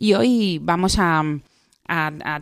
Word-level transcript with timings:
Y 0.00 0.14
hoy 0.14 0.60
vamos 0.62 0.96
a, 0.98 1.24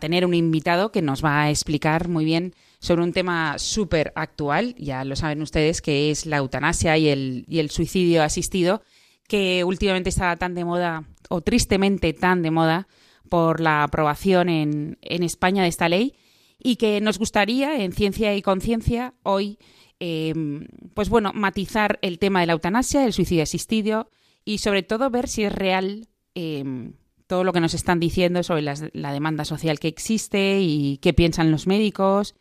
tener 0.01 0.27
un 0.27 0.34
invitado 0.34 0.92
que 0.92 1.01
nos 1.01 1.24
va 1.24 1.42
a 1.42 1.51
explicar 1.51 2.09
muy 2.09 2.24
bien 2.24 2.55
sobre 2.80 3.02
un 3.02 3.12
tema 3.12 3.59
súper 3.59 4.12
actual, 4.15 4.74
ya 4.76 5.04
lo 5.04 5.16
saben 5.16 5.40
ustedes, 5.40 5.80
que 5.80 6.10
es 6.10 6.27
la 6.27 6.37
eutanasia 6.37 6.99
y 6.99 7.09
el, 7.09 7.71
suicidio 7.71 8.23
asistido, 8.23 8.82
que 9.27 9.65
últimamente 9.65 10.10
está 10.10 10.37
tan 10.37 10.54
de 10.54 10.65
moda, 10.65 11.04
o 11.30 11.40
tristemente 11.40 12.12
tan 12.12 12.43
de 12.43 12.51
moda, 12.51 12.88
por 13.30 13.60
la 13.60 13.82
aprobación 13.82 14.49
en, 14.49 14.99
en 15.01 15.23
España 15.23 15.62
de 15.62 15.68
esta 15.68 15.88
ley 15.88 16.15
y 16.59 16.77
que 16.77 17.01
nos 17.01 17.18
gustaría 17.18 17.82
en 17.82 17.93
Ciencia 17.93 18.37
y 18.37 18.43
Conciencia 18.43 19.15
hoy, 19.23 19.59
em, 19.99 20.68
pues 20.95 21.09
bueno, 21.09 21.32
matizar 21.34 21.99
el 22.02 22.18
tema 22.18 22.40
de 22.40 22.46
la 22.46 22.52
eutanasia, 22.52 23.04
el 23.04 23.12
suicidio 23.12 23.43
asistido 23.43 24.10
y 24.45 24.59
sobre 24.59 24.82
todo 24.82 25.10
ver 25.10 25.27
si 25.27 25.43
es 25.45 25.52
real 25.52 26.09
em, 26.34 26.93
todo 27.27 27.45
lo 27.45 27.52
que 27.52 27.60
nos 27.60 27.74
están 27.74 28.01
diciendo 28.01 28.43
sobre 28.43 28.63
la 28.63 29.13
demanda 29.13 29.45
social 29.45 29.79
que 29.79 29.88
existe 29.88 30.60
y 30.60 30.99
qué 30.99 31.13
piensan 31.13 31.51
los 31.51 31.66
médicos 31.66 32.35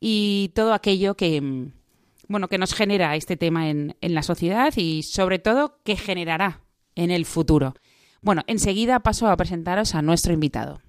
y 0.00 0.52
todo 0.54 0.74
aquello 0.74 1.16
que, 1.16 1.36
em, 1.36 1.72
bueno, 2.28 2.48
que 2.48 2.58
nos 2.58 2.74
genera 2.74 3.16
este 3.16 3.36
tema 3.36 3.70
en, 3.70 3.96
en 4.00 4.14
la 4.14 4.22
sociedad 4.22 4.72
y 4.76 5.02
sobre 5.02 5.38
todo 5.38 5.78
qué 5.84 5.96
generará 5.96 6.62
en 6.94 7.10
el 7.10 7.24
futuro. 7.24 7.74
Bueno, 8.22 8.42
enseguida 8.46 9.00
paso 9.00 9.28
a 9.28 9.36
presentaros 9.36 9.94
a 9.94 10.02
nuestro 10.02 10.32
invitado. 10.32 10.80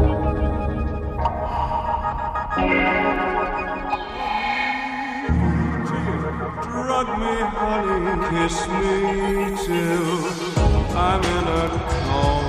Drug 6.62 7.08
me, 7.20 7.36
honey, 7.56 8.00
kiss 8.30 8.58
me 8.67 8.95
till 9.66 10.09
I'm 10.95 11.23
in 11.23 11.48
a 11.48 11.70
coma. 11.89 12.48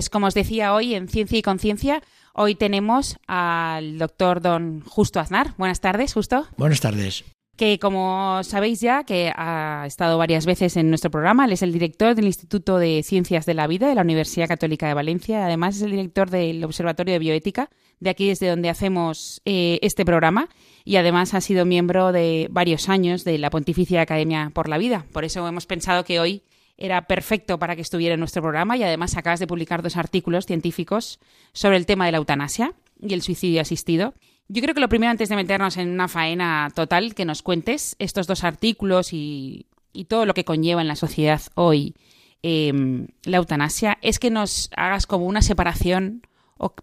Pues 0.00 0.08
como 0.08 0.28
os 0.28 0.32
decía 0.32 0.72
hoy 0.72 0.94
en 0.94 1.08
Ciencia 1.08 1.38
y 1.38 1.42
Conciencia, 1.42 2.02
hoy 2.32 2.54
tenemos 2.54 3.18
al 3.26 3.98
doctor 3.98 4.40
don 4.40 4.80
Justo 4.80 5.20
Aznar. 5.20 5.52
Buenas 5.58 5.82
tardes, 5.82 6.14
Justo. 6.14 6.46
Buenas 6.56 6.80
tardes. 6.80 7.22
Que 7.54 7.78
como 7.78 8.42
sabéis 8.42 8.80
ya, 8.80 9.04
que 9.04 9.30
ha 9.36 9.84
estado 9.86 10.16
varias 10.16 10.46
veces 10.46 10.78
en 10.78 10.88
nuestro 10.88 11.10
programa, 11.10 11.44
él 11.44 11.52
es 11.52 11.60
el 11.60 11.70
director 11.70 12.14
del 12.14 12.24
Instituto 12.24 12.78
de 12.78 13.02
Ciencias 13.02 13.44
de 13.44 13.52
la 13.52 13.66
Vida 13.66 13.90
de 13.90 13.94
la 13.94 14.00
Universidad 14.00 14.48
Católica 14.48 14.88
de 14.88 14.94
Valencia. 14.94 15.44
Además 15.44 15.76
es 15.76 15.82
el 15.82 15.90
director 15.90 16.30
del 16.30 16.64
Observatorio 16.64 17.12
de 17.12 17.18
Bioética, 17.18 17.68
de 17.98 18.08
aquí 18.08 18.26
desde 18.28 18.48
donde 18.48 18.70
hacemos 18.70 19.42
eh, 19.44 19.80
este 19.82 20.06
programa. 20.06 20.48
Y 20.82 20.96
además 20.96 21.34
ha 21.34 21.42
sido 21.42 21.66
miembro 21.66 22.10
de 22.12 22.48
varios 22.50 22.88
años 22.88 23.22
de 23.24 23.36
la 23.36 23.50
Pontificia 23.50 24.00
Academia 24.00 24.50
por 24.54 24.66
la 24.66 24.78
Vida. 24.78 25.04
Por 25.12 25.26
eso 25.26 25.46
hemos 25.46 25.66
pensado 25.66 26.04
que 26.04 26.20
hoy 26.20 26.42
era 26.80 27.06
perfecto 27.06 27.58
para 27.58 27.76
que 27.76 27.82
estuviera 27.82 28.14
en 28.14 28.20
nuestro 28.20 28.42
programa 28.42 28.76
y 28.76 28.82
además 28.82 29.16
acabas 29.16 29.38
de 29.38 29.46
publicar 29.46 29.82
dos 29.82 29.96
artículos 29.96 30.46
científicos 30.46 31.20
sobre 31.52 31.76
el 31.76 31.86
tema 31.86 32.06
de 32.06 32.12
la 32.12 32.18
eutanasia 32.18 32.72
y 33.00 33.14
el 33.14 33.22
suicidio 33.22 33.60
asistido. 33.60 34.14
Yo 34.48 34.62
creo 34.62 34.74
que 34.74 34.80
lo 34.80 34.88
primero, 34.88 35.10
antes 35.10 35.28
de 35.28 35.36
meternos 35.36 35.76
en 35.76 35.90
una 35.90 36.08
faena 36.08 36.72
total, 36.74 37.14
que 37.14 37.26
nos 37.26 37.42
cuentes 37.42 37.94
estos 37.98 38.26
dos 38.26 38.42
artículos 38.42 39.12
y, 39.12 39.66
todo 40.08 40.24
lo 40.24 40.34
que 40.34 40.44
conlleva 40.44 40.80
en 40.80 40.88
la 40.88 40.96
sociedad 40.96 41.42
hoy 41.54 41.94
em, 42.42 43.08
la 43.24 43.36
eutanasia, 43.36 43.98
es 44.02 44.18
que 44.18 44.30
nos 44.30 44.70
hagas 44.74 45.06
como 45.06 45.26
una 45.26 45.42
separación 45.42 46.22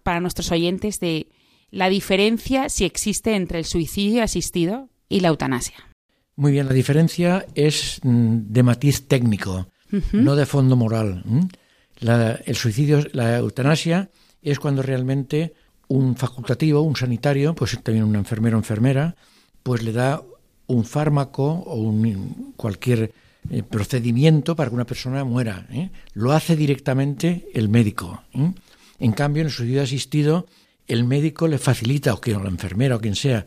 para 0.02 0.20
nuestros 0.20 0.52
oyentes 0.52 1.00
de 1.00 1.28
la 1.70 1.88
diferencia 1.88 2.68
si 2.68 2.84
existe 2.84 3.34
entre 3.34 3.58
el 3.58 3.64
suicidio 3.64 4.22
asistido 4.22 4.88
y 5.08 5.20
la 5.20 5.28
eutanasia. 5.28 5.76
Muy 6.36 6.52
bien, 6.52 6.66
la 6.66 6.72
diferencia 6.72 7.44
es 7.54 8.00
mm, 8.02 8.52
de 8.52 8.62
matiz 8.62 9.08
técnico 9.08 9.66
no 10.12 10.36
de 10.36 10.46
fondo 10.46 10.76
moral. 10.76 11.24
el 12.00 12.56
suicidio, 12.56 13.04
la 13.12 13.38
eutanasia, 13.38 14.10
es 14.42 14.58
cuando 14.58 14.82
realmente 14.82 15.54
un 15.88 16.16
facultativo, 16.16 16.82
un 16.82 16.96
sanitario, 16.96 17.54
pues 17.54 17.78
también 17.82 18.04
un 18.04 18.16
enfermero 18.16 18.56
o 18.56 18.60
enfermera, 18.60 19.16
pues 19.62 19.82
le 19.82 19.92
da 19.92 20.22
un 20.66 20.84
fármaco 20.84 21.44
o 21.44 21.76
un, 21.76 22.52
cualquier 22.56 23.12
eh, 23.50 23.62
procedimiento 23.62 24.54
para 24.54 24.70
que 24.70 24.74
una 24.74 24.86
persona 24.86 25.24
muera. 25.24 25.66
¿eh? 25.70 25.90
Lo 26.12 26.32
hace 26.32 26.56
directamente 26.56 27.48
el 27.54 27.68
médico. 27.68 28.22
En 28.98 29.12
cambio, 29.12 29.40
en 29.40 29.46
el 29.46 29.52
suicidio 29.52 29.82
asistido, 29.82 30.46
el 30.86 31.04
médico 31.04 31.48
le 31.48 31.58
facilita, 31.58 32.12
o, 32.12 32.20
que, 32.20 32.32
la 32.32 32.48
enfermera 32.48 32.96
o 32.96 33.00
quien 33.00 33.14
sea, 33.14 33.46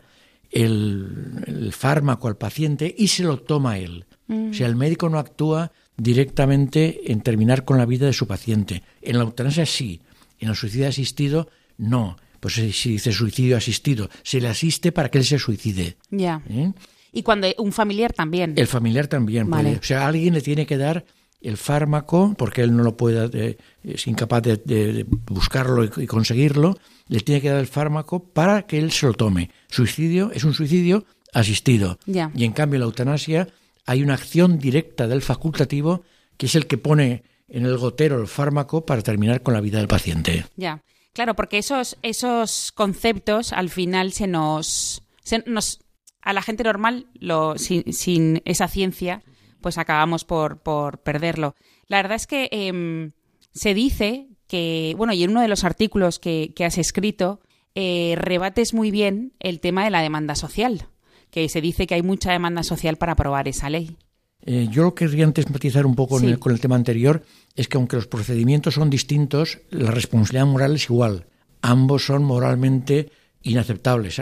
el, 0.50 1.72
fármaco 1.72 2.28
al 2.28 2.36
paciente 2.36 2.92
y 2.96 3.08
se 3.08 3.22
lo 3.22 3.38
toma 3.38 3.78
él. 3.78 4.04
O 4.28 4.54
sea, 4.54 4.66
el 4.66 4.76
médico 4.76 5.08
no 5.08 5.18
actúa 5.18 5.72
directamente 5.96 7.12
en 7.12 7.20
terminar 7.20 7.64
con 7.64 7.78
la 7.78 7.86
vida 7.86 8.06
de 8.06 8.12
su 8.12 8.26
paciente. 8.26 8.82
En 9.00 9.18
la 9.18 9.24
eutanasia 9.24 9.66
sí, 9.66 10.00
en 10.38 10.48
el 10.50 10.56
suicidio 10.56 10.88
asistido 10.88 11.48
no. 11.78 12.16
Pues 12.40 12.54
si 12.54 12.90
dice 12.90 13.12
suicidio 13.12 13.56
asistido, 13.56 14.10
se 14.24 14.40
le 14.40 14.48
asiste 14.48 14.90
para 14.90 15.10
que 15.10 15.18
él 15.18 15.24
se 15.24 15.38
suicide. 15.38 15.96
Ya. 16.10 16.42
¿Eh? 16.48 16.72
Y 17.12 17.22
cuando 17.22 17.46
un 17.58 17.72
familiar 17.72 18.12
también. 18.12 18.54
El 18.56 18.66
familiar 18.66 19.06
también. 19.06 19.52
o 19.52 19.82
sea, 19.82 20.08
alguien 20.08 20.34
le 20.34 20.40
tiene 20.40 20.66
que 20.66 20.76
dar 20.76 21.04
el 21.40 21.56
fármaco, 21.56 22.34
porque 22.38 22.62
él 22.62 22.74
no 22.76 22.82
lo 22.82 22.96
puede, 22.96 23.30
eh, 23.32 23.58
es 23.82 24.06
incapaz 24.06 24.42
de, 24.42 25.06
buscarlo 25.26 25.84
y, 25.84 26.06
conseguirlo, 26.06 26.78
le 27.08 27.20
tiene 27.20 27.40
que 27.40 27.50
dar 27.50 27.58
el 27.58 27.66
fármaco 27.66 28.24
para 28.24 28.62
que 28.62 28.78
él 28.78 28.92
se 28.92 29.06
lo 29.06 29.12
tome. 29.12 29.50
Suicidio 29.68 30.30
es 30.32 30.44
un 30.44 30.54
suicidio 30.54 31.04
asistido. 31.32 31.98
Y 32.06 32.44
en 32.44 32.52
cambio 32.52 32.78
la 32.78 32.86
eutanasia 32.86 33.48
hay 33.86 34.02
una 34.02 34.14
acción 34.14 34.58
directa 34.58 35.08
del 35.08 35.22
facultativo 35.22 36.02
que 36.36 36.46
es 36.46 36.54
el 36.54 36.66
que 36.66 36.78
pone 36.78 37.24
en 37.48 37.66
el 37.66 37.76
gotero 37.76 38.20
el 38.20 38.26
fármaco 38.26 38.86
para 38.86 39.02
terminar 39.02 39.42
con 39.42 39.54
la 39.54 39.60
vida 39.60 39.78
del 39.78 39.88
paciente. 39.88 40.46
Ya, 40.56 40.82
claro, 41.12 41.36
porque 41.36 41.58
esos, 41.58 41.98
esos 42.02 42.72
conceptos 42.72 43.52
al 43.52 43.68
final 43.68 44.12
se 44.12 44.26
nos, 44.26 45.02
se 45.22 45.44
nos 45.46 45.80
a 46.22 46.32
la 46.32 46.42
gente 46.42 46.64
normal, 46.64 47.06
lo, 47.14 47.58
sin, 47.58 48.42
esa 48.44 48.68
ciencia, 48.68 49.22
pues 49.60 49.76
acabamos 49.76 50.24
por, 50.24 50.62
por 50.62 51.02
perderlo. 51.02 51.54
La 51.88 51.98
verdad 51.98 52.16
es 52.16 52.26
que 52.26 52.48
em, 52.52 53.12
se 53.52 53.74
dice 53.74 54.28
que, 54.46 54.94
bueno, 54.96 55.12
y 55.12 55.24
en 55.24 55.30
uno 55.30 55.42
de 55.42 55.48
los 55.48 55.64
artículos 55.64 56.18
que, 56.18 56.54
has 56.64 56.78
escrito, 56.78 57.40
eh, 57.74 58.14
rebates 58.16 58.72
muy 58.72 58.90
bien 58.90 59.32
el 59.40 59.60
tema 59.60 59.84
de 59.84 59.90
la 59.90 60.00
demanda 60.00 60.34
social, 60.36 60.88
que 61.32 61.48
se 61.48 61.62
dice 61.62 61.86
que 61.86 61.94
hay 61.94 62.02
mucha 62.02 62.30
demanda 62.30 62.62
social 62.62 62.96
para 62.98 63.12
aprobar 63.12 63.48
esa 63.48 63.70
ley. 63.70 63.96
Eh, 64.44 64.68
yo 64.70 64.82
lo 64.82 64.94
que 64.94 65.06
querría 65.06 65.24
antes 65.24 65.50
matizar 65.50 65.86
un 65.86 65.94
poco 65.94 66.20
con 66.38 66.52
el 66.52 66.60
tema 66.60 66.76
anterior 66.76 67.24
es 67.56 67.68
que 67.68 67.78
aunque 67.78 67.96
los 67.96 68.06
procedimientos 68.06 68.74
son 68.74 68.90
distintos, 68.90 69.58
la 69.70 69.90
responsabilidad 69.90 70.46
moral 70.46 70.74
es 70.74 70.84
igual. 70.90 71.24
Ambos 71.62 72.04
son 72.04 72.22
moralmente 72.24 73.10
inaceptables, 73.42 74.20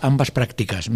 ambas, 0.00 0.30
prácticas. 0.30 0.88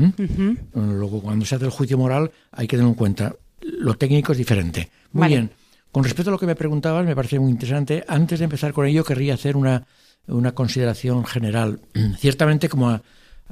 Luego, 0.74 1.20
cuando 1.20 1.44
se 1.44 1.56
hace 1.56 1.66
el 1.66 1.70
juicio 1.70 1.98
moral, 1.98 2.30
hay 2.50 2.66
que 2.66 2.76
tener 2.76 2.88
en 2.88 2.94
cuenta. 2.94 3.36
Lo 3.60 3.94
técnico 3.94 4.32
es 4.32 4.38
diferente. 4.38 4.88
Muy 5.12 5.28
bien. 5.28 5.50
Con 5.90 6.04
respecto 6.04 6.30
a 6.30 6.32
lo 6.32 6.38
que 6.38 6.46
me 6.46 6.56
preguntabas, 6.56 7.04
me 7.04 7.14
parece 7.14 7.38
muy 7.38 7.50
interesante. 7.50 8.04
Antes 8.08 8.38
de 8.38 8.44
empezar 8.44 8.72
con 8.72 8.86
ello, 8.86 9.04
querría 9.04 9.34
hacer 9.34 9.56
una, 9.56 9.86
una 10.28 10.52
consideración 10.52 11.26
general. 11.26 11.80
Ciertamente, 12.18 12.70
como 12.70 13.02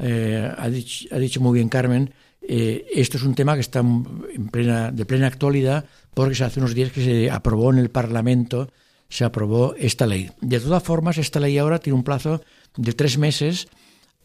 eh, 0.00 0.50
ha, 0.56 0.68
dicho, 0.68 1.08
ha, 1.14 1.18
dicho, 1.18 1.40
muy 1.40 1.58
bien 1.58 1.68
Carmen, 1.68 2.12
eh, 2.42 2.86
esto 2.94 3.16
es 3.16 3.22
un 3.22 3.34
tema 3.34 3.54
que 3.54 3.60
está 3.60 3.80
en 3.80 4.48
plena, 4.50 4.90
de 4.90 5.04
plena 5.04 5.26
actualidad 5.26 5.84
porque 6.14 6.42
hace 6.42 6.60
unos 6.60 6.74
días 6.74 6.92
que 6.92 7.04
se 7.04 7.30
aprobó 7.30 7.72
en 7.72 7.78
el 7.78 7.90
Parlamento, 7.90 8.68
se 9.08 9.24
aprobó 9.24 9.74
esta 9.76 10.06
ley. 10.06 10.30
De 10.40 10.60
todas 10.60 10.82
formas, 10.82 11.18
esta 11.18 11.40
ley 11.40 11.58
ahora 11.58 11.78
tiene 11.78 11.96
un 11.96 12.04
plazo 12.04 12.42
de 12.76 12.92
tres 12.92 13.18
meses 13.18 13.68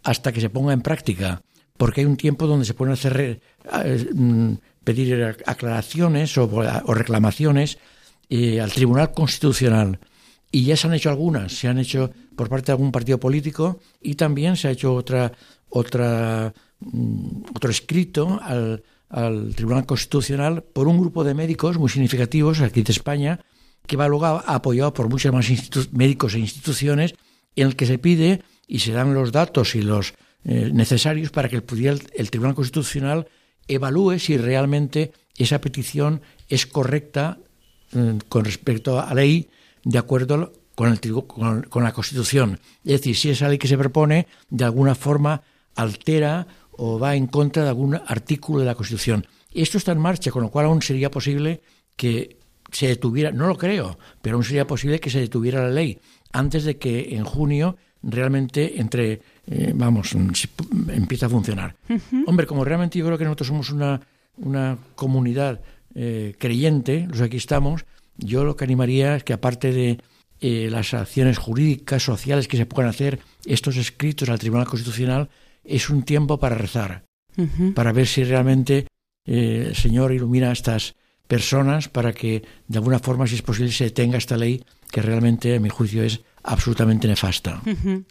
hasta 0.03 0.31
que 0.31 0.41
se 0.41 0.49
ponga 0.49 0.73
en 0.73 0.81
práctica, 0.81 1.41
porque 1.77 2.01
hay 2.01 2.05
un 2.05 2.17
tiempo 2.17 2.47
donde 2.47 2.65
se 2.65 2.73
pueden 2.73 2.93
hacer 2.93 3.41
eh, 3.83 4.09
mm, 4.13 4.53
pedir 4.83 5.37
aclaraciones 5.45 6.37
o, 6.37 6.47
reclamaciones 6.93 7.79
eh, 8.29 8.61
al 8.61 8.71
Tribunal 8.71 9.11
Constitucional. 9.11 9.99
Y 10.51 10.63
ya 10.65 10.77
se 10.77 10.87
han 10.87 10.93
hecho 10.93 11.09
algunas, 11.09 11.51
se 11.51 11.67
han 11.67 11.79
hecho 11.79 12.11
por 12.35 12.49
parte 12.49 12.67
de 12.67 12.73
algún 12.73 12.91
partido 12.91 13.19
político 13.19 13.79
y 14.01 14.15
también 14.15 14.55
se 14.55 14.67
ha 14.67 14.71
hecho 14.71 14.93
otra, 14.93 15.31
otra, 15.77 16.53
mm, 16.79 17.43
otro 17.55 17.69
escrito 17.69 18.39
al, 18.41 18.83
al 19.09 19.53
Tribunal 19.55 19.85
Constitucional 19.85 20.63
por 20.63 20.87
un 20.87 20.99
grupo 20.99 21.23
de 21.23 21.33
médicos 21.33 21.77
muy 21.77 21.89
significativos 21.89 22.61
aquí 22.61 22.81
de 22.81 22.91
España, 22.91 23.39
que 23.85 23.97
va 23.97 24.07
luego 24.07 24.25
apoyado 24.25 24.93
por 24.93 25.09
muchos 25.09 25.33
más 25.33 25.47
médicos 25.91 26.33
e 26.33 26.39
instituciones, 26.39 27.13
en 27.55 27.67
el 27.67 27.75
que 27.75 27.85
se 27.85 27.97
pide 27.97 28.41
y 28.67 28.79
se 28.79 28.93
dan 28.93 29.13
los 29.13 29.31
datos 29.31 29.75
y 29.75 29.81
los 29.81 30.15
eh, 30.43 30.71
necesarios 30.73 31.29
para 31.29 31.49
que 31.49 31.57
el, 31.57 31.63
el, 32.13 32.31
Tribunal 32.31 32.55
Constitucional 32.55 33.27
evalúe 33.67 34.19
si 34.19 34.37
realmente 34.37 35.11
esa 35.37 35.59
petición 35.59 36.21
es 36.49 36.65
correcta 36.65 37.37
mm, 37.91 38.17
con 38.29 38.45
respecto 38.45 38.99
a 38.99 39.07
la 39.07 39.15
ley 39.15 39.49
de 39.83 39.97
acuerdo 39.97 40.53
con, 40.73 40.91
el, 40.91 40.99
con, 40.99 41.63
con 41.63 41.83
la 41.83 41.93
Constitución. 41.93 42.59
Es 42.83 42.99
decir, 42.99 43.15
si 43.15 43.29
esa 43.29 43.49
ley 43.49 43.57
que 43.57 43.67
se 43.67 43.77
propone 43.77 44.27
de 44.49 44.65
alguna 44.65 44.95
forma 44.95 45.41
altera 45.75 46.47
o 46.71 46.99
va 46.99 47.15
en 47.15 47.27
contra 47.27 47.63
de 47.63 47.69
algún 47.69 47.95
artículo 47.95 48.59
de 48.59 48.65
la 48.65 48.75
Constitución. 48.75 49.25
Esto 49.53 49.77
está 49.77 49.91
en 49.91 49.99
marcha, 49.99 50.31
con 50.31 50.43
lo 50.43 50.49
cual 50.49 50.65
aún 50.65 50.81
sería 50.81 51.09
posible 51.09 51.61
que 51.95 52.37
se 52.71 52.87
detuviera, 52.87 53.31
no 53.31 53.47
lo 53.47 53.57
creo, 53.57 53.97
pero 54.21 54.35
aún 54.35 54.43
sería 54.43 54.67
posible 54.67 54.99
que 54.99 55.09
se 55.09 55.19
detuviera 55.19 55.61
la 55.61 55.69
ley 55.69 55.99
antes 56.33 56.65
de 56.65 56.77
que 56.77 57.15
en 57.15 57.23
junio 57.23 57.77
realmente 58.03 58.79
entre, 58.79 59.21
eh, 59.47 59.71
vamos, 59.73 60.13
empieza 60.89 61.25
a 61.27 61.29
funcionar. 61.29 61.75
Hombre, 62.27 62.45
como 62.45 62.65
realmente 62.65 62.99
yo 62.99 63.05
creo 63.05 63.17
que 63.17 63.23
nosotros 63.23 63.47
somos 63.47 63.69
una, 63.69 64.01
una 64.37 64.77
comunidad 64.95 65.61
eh, 65.95 66.35
creyente, 66.37 67.07
los 67.07 67.19
que 67.19 67.23
aquí 67.23 67.37
estamos, 67.37 67.85
yo 68.17 68.43
lo 68.43 68.55
que 68.55 68.65
animaría 68.65 69.15
es 69.15 69.23
que 69.23 69.33
aparte 69.33 69.71
de 69.71 69.99
eh, 70.41 70.67
las 70.69 70.93
acciones 70.93 71.37
jurídicas, 71.37 72.03
sociales 72.03 72.47
que 72.47 72.57
se 72.57 72.65
puedan 72.65 72.89
hacer, 72.89 73.19
estos 73.45 73.77
escritos 73.77 74.29
al 74.29 74.39
Tribunal 74.39 74.67
Constitucional, 74.67 75.29
es 75.65 75.89
un 75.89 76.03
tiempo 76.03 76.39
para 76.39 76.55
rezar, 76.55 77.05
para 77.73 77.91
ver 77.91 78.07
si 78.07 78.23
realmente 78.23 78.87
el 79.25 79.75
Señor 79.75 80.11
ilumina 80.11 80.49
a 80.49 80.53
estas 80.53 80.95
personas 81.27 81.89
para 81.89 82.13
que 82.13 82.43
de 82.67 82.77
alguna 82.77 82.99
forma, 82.99 83.27
si 83.27 83.35
es 83.35 83.41
posible, 83.41 83.71
se 83.71 83.85
detenga 83.85 84.17
esta 84.17 84.37
ley 84.37 84.63
que 84.91 85.01
realmente, 85.01 85.55
a 85.55 85.59
mi 85.59 85.69
juicio, 85.69 86.03
es 86.03 86.21
absolutamente 86.43 87.07
nefasta. 87.07 87.61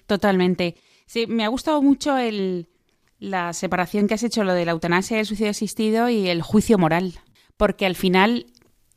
Totalmente. 0.06 0.74
Sí, 1.06 1.26
me 1.26 1.44
ha 1.44 1.48
gustado 1.48 1.80
mucho 1.82 2.16
el, 2.16 2.68
la 3.18 3.52
separación 3.52 4.06
que 4.06 4.14
has 4.14 4.22
hecho, 4.22 4.44
lo 4.44 4.54
de 4.54 4.64
la 4.64 4.72
eutanasia, 4.72 5.20
el 5.20 5.26
suicidio 5.26 5.50
asistido 5.50 6.08
y 6.08 6.28
el 6.28 6.42
juicio 6.42 6.78
moral, 6.78 7.14
porque 7.56 7.86
al 7.86 7.94
final 7.94 8.46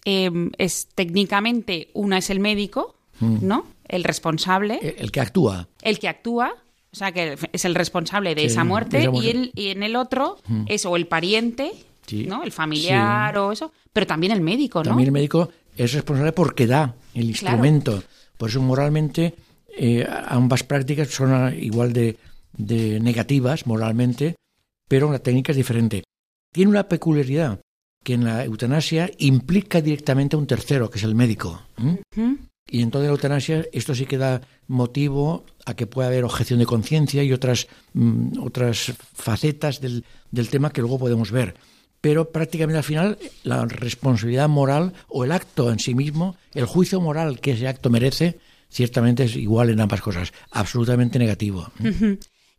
em, 0.05 0.51
es 0.57 0.87
técnicamente 0.95 1.89
una 1.93 2.17
es 2.17 2.29
el 2.29 2.39
médico, 2.39 2.95
mm. 3.19 3.37
¿no? 3.41 3.65
El 3.87 4.03
responsable. 4.03 4.95
El, 4.97 5.11
que 5.11 5.21
actúa. 5.21 5.69
El 5.81 5.99
que 5.99 6.09
actúa, 6.09 6.55
o 6.91 6.95
sea, 6.95 7.11
que 7.11 7.37
es 7.51 7.65
el 7.65 7.75
responsable 7.75 8.33
de 8.35 8.45
esa 8.45 8.63
muerte, 8.63 9.09
Y, 9.13 9.29
el, 9.29 9.51
y 9.55 9.67
en 9.67 9.83
el 9.83 9.95
otro 9.95 10.37
mm. 10.47 10.65
es 10.67 10.85
o 10.85 10.95
el 10.95 11.07
pariente, 11.07 11.71
¿no? 12.11 12.43
El 12.43 12.51
familiar 12.51 13.37
o 13.37 13.51
eso, 13.51 13.71
pero 13.91 14.07
también 14.07 14.31
el 14.31 14.41
médico, 14.41 14.79
¿no? 14.79 14.89
También 14.89 15.07
el 15.07 15.13
médico 15.13 15.49
es 15.75 15.93
responsable 15.93 16.31
porque 16.31 16.65
da 16.65 16.95
el 17.13 17.25
instrumento. 17.25 18.03
Por 18.37 18.49
eso 18.49 18.61
moralmente 18.61 19.35
eh, 19.77 20.07
ambas 20.27 20.63
prácticas 20.63 21.09
son 21.09 21.53
igual 21.59 21.93
de, 21.93 22.17
negativas 22.57 23.67
moralmente, 23.67 24.35
pero 24.87 25.11
la 25.11 25.19
técnica 25.19 25.51
es 25.51 25.57
diferente. 25.57 26.03
Tiene 26.51 26.71
una 26.71 26.87
peculiaridad 26.87 27.59
que 28.03 28.13
en 28.13 28.23
la 28.23 28.43
eutanasia 28.45 29.11
implica 29.19 29.81
directamente 29.81 30.35
a 30.35 30.39
un 30.39 30.47
tercero, 30.47 30.89
que 30.89 30.97
es 30.97 31.03
el 31.03 31.13
médico. 31.13 31.61
Y 32.69 32.81
en 32.81 32.91
toda 32.91 33.05
la 33.05 33.11
eutanasia 33.11 33.65
esto 33.71 33.95
sí 33.95 34.05
que 34.05 34.17
da 34.17 34.41
motivo 34.67 35.45
a 35.65 35.75
que 35.75 35.87
pueda 35.87 36.09
haber 36.09 36.23
objeción 36.23 36.59
de 36.59 36.65
conciencia 36.65 37.23
y 37.23 37.31
otras, 37.31 37.67
mm, 37.93 38.39
otras 38.39 38.93
facetas 39.13 39.79
del, 39.79 40.03
del 40.31 40.49
tema 40.49 40.71
que 40.71 40.81
luego 40.81 40.99
podemos 40.99 41.31
ver 41.31 41.55
pero 42.01 42.31
prácticamente 42.31 42.77
al 42.77 42.83
final 42.83 43.17
la 43.43 43.65
responsabilidad 43.65 44.47
moral 44.47 44.93
o 45.07 45.23
el 45.23 45.31
acto 45.31 45.71
en 45.71 45.79
sí 45.79 45.95
mismo, 45.95 46.37
el 46.53 46.65
juicio 46.65 47.01
moral 47.01 47.39
que 47.39 47.51
ese 47.51 47.67
acto 47.67 47.89
merece, 47.89 48.39
ciertamente 48.69 49.23
es 49.23 49.35
igual 49.35 49.69
en 49.69 49.79
ambas 49.79 50.01
cosas, 50.01 50.31
absolutamente 50.51 51.19
negativo. 51.19 51.69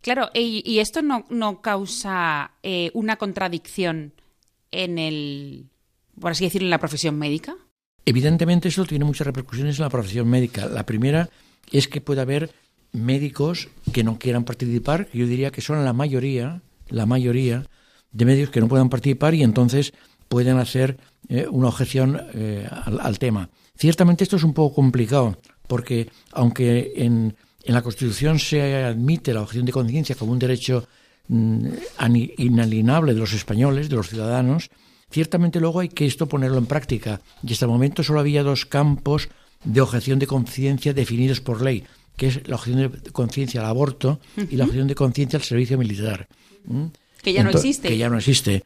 Claro, 0.00 0.30
y, 0.34 0.78
esto 0.78 1.02
no, 1.02 1.26
no 1.28 1.60
causa 1.60 2.52
eh, 2.62 2.90
una 2.94 3.16
contradicción 3.16 4.12
en 4.70 4.98
el, 4.98 5.66
por 6.20 6.32
así 6.32 6.44
decirlo, 6.44 6.66
en 6.66 6.70
la 6.70 6.78
profesión 6.78 7.18
médica. 7.18 7.56
Evidentemente 8.08 8.68
eso 8.68 8.86
tiene 8.86 9.04
muchas 9.04 9.26
repercusiones 9.26 9.76
en 9.76 9.82
la 9.82 9.90
profesión 9.90 10.26
médica. 10.28 10.64
La 10.64 10.86
primera 10.86 11.28
es 11.70 11.88
que 11.88 12.00
puede 12.00 12.22
haber 12.22 12.50
médicos 12.90 13.68
que 13.92 14.02
no 14.02 14.18
quieran 14.18 14.44
participar, 14.44 15.08
yo 15.12 15.26
diría 15.26 15.50
que 15.50 15.60
son 15.60 15.84
la 15.84 15.92
mayoría, 15.92 16.62
la 16.88 17.04
mayoría, 17.04 17.66
de 18.10 18.24
medios 18.24 18.48
que 18.48 18.60
no 18.60 18.68
puedan 18.68 18.88
participar 18.88 19.34
y 19.34 19.42
entonces 19.42 19.92
pueden 20.26 20.56
hacer 20.56 20.96
eh, 21.28 21.46
una 21.50 21.68
objeción 21.68 22.18
eh, 22.32 22.66
al, 22.70 23.18
tema. 23.18 23.50
Ciertamente 23.76 24.24
esto 24.24 24.36
es 24.36 24.42
un 24.42 24.54
poco 24.54 24.76
complicado, 24.76 25.36
porque 25.66 26.08
aunque 26.32 26.94
en, 26.96 27.36
en 27.62 27.74
la 27.74 27.82
Constitución 27.82 28.38
se 28.38 28.84
admite 28.84 29.34
la 29.34 29.42
objeción 29.42 29.66
de 29.66 29.72
conciencia 29.72 30.14
como 30.14 30.32
un 30.32 30.38
derecho 30.38 30.88
mm, 31.28 31.66
inalienable 32.38 33.12
de 33.12 33.20
los 33.20 33.34
españoles, 33.34 33.90
de 33.90 33.96
los 33.96 34.08
ciudadanos, 34.08 34.70
ciertamente 35.10 35.60
luego 35.60 35.80
hay 35.80 35.88
que 35.88 36.06
esto 36.06 36.26
ponerlo 36.26 36.58
en 36.58 36.66
práctica. 36.66 37.20
Y 37.42 37.52
hasta 37.52 37.64
el 37.64 37.70
momento 37.70 38.02
solo 38.02 38.20
había 38.20 38.42
dos 38.42 38.66
campos 38.66 39.28
de 39.64 39.80
objeción 39.80 40.18
de 40.18 40.26
conciencia 40.26 40.92
definidos 40.92 41.40
por 41.40 41.62
ley, 41.62 41.84
que 42.16 42.28
es 42.28 42.48
la 42.48 42.56
objeción 42.56 42.92
de 42.92 43.10
conciencia 43.10 43.60
al 43.60 43.66
aborto 43.66 44.20
y 44.50 44.56
la 44.56 44.64
objeción 44.64 44.88
de 44.88 44.94
conciencia 44.94 45.38
al 45.38 45.44
servicio 45.44 45.78
militar. 45.78 46.28
Que 47.22 47.32
ya 47.32 47.42
no 47.42 47.50
existe. 47.50 47.88
Que 47.88 47.98
ya 47.98 48.08
no 48.08 48.18
existe. 48.18 48.64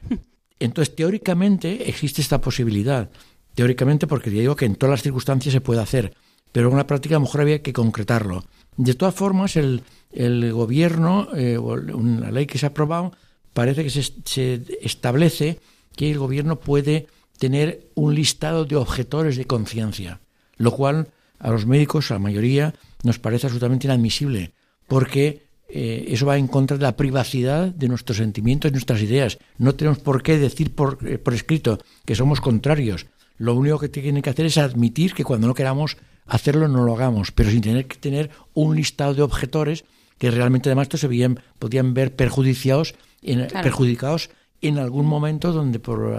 Entonces, 0.59 0.95
teóricamente 0.95 1.89
existe 1.89 2.23
esta 2.23 2.41
posibilidad. 2.41 3.11
Teóricamente, 3.55 4.07
porque 4.07 4.31
digo 4.31 4.57
que 4.57 4.65
en 4.65 4.77
todas 4.77 4.93
las 4.93 5.03
circunstancias 5.03 5.53
se 5.53 5.61
puede 5.61 5.81
hacer, 5.81 6.15
pero 6.53 6.71
en 6.71 6.77
la 6.77 6.87
práctica 6.87 7.17
a 7.17 7.19
lo 7.19 7.27
mejor 7.27 7.43
había 7.43 7.63
que 7.63 7.73
concretarlo. 7.73 8.45
De 8.77 8.95
todas 8.95 9.15
formas, 9.15 9.57
el, 9.57 9.83
el 10.13 10.53
gobierno, 10.53 11.29
eh, 11.35 11.59
una 11.59 12.31
ley 12.31 12.47
que 12.47 12.59
se 12.59 12.67
ha 12.67 12.71
aprobado, 12.71 13.13
parece 13.53 13.85
que 13.85 13.91
se, 13.91 14.03
se 14.25 14.63
establece 14.81 15.61
que 15.97 16.11
el 16.11 16.19
gobierno 16.19 16.61
puede 16.61 17.07
tener 17.39 17.89
un 17.95 18.15
listado 18.15 18.65
de 18.65 18.77
objetores 18.77 19.37
de 19.37 19.47
conciencia, 19.47 20.21
lo 20.57 20.73
cual 20.73 21.09
a 21.39 21.51
los 21.51 21.67
médicos, 21.67 22.11
a 22.11 22.15
la 22.15 22.21
mayoría, 22.21 22.75
nos 23.03 23.19
parece 23.19 23.47
absolutamente 23.47 23.87
inadmisible, 23.87 24.53
porque 24.87 25.43
eh, 25.69 26.05
eso 26.09 26.27
va 26.27 26.39
en 26.39 26.47
contra 26.47 26.77
de 26.77 26.83
la 26.83 26.97
privacidad 26.97 27.67
de 27.69 27.89
nuestros 27.89 28.19
sentimientos 28.19 28.71
y 28.71 28.73
nuestras 28.73 29.01
ideas. 29.03 29.39
No 29.59 29.75
tenemos 29.75 29.99
por 29.99 30.23
qué 30.23 30.39
decir 30.39 30.75
por, 30.75 30.99
eh, 31.07 31.19
por 31.19 31.35
escrito 31.35 31.79
que 32.05 32.15
somos 32.15 32.41
contrarios. 32.41 33.07
Lo 33.39 33.55
único 33.55 33.79
que 33.79 33.89
tienen 33.89 34.23
que 34.23 34.31
hacer 34.31 34.47
es 34.47 34.59
admitir 34.59 35.15
que 35.15 35.25
cuando 35.25 35.49
no 35.49 35.55
queramos 35.55 35.97
hacerlo 36.27 36.69
no 36.69 36.85
lo 36.85 36.95
hagamos, 36.95 37.33
pero 37.33 37.51
sin 37.51 37.63
tener 37.63 37.87
que 37.87 37.97
tener 37.97 38.31
un 38.55 38.77
listado 38.77 39.15
de 39.15 39.23
objetores 39.23 39.85
que 40.19 40.31
realmente 40.31 40.69
además 40.69 40.89
se 40.95 41.09
veían, 41.09 41.41
podían 41.59 41.95
ver 41.95 42.15
perjudicados 42.15 42.95
en, 43.23 43.49
perjudicados 43.49 44.31
en 44.63 44.79
algún 44.79 45.07
momento 45.07 45.53
donde 45.53 45.81
por, 45.81 46.19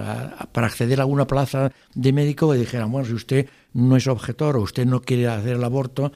para 0.51 0.67
acceder 0.67 0.99
a 0.99 1.03
alguna 1.03 1.25
plaza 1.25 1.71
de 1.95 2.13
médico 2.13 2.53
le 2.53 2.59
dijeran, 2.59 2.91
bueno, 2.91 3.07
si 3.07 3.13
usted 3.13 3.49
no 3.73 3.95
es 3.95 4.05
objetor 4.07 4.57
o 4.57 4.61
usted 4.61 4.85
no 4.85 5.01
quiere 5.01 5.27
hacer 5.27 5.55
el 5.55 5.63
aborto, 5.63 6.11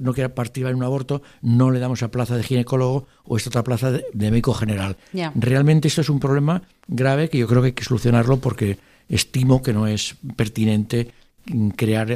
no 0.00 0.12
quiere 0.12 0.28
participar 0.28 0.72
en 0.72 0.78
un 0.78 0.84
aborto, 0.84 1.22
no 1.40 1.70
le 1.70 1.78
damos 1.78 2.02
a 2.02 2.10
plaza 2.10 2.36
de 2.36 2.42
ginecólogo 2.42 3.06
o 3.24 3.36
esta 3.36 3.50
otra 3.50 3.62
plaza 3.62 3.92
de, 3.92 4.04
médico 4.12 4.52
general. 4.52 4.96
Realmente 5.34 5.88
esto 5.88 6.00
es 6.00 6.10
un 6.10 6.20
problema 6.20 6.62
grave 6.88 7.30
que 7.30 7.38
yo 7.38 7.46
creo 7.46 7.62
que 7.62 7.66
hay 7.66 7.72
que 7.72 7.84
solucionarlo 7.84 8.38
porque 8.38 8.78
estimo 9.08 9.62
que 9.62 9.72
no 9.72 9.86
es 9.86 10.16
pertinente 10.36 11.12
crear 11.76 12.10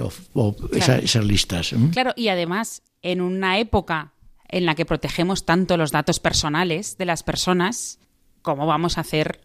esas, 0.73 1.25
listas. 1.25 1.75
Claro, 1.93 2.13
y 2.17 2.29
además, 2.29 2.83
en 3.01 3.21
una 3.21 3.59
época 3.59 4.13
en 4.49 4.67
la 4.67 4.75
que 4.75 4.85
protegemos 4.85 5.47
tanto 5.47 5.77
los 5.77 5.93
datos 5.93 6.21
personales 6.21 6.99
de 6.99 7.07
las 7.07 7.23
personas, 7.23 7.99
¿cómo 8.43 8.67
vamos 8.67 8.99
a 8.99 9.01
hacer 9.01 9.41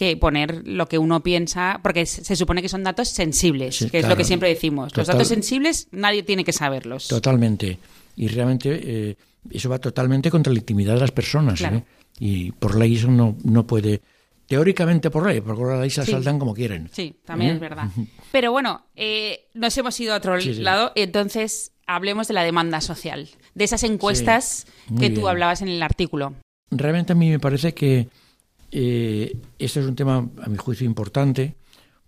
que 0.00 0.16
poner 0.16 0.66
lo 0.66 0.86
que 0.86 0.96
uno 0.96 1.22
piensa? 1.22 1.78
Porque 1.82 2.06
se 2.06 2.34
supone 2.34 2.62
que 2.62 2.70
son 2.70 2.82
datos 2.82 3.10
sensibles, 3.10 3.86
que 3.92 3.98
es 3.98 4.08
lo 4.08 4.16
que 4.16 4.24
siempre 4.24 4.48
decimos. 4.48 4.96
los 4.96 5.06
datos 5.06 5.28
sensibles 5.28 5.88
nadie 5.90 6.22
tiene 6.22 6.42
que 6.42 6.54
saberlos. 6.54 7.06
Totalmente. 7.06 7.78
Y 8.16 8.28
realmente 8.28 8.80
eh, 8.82 9.16
eso 9.50 9.68
va 9.68 9.78
totalmente 9.78 10.30
contra 10.30 10.54
la 10.54 10.58
intimidad 10.58 10.94
de 10.94 11.00
las 11.00 11.12
personas. 11.12 11.60
¿eh? 11.60 11.84
Y 12.18 12.52
por 12.52 12.78
ley 12.78 12.96
eso 12.96 13.08
no, 13.08 13.36
no 13.44 13.66
puede 13.66 14.00
Teóricamente 14.46 15.10
por 15.10 15.28
ley, 15.28 15.40
porque 15.42 15.62
ley 15.78 15.90
se 15.90 16.04
saltan 16.04 16.40
como 16.40 16.54
quieren. 16.54 16.88
Sí, 16.90 17.14
también 17.24 17.52
¿Eh? 17.52 17.54
es 17.54 17.60
verdad. 17.60 17.88
Pero 18.32 18.50
bueno, 18.50 18.84
eh, 18.96 19.44
nos 19.54 19.78
hemos 19.78 20.00
ido 20.00 20.12
a 20.12 20.16
otro 20.16 20.36
lado, 20.38 20.90
entonces 20.96 21.70
hablemos 21.86 22.26
de 22.26 22.34
la 22.34 22.42
demanda 22.42 22.80
social, 22.80 23.28
de 23.54 23.64
esas 23.64 23.84
encuestas 23.84 24.66
que 24.98 25.10
tú 25.10 25.28
hablabas 25.28 25.62
en 25.62 25.68
el 25.68 25.80
artículo. 25.80 26.34
Realmente 26.72 27.12
a 27.12 27.14
mí 27.14 27.30
me 27.30 27.38
parece 27.38 27.74
que 27.74 28.08
eh, 28.70 29.36
este 29.58 29.80
es 29.80 29.86
un 29.86 29.96
tema, 29.96 30.28
a 30.42 30.48
mi 30.48 30.56
juicio, 30.56 30.86
importante, 30.86 31.54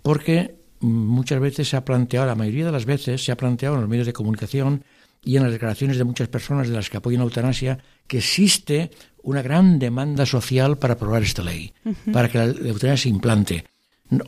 porque 0.03 0.57
muchas 0.81 1.41
veces 1.41 1.69
se 1.69 1.77
ha 1.77 1.85
planteado, 1.85 2.27
la 2.27 2.35
mayoría 2.35 2.67
de 2.67 2.73
las 2.73 2.85
veces 2.85 3.25
se 3.25 3.33
ha 3.33 3.37
planteado 3.37 3.77
en 3.77 3.83
los 3.83 3.91
medios 3.91 4.07
de 4.07 4.13
comunicación 4.13 4.85
y 5.25 5.37
en 5.37 5.45
las 5.45 5.53
declaraciones 5.53 5.99
de 5.99 6.05
muchas 6.05 6.29
personas 6.29 6.69
de 6.69 6.75
las 6.75 6.91
que 6.91 6.97
apoyan 6.97 7.21
la 7.21 7.25
eutanasia, 7.25 7.79
que 8.07 8.19
existe 8.19 8.91
una 9.23 9.43
gran 9.43 9.79
demanda 9.79 10.27
social 10.27 10.79
para 10.79 10.95
aprobar 10.95 11.23
esta 11.23 11.43
ley, 11.43 11.73
para 12.13 12.29
que 12.29 12.39
la 12.39 12.45
eutanasia 12.45 12.97
se 12.97 13.09
implante. 13.09 13.65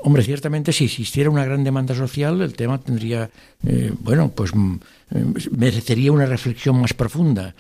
hombre, 0.03 0.23
ciertamente 0.23 0.73
si 0.73 0.85
existiera 0.85 1.31
una 1.31 1.45
gran 1.45 1.65
demanda 1.65 1.95
social, 1.95 2.41
el 2.41 2.55
tema 2.55 2.81
tendría, 2.81 3.29
eh, 3.67 3.93
bueno, 4.01 4.31
pues 4.31 4.55
mm, 4.55 4.75
eh, 5.11 5.25
merecería 5.51 6.13
una 6.13 6.27
reflexión 6.27 6.81
más 6.81 6.95
profunda. 6.95 7.55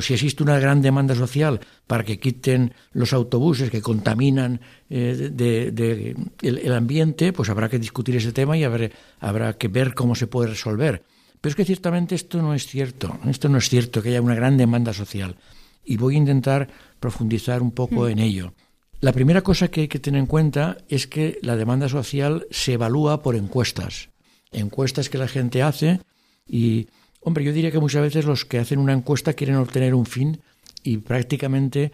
Si 0.00 0.14
existe 0.14 0.42
una 0.42 0.58
gran 0.58 0.82
demanda 0.82 1.14
social 1.14 1.60
para 1.86 2.04
que 2.04 2.20
quiten 2.20 2.74
los 2.92 3.12
autobuses 3.12 3.70
que 3.70 3.80
contaminan 3.80 4.60
eh, 4.90 5.30
de, 5.32 6.16
el, 6.42 6.72
ambiente, 6.72 7.32
pues 7.32 7.48
habrá 7.48 7.68
que 7.68 7.78
discutir 7.78 8.16
ese 8.16 8.32
tema 8.32 8.56
y 8.56 8.64
habrá, 8.64 8.90
habrá 9.20 9.52
que 9.54 9.68
ver 9.68 9.94
cómo 9.94 10.14
se 10.14 10.26
puede 10.26 10.50
resolver. 10.50 11.02
Pero 11.40 11.50
es 11.50 11.56
que 11.56 11.64
ciertamente 11.64 12.14
esto 12.14 12.42
no 12.42 12.54
es 12.54 12.66
cierto. 12.66 13.18
Esto 13.26 13.48
no 13.48 13.58
es 13.58 13.68
cierto 13.68 14.02
que 14.02 14.10
haya 14.10 14.20
una 14.20 14.34
gran 14.34 14.56
demanda 14.56 14.92
social 14.92 15.36
y 15.84 15.96
voy 15.96 16.16
a 16.16 16.18
intentar 16.18 16.68
profundizar 17.00 17.62
un 17.62 17.72
poco 17.72 18.02
mm. 18.02 18.08
en 18.08 18.18
ello. 18.18 18.54
La 19.00 19.12
primera 19.12 19.42
cosa 19.42 19.68
que 19.68 19.82
hay 19.82 19.88
que 19.88 20.00
tener 20.00 20.18
en 20.18 20.26
cuenta 20.26 20.76
es 20.88 21.06
que 21.06 21.38
la 21.42 21.56
demanda 21.56 21.88
social 21.88 22.46
se 22.50 22.74
evalúa 22.74 23.22
por 23.22 23.36
encuestas, 23.36 24.10
encuestas 24.50 25.08
que 25.08 25.18
la 25.18 25.28
gente 25.28 25.62
hace 25.62 26.00
y, 26.46 26.88
hombre, 27.20 27.44
yo 27.44 27.52
diría 27.52 27.70
que 27.70 27.80
muchas 27.80 28.02
veces 28.02 28.24
los 28.24 28.44
que 28.44 28.58
hacen 28.58 28.78
una 28.78 28.92
encuesta 28.92 29.32
quieren 29.32 29.56
obtener 29.56 29.94
un 29.94 30.06
fin 30.06 30.40
y 30.82 30.98
prácticamente 30.98 31.92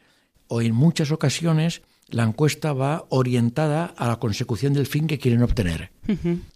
o 0.49 0.61
en 0.61 0.75
muchas 0.75 1.11
ocasiones 1.11 1.83
la 2.09 2.25
encuesta 2.25 2.73
va 2.73 3.07
orientada 3.09 3.87
a 3.87 4.07
la 4.07 4.17
consecución 4.17 4.75
del 4.75 4.87
fin 4.87 5.07
que 5.07 5.19
quieren 5.19 5.43
obtener. 5.43 5.91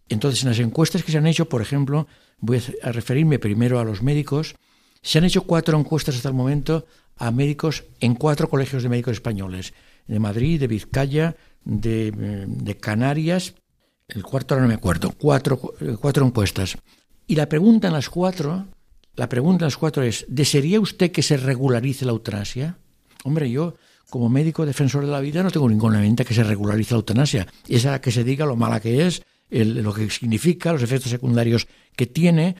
Entonces, 0.08 0.42
en 0.42 0.50
las 0.50 0.58
encuestas 0.58 1.02
que 1.02 1.10
se 1.10 1.18
han 1.18 1.26
hecho, 1.26 1.48
por 1.48 1.62
ejemplo, 1.62 2.06
voy 2.38 2.62
a 2.82 2.92
referirme 2.92 3.38
primero 3.38 3.80
a 3.80 3.84
los 3.84 4.02
médicos, 4.02 4.56
se 5.00 5.18
han 5.18 5.24
hecho 5.24 5.42
cuatro 5.42 5.78
encuestas 5.78 6.16
hasta 6.16 6.28
el 6.28 6.34
momento 6.34 6.86
a 7.16 7.30
médicos 7.30 7.84
en 8.00 8.14
cuatro 8.14 8.48
colegios 8.48 8.82
de 8.82 8.88
médicos 8.88 9.14
españoles, 9.14 9.72
de 10.06 10.18
Madrid, 10.18 10.60
de 10.60 10.66
Vizcaya, 10.66 11.36
de, 11.64 12.12
de 12.46 12.76
Canarias, 12.76 13.54
el 14.08 14.22
cuarto 14.22 14.54
ahora 14.54 14.62
no 14.62 14.68
me 14.68 14.74
acuerdo, 14.74 15.12
cuatro, 15.12 15.58
cuatro 16.00 16.26
encuestas. 16.26 16.78
Y 17.28 17.36
la 17.36 17.46
pregunta 17.46 17.88
en 17.88 17.92
las 17.92 18.08
cuatro, 18.08 18.66
la 19.14 19.28
pregunta 19.28 19.64
en 19.64 19.66
las 19.66 19.76
cuatro 19.76 20.02
es, 20.02 20.24
¿desearía 20.28 20.80
usted 20.80 21.12
que 21.12 21.22
se 21.22 21.36
regularice 21.36 22.06
la 22.06 22.12
eutanasia? 22.12 22.78
Hombre, 23.22 23.50
yo 23.50 23.74
como 24.08 24.30
médico 24.30 24.64
defensor 24.64 25.04
de 25.04 25.12
la 25.12 25.20
vida 25.20 25.42
no 25.42 25.50
tengo 25.50 25.68
ninguna 25.68 26.00
mente 26.00 26.24
que 26.24 26.32
se 26.32 26.42
regularice 26.42 26.94
la 26.94 27.00
eutanasia. 27.00 27.46
Esa 27.68 28.00
que 28.00 28.10
se 28.10 28.24
diga 28.24 28.46
lo 28.46 28.56
mala 28.56 28.80
que 28.80 29.06
es, 29.06 29.22
lo 29.50 29.92
que 29.92 30.08
significa, 30.08 30.72
los 30.72 30.82
efectos 30.82 31.10
secundarios 31.10 31.68
que 31.94 32.06
tiene, 32.06 32.56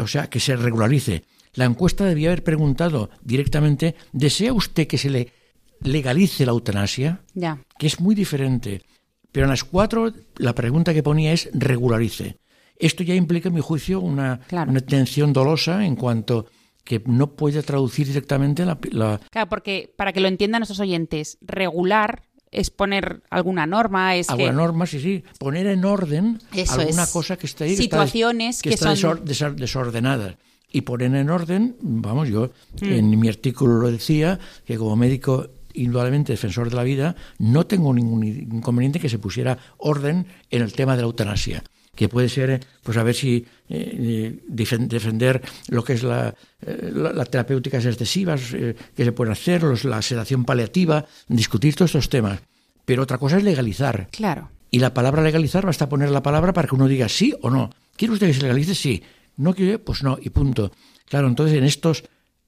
o 0.00 0.08
sea, 0.08 0.28
que 0.28 0.40
se 0.40 0.56
regularice. 0.56 1.22
La 1.54 1.64
encuesta 1.64 2.04
debía 2.04 2.30
haber 2.30 2.42
preguntado 2.42 3.10
directamente, 3.22 3.94
¿desea 4.12 4.52
usted 4.52 4.88
que 4.88 4.98
se 4.98 5.10
le 5.10 5.32
legalice 5.80 6.44
la 6.44 6.52
eutanasia? 6.52 7.20
Ya. 7.34 7.62
Que 7.78 7.86
es 7.86 8.00
muy 8.00 8.16
diferente. 8.16 8.82
Pero 9.30 9.46
en 9.46 9.50
las 9.50 9.62
cuatro, 9.62 10.12
la 10.38 10.56
pregunta 10.56 10.92
que 10.92 11.04
ponía 11.04 11.32
es 11.32 11.48
regularice. 11.52 12.38
Esto 12.78 13.02
ya 13.02 13.14
implica, 13.14 13.48
en 13.48 13.54
mi 13.54 13.60
juicio, 13.60 14.00
una, 14.00 14.40
una 14.50 14.80
tensión 14.80 15.32
dolosa 15.32 15.84
en 15.84 15.96
cuanto 15.96 16.46
que 16.86 17.02
no 17.04 17.32
puede 17.32 17.62
traducir 17.62 18.06
directamente 18.06 18.64
la, 18.64 18.78
Claro, 18.78 19.48
porque 19.48 19.92
para 19.96 20.12
que 20.12 20.20
lo 20.20 20.28
entiendan 20.28 20.60
nuestros 20.60 20.80
oyentes, 20.80 21.36
regular 21.40 22.22
es 22.52 22.70
poner 22.70 23.22
alguna 23.28 23.66
norma, 23.66 24.14
es 24.14 24.30
alguna 24.30 24.52
norma, 24.52 24.86
sí, 24.86 25.00
sí, 25.00 25.24
poner 25.38 25.66
en 25.66 25.84
orden 25.84 26.38
alguna 26.70 27.06
cosa 27.08 27.36
que 27.36 27.46
está 27.46 27.64
ahí, 27.64 27.76
situaciones 27.76 28.62
que, 28.62 28.70
está, 28.70 28.94
desordenada. 28.94 30.38
Y 30.70 30.82
poner 30.82 31.14
en 31.14 31.30
orden, 31.30 31.76
vamos, 31.80 32.28
yo 32.28 32.50
mm. 32.80 32.84
en 32.84 33.18
mi 33.18 33.28
artículo 33.28 33.78
lo 33.78 33.90
decía, 33.90 34.38
que 34.64 34.76
como 34.76 34.94
médico 34.96 35.48
indudablemente 35.74 36.32
defensor 36.32 36.70
de 36.70 36.76
la 36.76 36.82
vida, 36.82 37.16
no 37.38 37.66
tengo 37.66 37.92
ningún 37.92 38.24
inconveniente 38.24 39.00
que 39.00 39.08
se 39.08 39.18
pusiera 39.18 39.58
orden 39.76 40.26
en 40.50 40.62
el 40.62 40.72
tema 40.72 40.96
de 40.96 41.02
la 41.02 41.06
eutanasia 41.06 41.62
que 41.96 42.08
puede 42.08 42.28
ser, 42.28 42.60
pues 42.82 42.96
a 42.96 43.02
ver 43.02 43.14
si 43.14 43.44
eh, 43.68 44.38
defender 44.46 45.42
lo 45.68 45.82
que 45.82 45.94
es 45.94 46.02
la, 46.02 46.34
eh, 46.60 46.92
la, 46.94 47.24
terapéuticas 47.24 47.84
excesivas 47.86 48.52
eh, 48.52 48.76
que 48.94 49.04
se 49.04 49.12
pueden 49.12 49.32
hacer, 49.32 49.64
la 49.84 50.02
sedación 50.02 50.44
paliativa, 50.44 51.06
discutir 51.26 51.74
todos 51.74 51.90
estos 51.90 52.08
temas. 52.08 52.40
Pero 52.84 53.02
otra 53.02 53.18
cosa 53.18 53.38
es 53.38 53.42
legalizar. 53.42 54.08
Claro. 54.12 54.50
Y 54.70 54.78
la 54.78 54.94
palabra 54.94 55.22
legalizar 55.22 55.66
basta 55.66 55.88
poner 55.88 56.10
la 56.10 56.22
palabra 56.22 56.52
para 56.52 56.68
que 56.68 56.74
uno 56.74 56.86
diga 56.86 57.08
sí 57.08 57.34
o 57.42 57.50
no. 57.50 57.70
¿Quiere 57.96 58.14
usted 58.14 58.28
que 58.28 58.34
se 58.34 58.42
legalice? 58.42 58.74
Sí. 58.74 59.02
¿No 59.36 59.54
quiere? 59.54 59.78
Pues 59.78 60.02
no, 60.02 60.18
y 60.20 60.30
punto. 60.30 60.70
Claro, 61.06 61.28
entonces 61.28 61.56
en, 61.56 61.64
estos, 61.64 62.04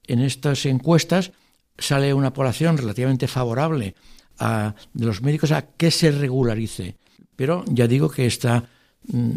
en 0.07 0.21
estas 0.21 0.65
encuestas 0.65 1.31
sale 1.77 2.13
una 2.13 2.33
población 2.33 2.77
relativamente 2.77 3.27
favorable 3.27 3.95
a, 4.37 4.75
de 4.93 5.05
los 5.05 5.21
médicos 5.21 5.51
a 5.51 5.63
que 5.63 5.91
se 5.91 6.11
regularice. 6.11 6.95
Pero 7.35 7.63
ya 7.67 7.87
digo 7.87 8.09
que 8.09 8.25
esta, 8.25 8.59
mm, 8.59 8.63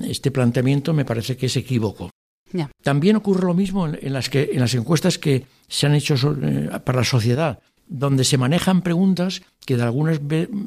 este 0.04 0.30
planteamiento 0.30 0.92
me 0.92 1.04
parece 1.04 1.36
que 1.36 1.46
es 1.46 1.56
equívoco. 1.56 2.10
También 2.82 3.16
ocurre 3.16 3.46
lo 3.46 3.54
mismo 3.54 3.86
en, 3.86 4.12
las 4.12 4.28
que, 4.28 4.50
en 4.52 4.60
las 4.60 4.74
encuestas 4.74 5.18
que 5.18 5.46
se 5.68 5.86
han 5.86 5.94
hecho 5.94 6.14
eh, 6.42 6.68
para 6.84 6.98
la 6.98 7.04
sociedad, 7.04 7.60
donde 7.86 8.24
se 8.24 8.36
manejan 8.36 8.82
preguntas 8.82 9.42
que 9.64 9.76
de 9.76 9.84
algunas 9.84 10.20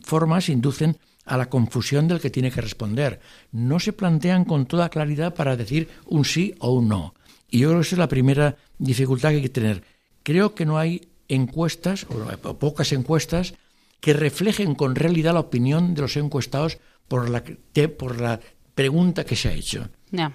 formas 0.03 0.49
inducen 0.49 0.97
a 1.25 1.37
la 1.37 1.49
confusión 1.49 2.07
del 2.07 2.19
que 2.19 2.29
tiene 2.29 2.51
que 2.51 2.61
responder. 2.61 3.19
No 3.51 3.79
se 3.79 3.93
plantean 3.93 4.45
con 4.45 4.65
toda 4.65 4.89
claridad 4.89 5.33
para 5.33 5.55
decir 5.55 5.89
un 6.05 6.25
sí 6.25 6.55
o 6.59 6.71
un 6.73 6.87
no. 6.87 7.13
Y 7.49 7.59
yo 7.59 7.69
creo 7.69 7.81
que 7.81 7.87
esa 7.87 7.95
es 7.95 7.99
la 7.99 8.07
primera 8.07 8.57
dificultad 8.77 9.29
que 9.29 9.35
hay 9.35 9.41
que 9.41 9.49
tener. 9.49 9.83
Creo 10.23 10.55
que 10.55 10.65
no 10.65 10.77
hay 10.77 11.09
encuestas, 11.27 12.05
o 12.09 12.57
pocas 12.57 12.91
encuestas, 12.91 13.53
que 13.99 14.13
reflejen 14.13 14.75
con 14.75 14.95
realidad 14.95 15.33
la 15.33 15.39
opinión 15.39 15.95
de 15.95 16.01
los 16.01 16.17
encuestados 16.17 16.77
por 17.07 17.29
la, 17.29 17.43
por 17.97 18.21
la 18.21 18.39
pregunta 18.75 19.23
que 19.23 19.35
se 19.35 19.49
ha 19.49 19.53
hecho. 19.53 19.89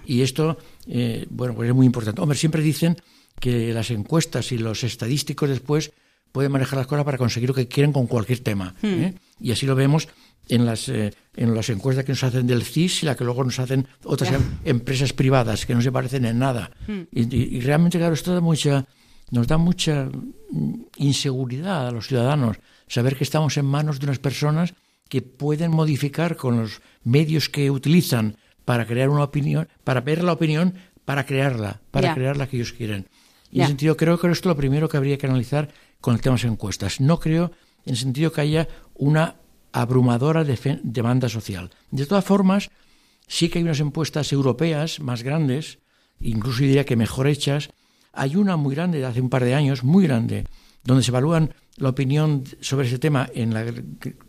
Y 0.05 0.21
esto, 0.21 0.57
eh, 0.87 1.25
bueno, 1.29 1.55
pues 1.55 1.69
es 1.69 1.75
muy 1.75 1.85
importante. 1.85 2.21
Hombre, 2.21 2.37
siempre 2.37 2.61
dicen 2.61 2.97
que 3.39 3.73
las 3.73 3.89
encuestas 3.91 4.51
y 4.51 4.57
los 4.57 4.83
estadísticos 4.83 5.49
después 5.49 5.91
pueden 6.31 6.51
manejar 6.51 6.77
las 6.77 6.87
cosas 6.87 7.05
para 7.05 7.17
conseguir 7.17 7.49
lo 7.49 7.55
que 7.55 7.67
quieren 7.67 7.93
con 7.93 8.07
cualquier 8.07 8.39
tema. 8.39 8.75
Hmm. 8.81 9.03
¿eh? 9.03 9.13
Y 9.39 9.51
así 9.51 9.65
lo 9.65 9.75
vemos 9.75 10.07
en 10.49 10.65
las, 10.65 10.89
eh, 10.89 11.13
en 11.35 11.55
las 11.55 11.69
encuestas 11.69 12.05
que 12.05 12.11
nos 12.11 12.23
hacen 12.23 12.47
del 12.47 12.63
CIS 12.63 13.03
y 13.03 13.05
la 13.05 13.15
que 13.15 13.23
luego 13.23 13.43
nos 13.43 13.59
hacen 13.59 13.87
otras 14.03 14.31
em, 14.31 14.41
empresas 14.65 15.13
privadas 15.13 15.65
que 15.65 15.73
no 15.73 15.81
se 15.81 15.91
parecen 15.91 16.25
en 16.25 16.39
nada. 16.39 16.71
Hmm. 16.87 17.01
Y, 17.11 17.59
realmente, 17.61 17.97
claro, 17.97 18.13
esto 18.13 18.33
da 18.33 18.41
mucha, 18.41 18.85
nos 19.31 19.47
da 19.47 19.57
mucha 19.57 20.05
mm, 20.05 20.73
inseguridad 20.97 21.87
a 21.87 21.91
los 21.91 22.07
ciudadanos 22.07 22.57
saber 22.87 23.15
que 23.15 23.23
estamos 23.23 23.55
en 23.57 23.65
manos 23.65 23.99
de 23.99 24.05
unas 24.05 24.19
personas 24.19 24.73
que 25.11 25.21
pueden 25.21 25.71
modificar 25.71 26.37
con 26.37 26.61
los 26.61 26.81
medios 27.03 27.49
que 27.49 27.69
utilizan 27.69 28.37
para 28.63 28.85
crear 28.85 29.09
una 29.09 29.25
opinión, 29.25 29.67
para 29.83 29.99
ver 29.99 30.23
la 30.23 30.31
opinión, 30.31 30.75
para 31.03 31.25
crearla, 31.25 31.81
para 31.91 32.13
crear 32.13 32.37
la 32.37 32.47
que 32.47 32.55
ellos 32.55 32.71
quieren. 32.71 33.09
Y 33.51 33.57
en 33.57 33.63
ese 33.63 33.71
sentido 33.71 33.97
creo 33.97 34.17
que 34.17 34.27
esto 34.27 34.47
es 34.47 34.53
lo 34.53 34.55
primero 34.55 34.87
que 34.87 34.95
habría 34.95 35.17
que 35.17 35.27
analizar 35.27 35.67
con 35.99 36.15
el 36.15 36.21
tema 36.21 36.37
de 36.37 36.47
encuestas. 36.47 37.01
No 37.01 37.19
creo 37.19 37.51
en 37.85 37.91
el 37.91 37.97
sentido 37.97 38.31
que 38.31 38.39
haya 38.39 38.69
una 38.95 39.35
abrumadora 39.73 40.45
demanda 40.45 41.27
social. 41.27 41.71
De 41.91 42.05
todas 42.05 42.23
formas, 42.23 42.69
sí 43.27 43.49
que 43.49 43.59
hay 43.59 43.65
unas 43.65 43.81
encuestas 43.81 44.31
europeas 44.31 45.01
más 45.01 45.23
grandes, 45.23 45.79
incluso 46.21 46.61
diría 46.61 46.85
que 46.85 46.95
mejor 46.95 47.27
hechas. 47.27 47.69
Hay 48.13 48.37
una 48.37 48.55
muy 48.55 48.75
grande 48.75 48.99
de 48.99 49.07
hace 49.07 49.19
un 49.19 49.29
par 49.29 49.43
de 49.43 49.55
años, 49.55 49.83
muy 49.83 50.05
grande, 50.05 50.45
donde 50.85 51.03
se 51.03 51.11
evalúan 51.11 51.53
la 51.77 51.89
opinión 51.89 52.43
sobre 52.59 52.87
ese 52.87 52.99
tema, 52.99 53.29
en 53.33 53.53
la, 53.53 53.65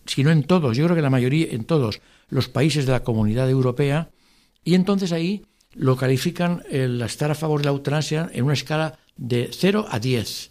si 0.06 0.24
no 0.24 0.30
en 0.30 0.44
todos, 0.44 0.76
yo 0.76 0.84
creo 0.84 0.96
que 0.96 1.02
la 1.02 1.10
mayoría, 1.10 1.48
en 1.50 1.64
todos 1.64 2.00
los 2.28 2.48
países 2.48 2.86
de 2.86 2.92
la 2.92 3.02
comunidad 3.02 3.50
europea, 3.50 4.10
y 4.64 4.74
entonces 4.74 5.12
ahí 5.12 5.44
lo 5.74 5.96
califican 5.96 6.62
el 6.70 7.00
estar 7.02 7.30
a 7.30 7.34
favor 7.34 7.60
de 7.60 7.66
la 7.66 7.72
eutanasia 7.72 8.30
en 8.32 8.44
una 8.44 8.54
escala 8.54 8.98
de 9.16 9.50
0 9.52 9.86
a 9.88 9.98
10. 9.98 10.50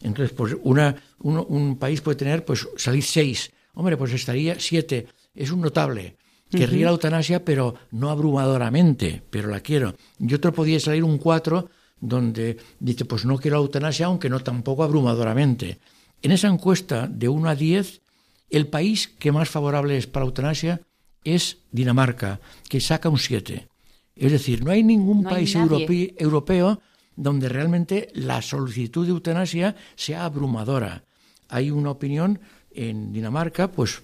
Entonces, 0.00 0.34
pues 0.36 0.56
una, 0.62 0.94
un 1.18 1.78
país 1.78 2.00
puede 2.00 2.16
tener, 2.16 2.44
pues 2.44 2.66
salir 2.76 3.02
6. 3.02 3.50
Hombre, 3.74 3.96
pues 3.96 4.12
estaría 4.12 4.58
7. 4.58 5.06
Es 5.34 5.50
un 5.50 5.60
notable. 5.60 6.16
Querría 6.50 6.86
la 6.86 6.92
eutanasia, 6.92 7.44
pero 7.44 7.74
no 7.90 8.10
abrumadoramente, 8.10 9.22
pero 9.28 9.48
la 9.48 9.60
quiero. 9.60 9.94
Y 10.18 10.32
otro 10.32 10.52
podría 10.52 10.80
salir 10.80 11.04
un 11.04 11.18
4, 11.18 11.68
donde 12.00 12.56
dice, 12.78 13.04
pues 13.04 13.24
no 13.24 13.38
quiero 13.38 13.58
la 13.58 13.64
eutanasia, 13.64 14.06
aunque 14.06 14.30
no 14.30 14.40
tampoco 14.40 14.82
abrumadoramente. 14.82 15.78
En 16.22 16.32
esa 16.32 16.48
encuesta 16.48 17.06
de 17.06 17.28
1 17.28 17.48
a 17.48 17.54
10, 17.54 18.02
el 18.50 18.66
país 18.66 19.08
que 19.08 19.32
más 19.32 19.48
favorable 19.48 19.96
es 19.96 20.06
para 20.06 20.24
la 20.24 20.28
eutanasia 20.28 20.80
es 21.24 21.58
Dinamarca, 21.70 22.40
que 22.68 22.80
saca 22.80 23.08
un 23.08 23.18
7. 23.18 23.68
Es 24.16 24.32
decir, 24.32 24.64
no 24.64 24.70
hay 24.70 24.82
ningún 24.82 25.22
país 25.22 25.54
europeo 25.54 26.80
donde 27.14 27.48
realmente 27.48 28.08
la 28.14 28.42
solicitud 28.42 29.04
de 29.06 29.12
eutanasia 29.12 29.76
sea 29.96 30.24
abrumadora. 30.24 31.04
Hay 31.48 31.70
una 31.70 31.90
opinión 31.90 32.40
en 32.70 33.12
Dinamarca, 33.12 33.70
pues 33.70 34.02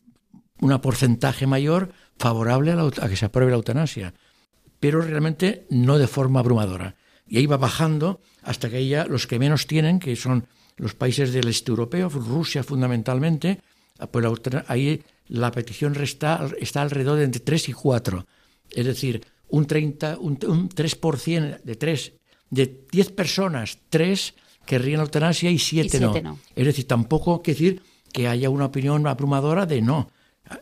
un 0.61 0.79
porcentaje 0.81 1.47
mayor 1.47 1.93
favorable 2.19 2.73
a, 2.73 3.09
que 3.09 3.17
se 3.17 3.27
apruebe 3.27 3.51
la 3.51 3.57
eutanasia, 3.57 4.15
pero 4.81 5.01
realmente 5.01 5.67
no 5.71 5.99
de 5.99 6.07
forma 6.07 6.41
abrumadora. 6.41 6.97
Y 7.27 7.39
ahí 7.39 7.47
va 7.47 7.57
bajando 7.57 8.21
hasta 8.43 8.71
que 8.71 8.87
ya 8.87 9.07
los 9.07 9.27
que 9.27 9.39
menos 9.39 9.67
tienen, 9.67 9.99
que 9.99 10.15
son 10.17 10.47
los 10.77 10.95
países 10.95 11.33
del 11.33 11.49
este 11.49 11.71
europeo, 11.71 12.09
Rusia 12.09 12.63
fundamentalmente, 12.63 13.61
pues 14.11 14.25
ahí 14.67 15.03
la 15.29 15.51
petición 15.51 15.95
resta, 15.95 16.49
está 16.61 16.83
alrededor 16.83 17.19
de 17.19 17.25
entre 17.25 17.41
3 17.41 17.69
y 17.69 17.73
4. 17.73 18.27
Es 18.71 18.87
decir, 18.87 19.25
un, 19.49 19.67
30, 19.67 20.19
un, 20.19 20.39
3% 20.39 21.63
de 21.63 21.75
3, 21.77 22.13
de 22.51 22.81
10 22.91 23.11
personas, 23.13 23.79
3 23.89 24.35
querrían 24.67 24.99
la 24.99 25.05
eutanasia 25.05 25.51
y 25.51 25.59
7 25.59 26.01
no. 26.01 26.39
Es 26.55 26.67
decir, 26.67 26.87
tampoco 26.87 27.43
quiere 27.43 27.61
decir 27.61 27.83
que 28.13 28.29
haya 28.29 28.51
una 28.51 28.67
opinión 28.67 29.07
abrumadora 29.07 29.67
de 29.67 29.83
no. 29.83 30.11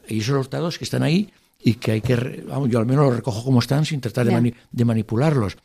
Y 0.09 0.21
esos 0.21 0.35
los 0.35 0.51
datos 0.51 0.79
que 0.79 0.85
están 0.85 1.03
ahí 1.03 1.31
y 1.61 1.75
que 1.75 1.93
hay 1.93 2.01
que, 2.01 2.45
vamos, 2.47 2.71
yo 2.71 2.79
al 2.79 2.87
menos 2.87 3.07
los 3.07 3.17
recojo 3.17 3.45
como 3.45 3.61
están 3.61 3.85
sin 3.85 4.01
tratar 4.01 4.27
de, 4.27 4.55
de 4.71 4.85
manipularlos. 4.85 5.57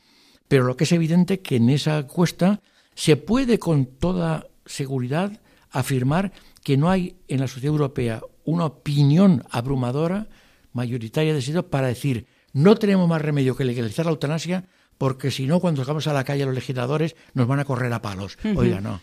Pero 0.48 0.64
lo 0.64 0.78
que 0.78 0.86
es 0.86 0.92
evidente 0.92 1.40
que 1.40 1.58
en 1.58 1.70
esa 1.70 2.00
encuesta 2.00 2.62
se 2.98 3.16
puede 3.16 3.60
con 3.60 3.86
toda 3.86 4.48
seguridad 4.66 5.40
afirmar 5.70 6.34
que 6.64 6.78
no 6.78 6.90
hay 6.90 7.16
en 7.28 7.42
la 7.42 7.48
sociedad 7.48 7.74
europea 7.74 8.22
una 8.44 8.66
opinión 8.66 9.44
abrumadora, 9.52 10.28
mayoritaria 10.74 11.32
de 11.32 11.44
sitio, 11.44 11.70
para 11.70 11.88
decir 11.88 12.26
no 12.54 12.76
tenemos 12.76 13.08
más 13.08 13.22
remedio 13.22 13.56
que 13.56 13.66
legalizar 13.66 14.08
la 14.08 14.14
eutanasia 14.14 14.66
porque 14.98 15.30
si 15.30 15.46
no, 15.46 15.60
cuando 15.60 15.82
salgamos 15.82 16.08
a 16.08 16.14
la 16.14 16.24
calle 16.24 16.44
los 16.44 16.56
legisladores 16.56 17.16
nos 17.36 17.46
van 17.46 17.60
a 17.60 17.66
correr 17.66 17.94
a 17.94 18.02
palos. 18.02 18.36
Oiga, 18.56 18.82
no. 18.82 19.00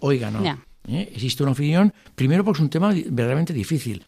Oiga, 0.00 0.32
no. 0.32 0.44
¿Eh? 0.88 1.08
Existe 1.14 1.44
una 1.44 1.52
opinión, 1.52 1.94
primero 2.16 2.42
porque 2.42 2.58
es 2.58 2.62
un 2.62 2.70
tema 2.70 2.88
verdaderamente 2.88 3.52
difícil. 3.52 4.04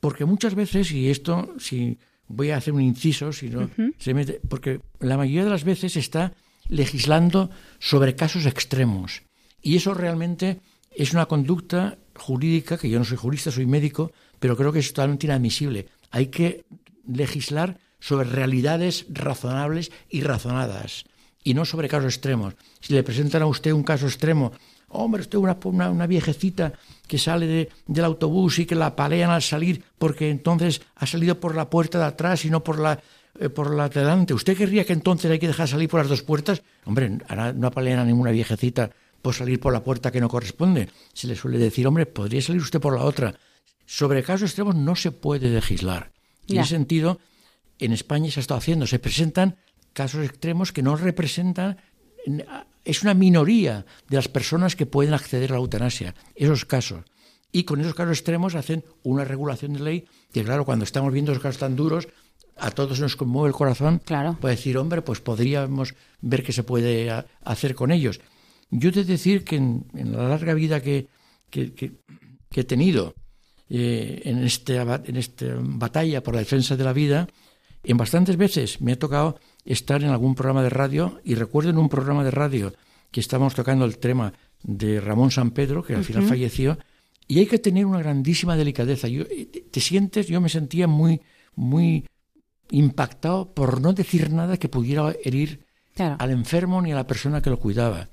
Porque 0.00 0.24
muchas 0.24 0.56
veces, 0.56 0.90
y 0.90 1.08
esto, 1.08 1.54
si 1.60 2.00
voy 2.26 2.50
a 2.50 2.56
hacer 2.56 2.74
un 2.74 2.80
inciso, 2.80 3.32
si 3.32 3.48
no 3.48 3.70
se 3.96 4.12
mete, 4.12 4.40
porque 4.48 4.80
la 4.98 5.16
mayoría 5.16 5.44
de 5.44 5.50
las 5.50 5.62
veces 5.62 5.96
está 5.96 6.32
legislando 6.72 7.50
sobre 7.78 8.16
casos 8.16 8.46
extremos. 8.46 9.22
Y 9.60 9.76
eso 9.76 9.92
realmente 9.94 10.60
es 10.90 11.12
una 11.12 11.26
conducta 11.26 11.98
jurídica, 12.16 12.78
que 12.78 12.88
yo 12.88 12.98
no 12.98 13.04
soy 13.04 13.18
jurista, 13.18 13.50
soy 13.50 13.66
médico, 13.66 14.12
pero 14.40 14.56
creo 14.56 14.72
que 14.72 14.80
es 14.80 14.92
totalmente 14.92 15.26
inadmisible. 15.26 15.88
Hay 16.10 16.26
que 16.26 16.64
legislar 17.06 17.78
sobre 18.00 18.28
realidades 18.28 19.06
razonables 19.10 19.92
y 20.08 20.22
razonadas, 20.22 21.04
y 21.44 21.54
no 21.54 21.64
sobre 21.64 21.88
casos 21.88 22.14
extremos. 22.14 22.54
Si 22.80 22.94
le 22.94 23.02
presentan 23.02 23.42
a 23.42 23.46
usted 23.46 23.72
un 23.72 23.84
caso 23.84 24.06
extremo, 24.06 24.52
hombre, 24.88 25.22
usted 25.22 25.38
una, 25.38 25.56
una, 25.64 25.90
una 25.90 26.06
viejecita 26.06 26.72
que 27.06 27.18
sale 27.18 27.68
del 27.86 28.04
autobús 28.04 28.58
y 28.58 28.66
que 28.66 28.74
la 28.74 28.96
palean 28.96 29.30
al 29.30 29.42
salir 29.42 29.84
porque 29.98 30.30
entonces 30.30 30.80
ha 30.96 31.06
salido 31.06 31.38
por 31.38 31.54
la 31.54 31.68
puerta 31.68 31.98
de 31.98 32.06
atrás 32.06 32.44
y 32.44 32.50
no 32.50 32.64
por 32.64 32.78
la 32.78 33.00
eh, 33.38 33.48
por 33.48 33.74
la 33.74 33.88
de 33.88 34.00
delante. 34.00 34.34
¿Usted 34.34 34.56
querría 34.56 34.84
que 34.84 34.92
entonces 34.92 35.30
hay 35.30 35.38
que 35.38 35.46
dejar 35.46 35.68
salir 35.68 35.88
por 35.88 36.00
las 36.00 36.08
dos 36.08 36.22
puertas? 36.22 36.62
Hombre, 36.84 37.10
no 37.10 37.66
apalean 37.66 37.98
a 38.00 38.04
ninguna 38.04 38.30
viejecita 38.30 38.90
por 39.22 39.34
salir 39.34 39.60
por 39.60 39.72
la 39.72 39.82
puerta 39.82 40.10
que 40.10 40.20
no 40.20 40.28
corresponde. 40.28 40.88
Se 41.12 41.26
le 41.26 41.36
suele 41.36 41.58
decir, 41.58 41.86
hombre, 41.86 42.06
podría 42.06 42.42
salir 42.42 42.60
usted 42.60 42.80
por 42.80 42.96
la 42.96 43.04
otra. 43.04 43.34
Sobre 43.86 44.22
casos 44.22 44.50
extremos 44.50 44.74
no 44.74 44.96
se 44.96 45.12
puede 45.12 45.48
legislar. 45.48 46.12
En 46.48 46.58
ese 46.58 46.70
sentido, 46.70 47.20
en 47.78 47.92
España 47.92 48.30
se 48.30 48.40
ha 48.40 48.42
estado 48.42 48.58
haciendo. 48.58 48.86
Se 48.86 48.98
presentan 48.98 49.56
casos 49.92 50.24
extremos 50.24 50.72
que 50.72 50.82
no 50.82 50.96
representan. 50.96 51.78
Es 52.84 53.02
una 53.02 53.14
minoría 53.14 53.86
de 54.08 54.16
las 54.16 54.28
personas 54.28 54.76
que 54.76 54.86
pueden 54.86 55.14
acceder 55.14 55.52
a 55.52 55.54
la 55.54 55.60
eutanasia. 55.60 56.14
Esos 56.34 56.64
casos. 56.64 57.04
Y 57.52 57.64
con 57.64 57.80
esos 57.80 57.94
casos 57.94 58.18
extremos 58.18 58.54
hacen 58.54 58.84
una 59.02 59.24
regulación 59.24 59.74
de 59.74 59.80
ley 59.80 60.08
que, 60.32 60.42
claro, 60.42 60.64
cuando 60.64 60.84
estamos 60.84 61.12
viendo 61.12 61.32
esos 61.32 61.42
casos 61.42 61.60
tan 61.60 61.76
duros, 61.76 62.08
a 62.62 62.70
todos 62.70 63.00
nos 63.00 63.16
conmueve 63.16 63.48
el 63.48 63.54
corazón. 63.54 64.00
Claro. 64.04 64.38
Puede 64.40 64.54
decir, 64.54 64.78
hombre, 64.78 65.02
pues 65.02 65.20
podríamos 65.20 65.94
ver 66.20 66.44
qué 66.44 66.52
se 66.52 66.62
puede 66.62 67.10
hacer 67.44 67.74
con 67.74 67.90
ellos. 67.90 68.20
Yo 68.70 68.90
he 68.90 68.92
de 68.92 69.04
decir 69.04 69.42
que 69.42 69.56
en, 69.56 69.84
la 69.92 70.28
larga 70.28 70.54
vida 70.54 70.80
que, 70.80 71.08
he 71.50 72.64
tenido 72.64 73.14
eh, 73.68 74.22
en, 74.24 74.38
este, 74.44 74.76
en 74.76 75.16
esta 75.16 75.46
batalla 75.58 76.22
por 76.22 76.34
la 76.34 76.40
defensa 76.40 76.76
de 76.76 76.84
la 76.84 76.92
vida, 76.92 77.26
en 77.82 77.96
bastantes 77.96 78.36
veces 78.36 78.80
me 78.80 78.92
ha 78.92 78.98
tocado 78.98 79.40
estar 79.64 80.00
en 80.04 80.10
algún 80.10 80.36
programa 80.36 80.62
de 80.62 80.70
radio 80.70 81.20
y 81.24 81.34
recuerdo 81.34 81.70
en 81.70 81.78
un 81.78 81.88
programa 81.88 82.22
de 82.22 82.30
radio 82.30 82.72
que 83.10 83.20
estábamos 83.20 83.56
tocando 83.56 83.84
el 83.84 83.98
tema 83.98 84.32
de 84.62 85.00
Ramón 85.00 85.32
San 85.32 85.50
Pedro, 85.50 85.82
que 85.82 85.96
al 85.96 86.04
final 86.04 86.22
falleció, 86.22 86.78
y 87.26 87.40
hay 87.40 87.46
que 87.46 87.58
tener 87.58 87.86
una 87.86 87.98
grandísima 87.98 88.56
delicadeza. 88.56 89.08
Yo, 89.08 89.24
eh, 89.24 89.66
te 89.68 89.80
sientes, 89.80 90.28
yo 90.28 90.40
me 90.40 90.48
sentía 90.48 90.86
muy, 90.86 91.20
muy 91.56 92.06
impactado 92.72 93.54
por 93.54 93.80
no 93.80 93.92
decir 93.92 94.32
nada 94.32 94.56
que 94.56 94.68
pudiera 94.68 95.14
herir 95.24 95.64
al 95.96 96.30
enfermo 96.30 96.82
ni 96.82 96.92
a 96.92 96.96
la 96.96 97.06
persona 97.06 97.40
que 97.40 97.50
lo 97.50 97.58
cuidaba 97.58 98.08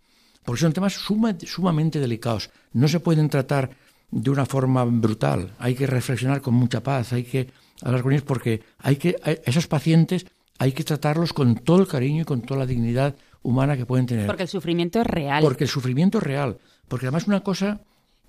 porque 0.49 0.61
son 0.61 0.73
temas 0.73 0.93
sumamente 0.93 1.99
delicados. 1.99 2.49
No 2.73 2.87
se 2.87 2.99
pueden 2.99 3.29
tratar 3.29 3.69
de 4.09 4.31
una 4.31 4.47
forma 4.47 4.83
brutal. 4.83 5.53
Hay 5.59 5.75
que 5.75 5.85
reflexionar 5.85 6.41
con 6.41 6.55
mucha 6.55 6.81
paz, 6.81 7.13
hay 7.13 7.23
que 7.23 7.51
hablar 7.83 8.01
con 8.01 8.13
ellos 8.13 8.23
porque 8.23 8.63
hay 8.79 8.95
que 8.95 9.15
esos 9.45 9.67
pacientes 9.67 10.25
hay 10.57 10.71
que 10.71 10.83
tratarlos 10.83 11.33
con 11.33 11.53
todo 11.55 11.79
el 11.79 11.87
cariño 11.87 12.23
y 12.23 12.25
con 12.25 12.41
toda 12.41 12.61
la 12.61 12.65
dignidad 12.65 13.15
humana 13.43 13.77
que 13.77 13.85
pueden 13.85 14.07
tener. 14.07 14.25
Porque 14.25 14.41
el 14.41 14.49
sufrimiento 14.49 14.99
es 15.01 15.05
real. 15.05 15.43
Porque 15.43 15.65
el 15.65 15.69
sufrimiento 15.69 16.17
es 16.17 16.23
real. 16.23 16.57
Porque 16.87 17.05
además 17.05 17.27
una 17.27 17.41
cosa 17.41 17.81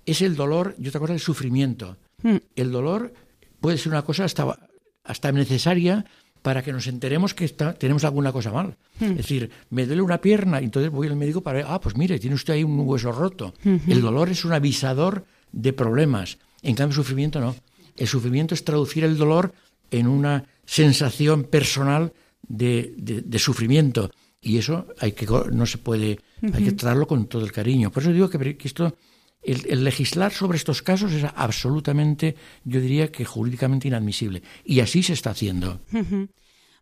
es 0.05 0.21
el 0.21 0.35
dolor 0.35 0.75
y 0.77 0.87
otra 0.89 0.99
cosa 0.99 1.13
es 1.13 1.21
el 1.21 1.25
sufrimiento. 1.25 1.97
Hmm. 2.21 2.37
El 2.55 2.71
dolor 2.71 3.13
puede 3.59 3.79
ser 3.79 3.91
una 3.91 4.03
cosa 4.03 4.25
hasta, 4.25 4.59
hasta 5.03 5.31
necesaria 5.31 6.05
para 6.41 6.63
que 6.63 6.71
nos 6.73 6.87
enteremos 6.87 7.33
que 7.33 7.47
tenemos 7.49 8.03
alguna 8.03 8.31
cosa 8.31 8.51
mal. 8.51 8.75
Hmm. 8.99 9.11
Es 9.11 9.17
decir, 9.17 9.51
me 9.69 9.85
duele 9.85 10.01
una 10.01 10.19
pierna 10.19 10.61
y 10.61 10.65
entonces 10.65 10.91
voy 10.91 11.07
al 11.07 11.15
médico 11.15 11.41
para 11.41 11.57
ver, 11.57 11.65
ah, 11.67 11.79
pues 11.79 11.95
mire, 11.95 12.19
tiene 12.19 12.35
usted 12.35 12.53
ahí 12.53 12.63
un 12.63 12.79
hueso 12.79 13.11
roto. 13.11 13.53
Hmm. 13.63 13.77
El 13.87 14.01
dolor 14.01 14.29
es 14.29 14.43
un 14.45 14.53
avisador 14.53 15.25
de 15.51 15.73
problemas. 15.73 16.37
En 16.61 16.75
cambio, 16.75 16.93
el 16.93 17.03
sufrimiento 17.03 17.39
no. 17.39 17.55
El 17.95 18.07
sufrimiento 18.07 18.55
es 18.55 18.63
traducir 18.63 19.03
el 19.03 19.17
dolor 19.17 19.53
en 19.91 20.07
una 20.07 20.45
sensación 20.65 21.43
personal 21.43 22.13
de, 22.47 23.35
sufrimiento. 23.37 24.11
Y 24.41 24.57
eso 24.57 24.87
hay 24.99 25.11
que, 25.11 25.27
no 25.51 25.65
se 25.65 25.77
puede, 25.77 26.19
hay 26.41 26.63
que 26.63 26.71
tratarlo 26.71 27.05
con 27.05 27.27
todo 27.27 27.43
el 27.43 27.51
cariño. 27.51 27.91
Por 27.91 28.01
eso 28.01 28.11
digo 28.11 28.29
que, 28.29 28.57
esto 28.63 28.95
el, 29.43 29.83
legislar 29.83 30.31
sobre 30.31 30.57
estos 30.57 30.81
casos 30.81 31.11
es 31.13 31.25
absolutamente, 31.35 32.35
yo 32.63 32.79
diría 32.79 33.11
que 33.11 33.25
jurídicamente 33.25 33.87
inadmisible. 33.87 34.43
Y 34.63 34.79
así 34.79 35.03
se 35.03 35.13
está 35.13 35.31
haciendo. 35.31 35.79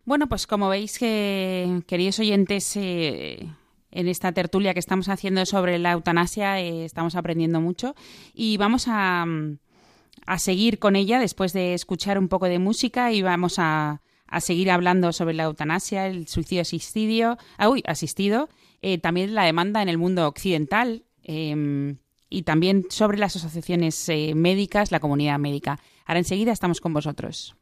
Bueno, 0.04 0.28
pues 0.28 0.46
como 0.46 0.68
veis, 0.68 0.98
que, 0.98 1.82
queridos 1.86 2.18
oyentes, 2.18 2.76
eh, 2.76 3.48
en 3.90 4.08
esta 4.08 4.32
tertulia 4.32 4.74
que 4.74 4.80
estamos 4.80 5.08
haciendo 5.08 5.44
sobre 5.46 5.78
la 5.78 5.92
eutanasia 5.92 6.60
eh, 6.60 6.84
estamos 6.84 7.16
aprendiendo 7.16 7.60
mucho 7.60 7.94
y 8.32 8.56
vamos 8.56 8.86
a, 8.88 9.26
a, 10.26 10.38
seguir 10.38 10.78
con 10.78 10.96
ella 10.96 11.18
después 11.18 11.52
de 11.52 11.74
escuchar 11.74 12.18
un 12.18 12.28
poco 12.28 12.46
de 12.46 12.58
música 12.58 13.12
y 13.12 13.22
vamos 13.22 13.56
a, 13.58 14.00
seguir 14.38 14.70
hablando 14.70 15.12
sobre 15.12 15.34
la 15.34 15.44
eutanasia, 15.44 16.06
el 16.06 16.28
suicidio 16.28 16.62
asistido, 16.62 17.36
ah, 17.58 17.68
uy, 17.68 17.82
asistido 17.84 18.48
eh, 18.80 18.98
también 18.98 19.34
la 19.34 19.44
demanda 19.44 19.82
en 19.82 19.88
el 19.88 19.98
mundo 19.98 20.28
occidental 20.28 21.04
em, 21.24 21.98
y 22.30 22.42
también 22.42 22.86
sobre 22.88 23.18
las 23.18 23.36
asociaciones 23.36 24.08
eh, 24.08 24.32
médicas, 24.34 24.92
la 24.92 25.00
comunidad 25.00 25.38
médica. 25.38 25.80
Ahora 26.06 26.20
enseguida 26.20 26.52
estamos 26.52 26.80
con 26.80 26.94
vosotros. 26.94 27.56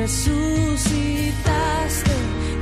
Resucitaste 0.00 1.34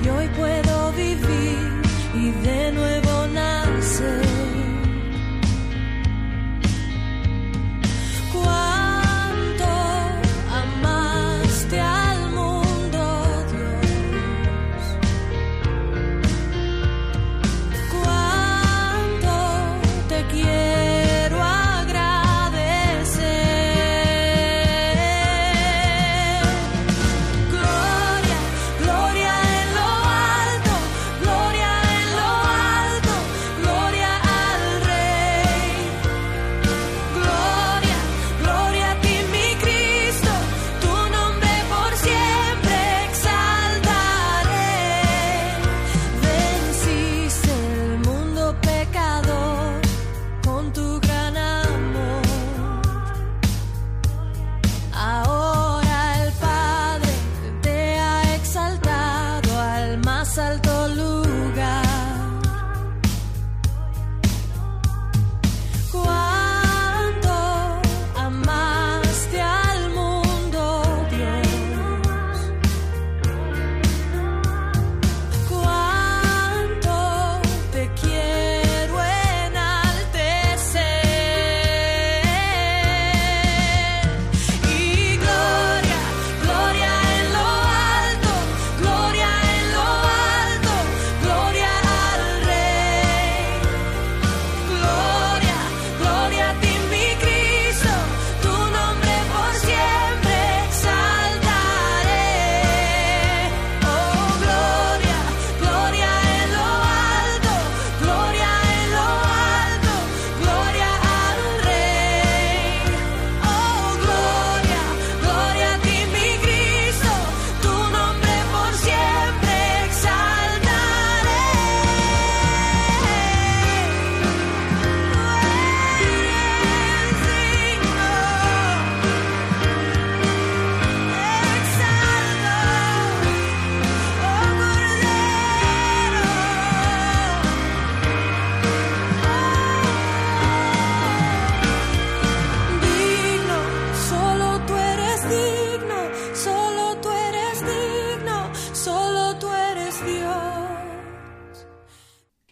y 0.05 0.09
hoy 0.09 0.27
puedo 0.37 0.93
vivir 0.95 1.83
y 2.13 2.33
de 2.45 2.73
nuevo 2.73 3.08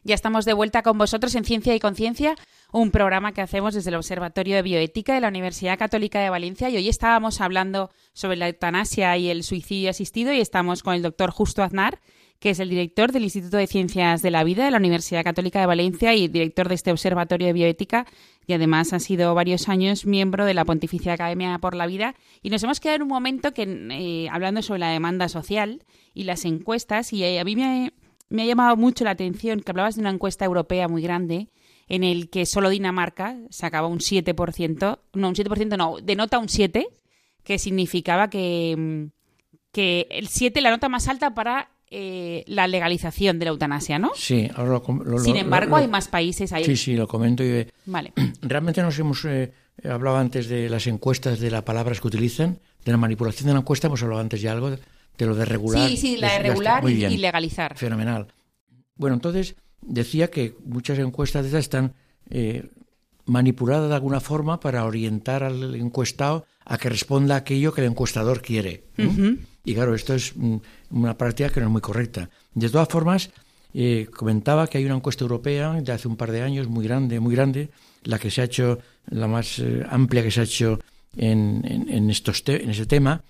Ya 0.06 0.14
estamos 0.14 0.44
de 0.44 0.52
vuelta 0.52 0.82
con 0.82 0.98
vosotros 0.98 1.34
en 1.34 1.44
Ciencia 1.44 1.74
y 1.74 1.80
Conciencia, 1.80 2.36
un 2.72 2.92
programa 2.92 3.32
que 3.32 3.40
hacemos 3.40 3.74
desde 3.74 3.90
el 3.90 3.96
Observatorio 3.96 4.54
de 4.54 4.62
Bioética 4.62 5.12
de 5.12 5.20
la 5.20 5.26
Universidad 5.26 5.80
Católica 5.80 6.20
de 6.20 6.30
Valencia. 6.30 6.70
Y 6.70 6.76
hoy 6.76 6.88
estábamos 6.88 7.40
hablando 7.40 7.90
sobre 8.12 8.36
la 8.36 8.46
eutanasia 8.46 9.16
y 9.16 9.30
el 9.30 9.42
suicidio 9.42 9.90
asistido 9.90 10.32
y 10.32 10.40
estamos 10.40 10.84
con 10.84 10.94
el 10.94 11.02
doctor 11.02 11.32
Justo 11.32 11.64
Aznar, 11.64 11.98
que 12.38 12.50
es 12.50 12.60
el 12.60 12.68
director 12.68 13.10
del 13.10 13.24
Instituto 13.24 13.56
de 13.56 13.66
Ciencias 13.66 14.22
de 14.22 14.30
la 14.30 14.44
Vida 14.44 14.64
de 14.64 14.70
la 14.70 14.76
Universidad 14.76 15.24
Católica 15.24 15.58
de 15.58 15.66
Valencia 15.66 16.14
y 16.14 16.28
director 16.28 16.68
de 16.68 16.76
este 16.76 16.92
Observatorio 16.92 17.48
de 17.48 17.52
Bioética. 17.52 18.06
Y 18.46 18.52
además 18.52 18.92
ha 18.92 19.00
sido 19.00 19.34
varios 19.34 19.68
años 19.68 20.06
miembro 20.06 20.44
de 20.44 20.54
la 20.54 20.64
Pontificia 20.64 21.14
Academia 21.14 21.58
por 21.58 21.74
la 21.74 21.88
Vida. 21.88 22.14
Y 22.42 22.50
nos 22.50 22.62
hemos 22.62 22.78
quedado 22.78 22.94
en 22.94 23.02
un 23.02 23.08
momento 23.08 23.52
que 23.52 23.64
eh, 23.64 24.28
hablando 24.30 24.62
sobre 24.62 24.78
la 24.78 24.90
demanda 24.90 25.28
social 25.28 25.82
y 26.14 26.22
las 26.22 26.44
encuestas 26.44 27.12
y 27.12 27.24
eh, 27.24 27.40
a 27.40 27.44
mí 27.44 27.56
me, 27.56 27.92
me 28.28 28.42
ha 28.42 28.46
llamado 28.46 28.76
mucho 28.76 29.04
la 29.04 29.10
atención 29.10 29.60
que 29.60 29.70
hablabas 29.70 29.94
de 29.96 30.00
una 30.00 30.10
encuesta 30.10 30.44
europea 30.44 30.88
muy 30.88 31.02
grande 31.02 31.48
en 31.88 32.02
el 32.02 32.28
que 32.30 32.46
solo 32.46 32.68
Dinamarca 32.70 33.36
sacaba 33.50 33.86
un 33.86 33.98
7%, 34.00 34.98
no, 35.14 35.28
un 35.28 35.34
7% 35.34 35.76
no, 35.76 35.96
denota 36.02 36.38
un 36.38 36.48
7, 36.48 36.86
que 37.44 37.58
significaba 37.60 38.28
que, 38.28 38.74
mm, 38.76 39.04
que 39.72 40.06
el 40.10 40.26
7 40.28 40.60
la 40.60 40.70
nota 40.70 40.88
más 40.88 41.06
alta 41.08 41.34
para 41.34 41.70
eh, 41.88 42.42
la 42.48 42.66
legalización 42.66 43.38
de 43.38 43.44
la 43.44 43.50
eutanasia, 43.52 44.00
¿no? 44.00 44.10
Sí, 44.16 44.48
ahora 44.56 44.80
lo, 44.88 45.04
lo- 45.04 45.18
Sin 45.20 45.36
embargo, 45.36 45.70
lo- 45.70 45.76
hay 45.76 45.86
más 45.86 46.08
países 46.08 46.52
ahí. 46.52 46.64
Sí, 46.64 46.76
sí, 46.76 46.96
lo 46.96 47.06
comento. 47.06 47.44
Y, 47.44 47.68
Vale. 47.84 48.12
realmente 48.42 48.82
nos 48.82 48.98
hemos 48.98 49.24
eh, 49.24 49.52
hablado 49.88 50.16
antes 50.16 50.48
de 50.48 50.68
las 50.68 50.88
encuestas, 50.88 51.38
de 51.38 51.52
las 51.52 51.62
palabras 51.62 52.00
que 52.00 52.08
utilizan, 52.08 52.58
de 52.84 52.90
la 52.90 52.98
manipulación 52.98 53.46
de 53.46 53.52
la 53.54 53.60
encuesta, 53.60 53.86
hemos 53.86 54.02
hablado 54.02 54.20
antes 54.20 54.40
ya 54.40 54.50
algo 54.50 54.70
de, 55.18 55.26
lo 55.26 55.34
de 55.34 55.44
regular. 55.44 55.88
Sí, 55.88 55.96
sí, 55.96 56.16
la 56.16 56.32
de 56.32 56.38
regular 56.40 56.88
y, 56.88 57.16
legalizar. 57.16 57.76
Fenomenal. 57.76 58.28
Bueno, 58.96 59.14
entonces 59.14 59.56
decía 59.82 60.28
que 60.30 60.54
muchas 60.64 60.98
encuestas 60.98 61.42
de 61.42 61.48
esas 61.50 61.60
están 61.60 61.94
eh, 62.30 62.68
manipuladas 63.24 63.88
de 63.88 63.94
alguna 63.94 64.20
forma 64.20 64.60
para 64.60 64.84
orientar 64.84 65.42
al 65.42 65.74
encuestado 65.74 66.46
a 66.64 66.78
que 66.78 66.88
responda 66.88 67.34
a 67.34 67.38
aquello 67.38 67.72
que 67.72 67.80
el 67.82 67.88
encuestador 67.88 68.42
quiere. 68.42 68.84
Y 69.64 69.74
claro, 69.74 69.94
esto 69.94 70.14
es 70.14 70.32
mm, 70.36 70.56
una 70.90 71.16
práctica 71.18 71.50
que 71.50 71.60
no 71.60 71.66
es 71.66 71.72
muy 71.72 71.80
correcta. 71.80 72.30
De 72.54 72.68
todas 72.70 72.88
formas, 72.88 73.30
eh, 73.74 74.08
comentaba 74.14 74.66
que 74.68 74.78
hay 74.78 74.84
una 74.84 74.94
encuesta 74.96 75.22
europea 75.24 75.72
de 75.74 75.92
hace 75.92 76.08
un 76.08 76.16
par 76.16 76.30
de 76.32 76.42
años 76.42 76.68
muy 76.68 76.84
grande, 76.84 77.20
muy 77.20 77.34
grande, 77.34 77.70
la 78.04 78.18
que 78.18 78.30
se 78.30 78.40
ha 78.40 78.44
hecho, 78.44 78.78
la 79.08 79.26
más 79.28 79.58
eh, 79.58 79.84
amplia 79.90 80.22
que 80.22 80.30
se 80.30 80.40
ha 80.40 80.44
hecho 80.44 80.80
en, 81.16 81.62
en, 81.64 81.88
en 81.88 82.10
estos 82.10 82.42
te- 82.44 82.62
en 82.62 82.70
ese 82.70 82.86
tema, 82.86 83.22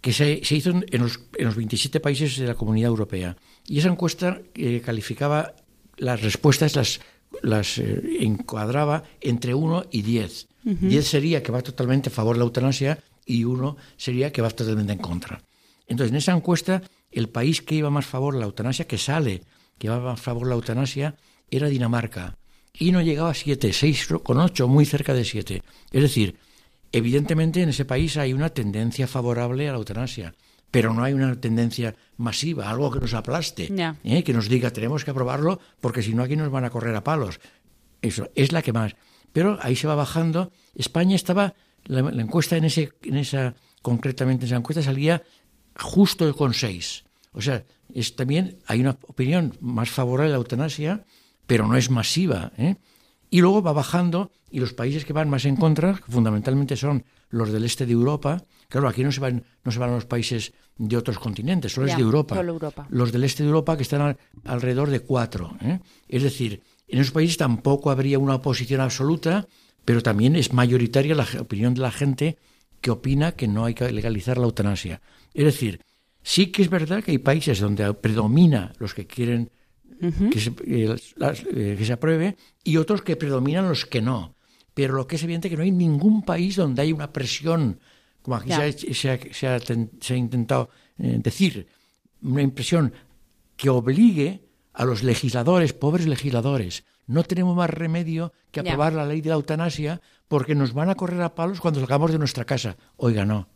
que 0.00 0.12
se, 0.12 0.44
se 0.44 0.56
hizo 0.56 0.70
en 0.70 1.00
los, 1.02 1.20
en 1.36 1.46
los 1.46 1.56
27 1.56 2.00
países 2.00 2.36
de 2.38 2.46
la 2.46 2.54
Comunidad 2.54 2.88
Europea. 2.88 3.36
Y 3.66 3.78
esa 3.78 3.88
encuesta 3.88 4.40
eh, 4.54 4.80
calificaba 4.84 5.54
las 5.96 6.22
respuestas, 6.22 6.76
las, 6.76 7.00
las 7.42 7.78
eh, 7.78 8.18
encuadraba 8.20 9.04
entre 9.20 9.54
1 9.54 9.86
y 9.90 10.02
10. 10.02 10.48
10 10.64 11.06
sería 11.06 11.42
que 11.42 11.50
va 11.50 11.62
totalmente 11.62 12.10
a 12.10 12.12
favor 12.12 12.36
de 12.36 12.40
la 12.40 12.44
eutanasia 12.44 12.98
y 13.24 13.44
1 13.44 13.76
sería 13.96 14.32
que 14.32 14.42
va 14.42 14.50
totalmente 14.50 14.92
en 14.92 14.98
contra. 14.98 15.42
Entonces, 15.86 16.10
en 16.10 16.18
esa 16.18 16.32
encuesta, 16.32 16.82
el 17.10 17.28
país 17.30 17.62
que 17.62 17.74
iba 17.74 17.90
más 17.90 18.04
a 18.06 18.10
favor 18.10 18.34
de 18.34 18.40
la 18.40 18.46
eutanasia, 18.46 18.86
que 18.86 18.98
sale, 18.98 19.42
que 19.78 19.88
va 19.88 19.98
más 19.98 20.20
a 20.20 20.22
favor 20.22 20.44
de 20.44 20.50
la 20.50 20.56
eutanasia, 20.56 21.16
era 21.50 21.68
Dinamarca. 21.68 22.36
y 22.80 22.92
no 22.92 23.00
llegaba 23.00 23.30
a 23.30 23.34
7, 23.34 23.70
6,8, 23.70 24.66
muy 24.66 24.84
cerca 24.84 25.14
de 25.14 25.24
7. 25.24 25.62
Es 25.90 26.02
decir, 26.02 26.36
evidentemente 26.92 27.62
en 27.62 27.70
ese 27.70 27.84
país 27.84 28.16
hay 28.16 28.32
una 28.32 28.50
tendencia 28.50 29.06
favorable 29.06 29.68
a 29.68 29.72
la 29.72 29.78
eutanasia, 29.78 30.34
pero 30.70 30.92
no 30.92 31.02
hay 31.02 31.12
una 31.12 31.40
tendencia 31.40 31.94
masiva, 32.16 32.68
algo 32.68 32.90
que 32.90 33.00
nos 33.00 33.14
aplaste. 33.14 33.68
¿eh? 34.04 34.22
que 34.22 34.32
nos 34.32 34.48
diga 34.48 34.70
tenemos 34.70 35.04
que 35.04 35.10
aprobarlo 35.10 35.60
porque 35.80 36.02
si 36.02 36.14
no 36.14 36.22
aquí 36.22 36.36
nos 36.36 36.50
van 36.50 36.64
a 36.64 36.70
correr 36.70 36.94
a 36.94 37.04
palos. 37.04 37.40
Eso 38.02 38.30
es 38.34 38.52
la 38.52 38.62
que 38.62 38.72
más. 38.72 38.94
Pero 39.32 39.58
ahí 39.62 39.76
se 39.76 39.86
va 39.86 39.94
bajando. 39.94 40.52
España 40.74 41.16
estaba, 41.16 41.54
la, 41.84 42.02
la 42.02 42.22
encuesta 42.22 42.56
en, 42.56 42.64
ese, 42.64 42.92
en 43.02 43.16
esa, 43.16 43.54
concretamente 43.82 44.44
en 44.44 44.48
esa 44.48 44.56
encuesta 44.56 44.82
salía 44.82 45.22
justo 45.76 46.34
con 46.34 46.54
6. 46.54 47.04
O 47.32 47.42
sea, 47.42 47.64
es 47.94 48.16
también 48.16 48.58
hay 48.66 48.80
una 48.80 48.96
opinión 49.06 49.56
más 49.60 49.90
favorable 49.90 50.30
a 50.30 50.32
la 50.32 50.38
eutanasia, 50.38 51.04
pero 51.46 51.66
no 51.66 51.76
es 51.76 51.90
masiva. 51.90 52.52
¿eh? 52.58 52.76
Y 53.30 53.40
luego 53.40 53.62
va 53.62 53.72
bajando 53.72 54.30
y 54.50 54.60
los 54.60 54.72
países 54.72 55.04
que 55.04 55.12
van 55.12 55.28
más 55.28 55.44
en 55.44 55.56
contra, 55.56 55.94
que 55.94 56.10
fundamentalmente 56.10 56.76
son 56.76 57.04
los 57.30 57.50
del 57.52 57.64
este 57.64 57.84
de 57.84 57.92
Europa, 57.92 58.42
claro, 58.68 58.88
aquí 58.88 59.04
no 59.04 59.12
se 59.12 59.20
van, 59.20 59.44
no 59.64 59.70
se 59.72 59.78
van 59.78 59.90
a 59.90 59.94
los 59.94 60.06
países 60.06 60.52
de 60.78 60.96
otros 60.96 61.18
continentes, 61.18 61.72
solo 61.72 61.86
Ya, 61.86 61.92
es 61.92 61.98
de 61.98 62.04
Europa. 62.04 62.36
solo 62.36 62.52
Europa. 62.52 62.86
Los 62.90 63.12
del 63.12 63.24
este 63.24 63.42
de 63.42 63.48
Europa 63.48 63.76
que 63.76 63.82
están 63.82 64.00
al- 64.00 64.16
alrededor 64.44 64.88
de 64.90 65.00
cuatro. 65.00 65.56
¿eh? 65.60 65.80
Es 66.08 66.22
decir, 66.22 66.62
en 66.86 67.00
esos 67.00 67.12
países 67.12 67.36
tampoco 67.36 67.90
habría 67.90 68.18
una 68.18 68.36
oposición 68.36 68.80
absoluta, 68.80 69.46
pero 69.84 70.02
también 70.02 70.34
es 70.36 70.52
mayoritaria 70.54 71.14
la 71.14 71.26
opinión 71.40 71.74
de 71.74 71.80
la 71.82 71.90
gente 71.90 72.38
que 72.80 72.90
opina 72.90 73.32
que 73.32 73.48
no 73.48 73.64
hay 73.66 73.74
que 73.74 73.90
legalizar 73.92 74.38
la 74.38 74.44
eutanasia. 74.44 75.02
Es 75.34 75.44
decir, 75.44 75.80
sí 76.22 76.46
que 76.46 76.62
es 76.62 76.70
verdad 76.70 77.02
que 77.04 77.10
hay 77.10 77.18
países 77.18 77.58
donde 77.60 77.92
predomina 77.94 78.72
los 78.78 78.94
que 78.94 79.06
quieren 79.06 79.50
que, 80.30 80.40
se, 80.40 80.52
eh, 80.66 80.96
las- 81.16 81.42
eh, 81.44 81.74
que 81.78 81.84
se 81.84 81.92
apruebe 81.92 82.36
y 82.64 82.76
otros 82.76 83.02
que 83.02 83.16
predominan 83.16 83.68
los 83.68 83.84
que 83.86 84.00
no. 84.00 84.34
Pero 84.74 84.94
lo 84.94 85.06
que 85.06 85.16
es 85.16 85.22
evidente 85.24 85.48
es 85.48 85.50
que 85.52 85.56
no 85.56 85.62
hay 85.64 85.72
ningún 85.72 86.22
país 86.22 86.56
donde 86.56 86.82
hay 86.82 86.92
una 86.92 87.12
presión, 87.12 87.80
como 88.22 88.36
aquí 88.36 88.50
se 88.50 88.90
ha, 88.90 88.94
se 88.94 89.10
ha- 89.10 89.34
se 89.34 89.46
ha 89.48 89.58
se 90.00 90.14
ha 90.14 90.16
intentado 90.16 90.70
eh, 90.98 91.18
decir, 91.22 91.66
una 92.22 92.42
impresión 92.42 92.92
que 93.56 93.68
obligue 93.70 94.42
a 94.72 94.84
los 94.84 95.02
legisladores, 95.02 95.72
pobres 95.72 96.06
legisladores, 96.06 96.84
no 97.06 97.22
tenemos 97.24 97.56
más 97.56 97.70
remedio 97.70 98.32
que 98.52 98.60
aprobar 98.72 98.92
la 98.92 99.06
ley 99.06 99.20
de 99.20 99.30
la 99.30 99.34
eutanasia 99.36 100.00
porque 100.28 100.54
nos 100.54 100.72
van 100.74 100.90
a 100.90 100.94
correr 100.94 101.22
a 101.22 101.34
palos 101.34 101.60
cuando 101.60 101.80
salgamos 101.80 102.12
de 102.12 102.18
nuestra 102.18 102.44
casa. 102.44 102.76
Oiga, 102.96 103.24
no. 103.24 103.48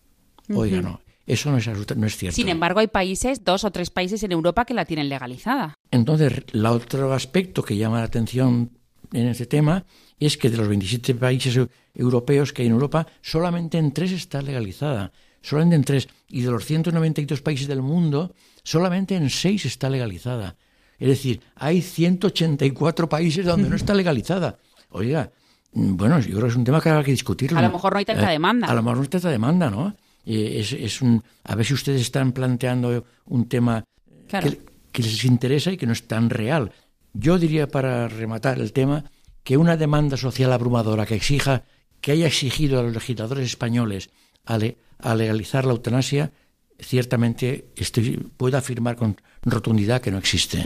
Oiga, 0.57 0.81
no. 0.83 1.01
Eso 1.27 1.51
no 1.51 1.59
es, 1.59 1.67
no 1.97 2.07
es 2.07 2.17
cierto. 2.17 2.35
Sin 2.37 2.49
embargo, 2.49 2.81
hay 2.81 2.89
países, 2.89 3.45
dos 3.45 3.65
o 3.65 3.71
tres 3.71 3.91
países 3.91 4.23
en 4.25 4.33
Europa 4.33 4.65
que 4.65 4.75
la 4.75 4.85
tienen 4.85 5.09
legalizada. 5.09 5.75
Entonces, 5.91 6.43
el 6.53 6.67
otro 6.67 7.13
aspecto 7.13 7.63
que 7.63 7.77
llama 7.77 7.99
la 7.99 8.05
atención 8.05 8.71
en 9.13 9.29
este 9.29 9.47
tema 9.47 9.85
es 10.19 10.37
que 10.37 10.51
de 10.51 10.57
los 10.57 10.69
27 10.69 11.15
países 11.15 11.57
eu- 11.57 11.69
europeos 11.95 12.53
que 12.53 12.63
hay 12.63 12.69
en 12.69 12.75
Europa, 12.75 13.07
solamente 13.21 13.79
en 13.79 13.93
tres 13.93 14.13
está 14.13 14.43
legalizada. 14.43 15.13
Solamente 15.43 15.77
en 15.77 15.85
tres. 15.85 16.09
Y 16.29 16.43
de 16.43 16.51
los 16.51 16.65
192 16.65 17.41
países 17.43 17.67
del 17.69 17.83
mundo, 17.83 18.35
solamente 18.63 19.15
en 19.17 19.29
seis 19.31 19.65
está 19.67 19.91
legalizada. 19.91 20.57
Es 20.99 21.09
decir, 21.09 21.41
hay 21.57 21.83
184 21.83 23.09
países 23.09 23.45
donde 23.45 23.69
no 23.69 23.77
está 23.77 23.95
legalizada. 23.95 24.59
Oiga, 24.91 25.31
mm, 25.73 25.97
bueno, 25.97 26.19
yo 26.21 26.31
creo 26.31 26.43
que 26.43 26.49
es 26.49 26.57
un 26.57 26.65
tema 26.65 26.81
que 26.81 26.89
habrá 26.91 27.03
que 27.05 27.11
discutirlo. 27.11 27.59
A 27.59 27.63
lo 27.63 27.71
mejor 27.71 27.93
no 27.93 27.99
hay 27.99 28.05
tanta 28.05 28.29
Eh, 28.29 28.33
demanda. 28.33 28.67
A 28.69 28.75
lo 28.75 28.83
mejor 28.83 28.97
no 28.99 29.03
hay 29.03 29.09
tanta 29.09 29.31
demanda, 29.31 29.71
¿no? 29.71 29.95
Eh, 30.25 30.61
es, 30.61 30.73
es 30.73 31.03
un, 31.03 31.23
a 31.45 31.55
ver 31.55 31.67
si 31.67 31.75
ustedes 31.75 32.01
están 32.01 32.33
planteando 32.33 33.05
un 33.27 33.49
tema 33.49 33.85
Claro. 34.29 34.51
que, 34.51 34.61
que 34.93 35.03
les 35.03 35.25
interesa 35.25 35.73
y 35.73 35.77
que 35.77 35.87
no 35.87 35.93
es 35.93 36.07
tan 36.07 36.31
real. 36.31 36.73
Yo 37.13 37.39
diría, 37.39 37.69
para 37.69 38.09
rematar 38.09 38.59
el 38.61 38.73
tema, 38.73 39.05
que 39.43 39.57
una 39.57 39.77
demanda 39.77 40.17
social 40.17 40.53
abrumadora 40.53 41.05
que 41.07 41.15
exija, 41.17 41.65
que 42.01 42.13
haya 42.13 42.27
exigido 42.27 42.79
a 42.81 42.83
los 42.83 42.93
legisladores 42.95 43.45
españoles 43.47 44.11
a, 44.45 44.59
le- 44.59 44.77
a 44.99 45.15
legalizar 45.15 45.65
la 45.67 45.73
eutanasia, 45.73 46.33
ciertamente 46.79 47.67
estoy, 47.77 48.17
puedo 48.37 48.57
afirmar 48.59 48.97
con 48.97 49.17
rotundidad 49.43 50.01
que 50.01 50.11
no 50.11 50.19
existe. 50.19 50.63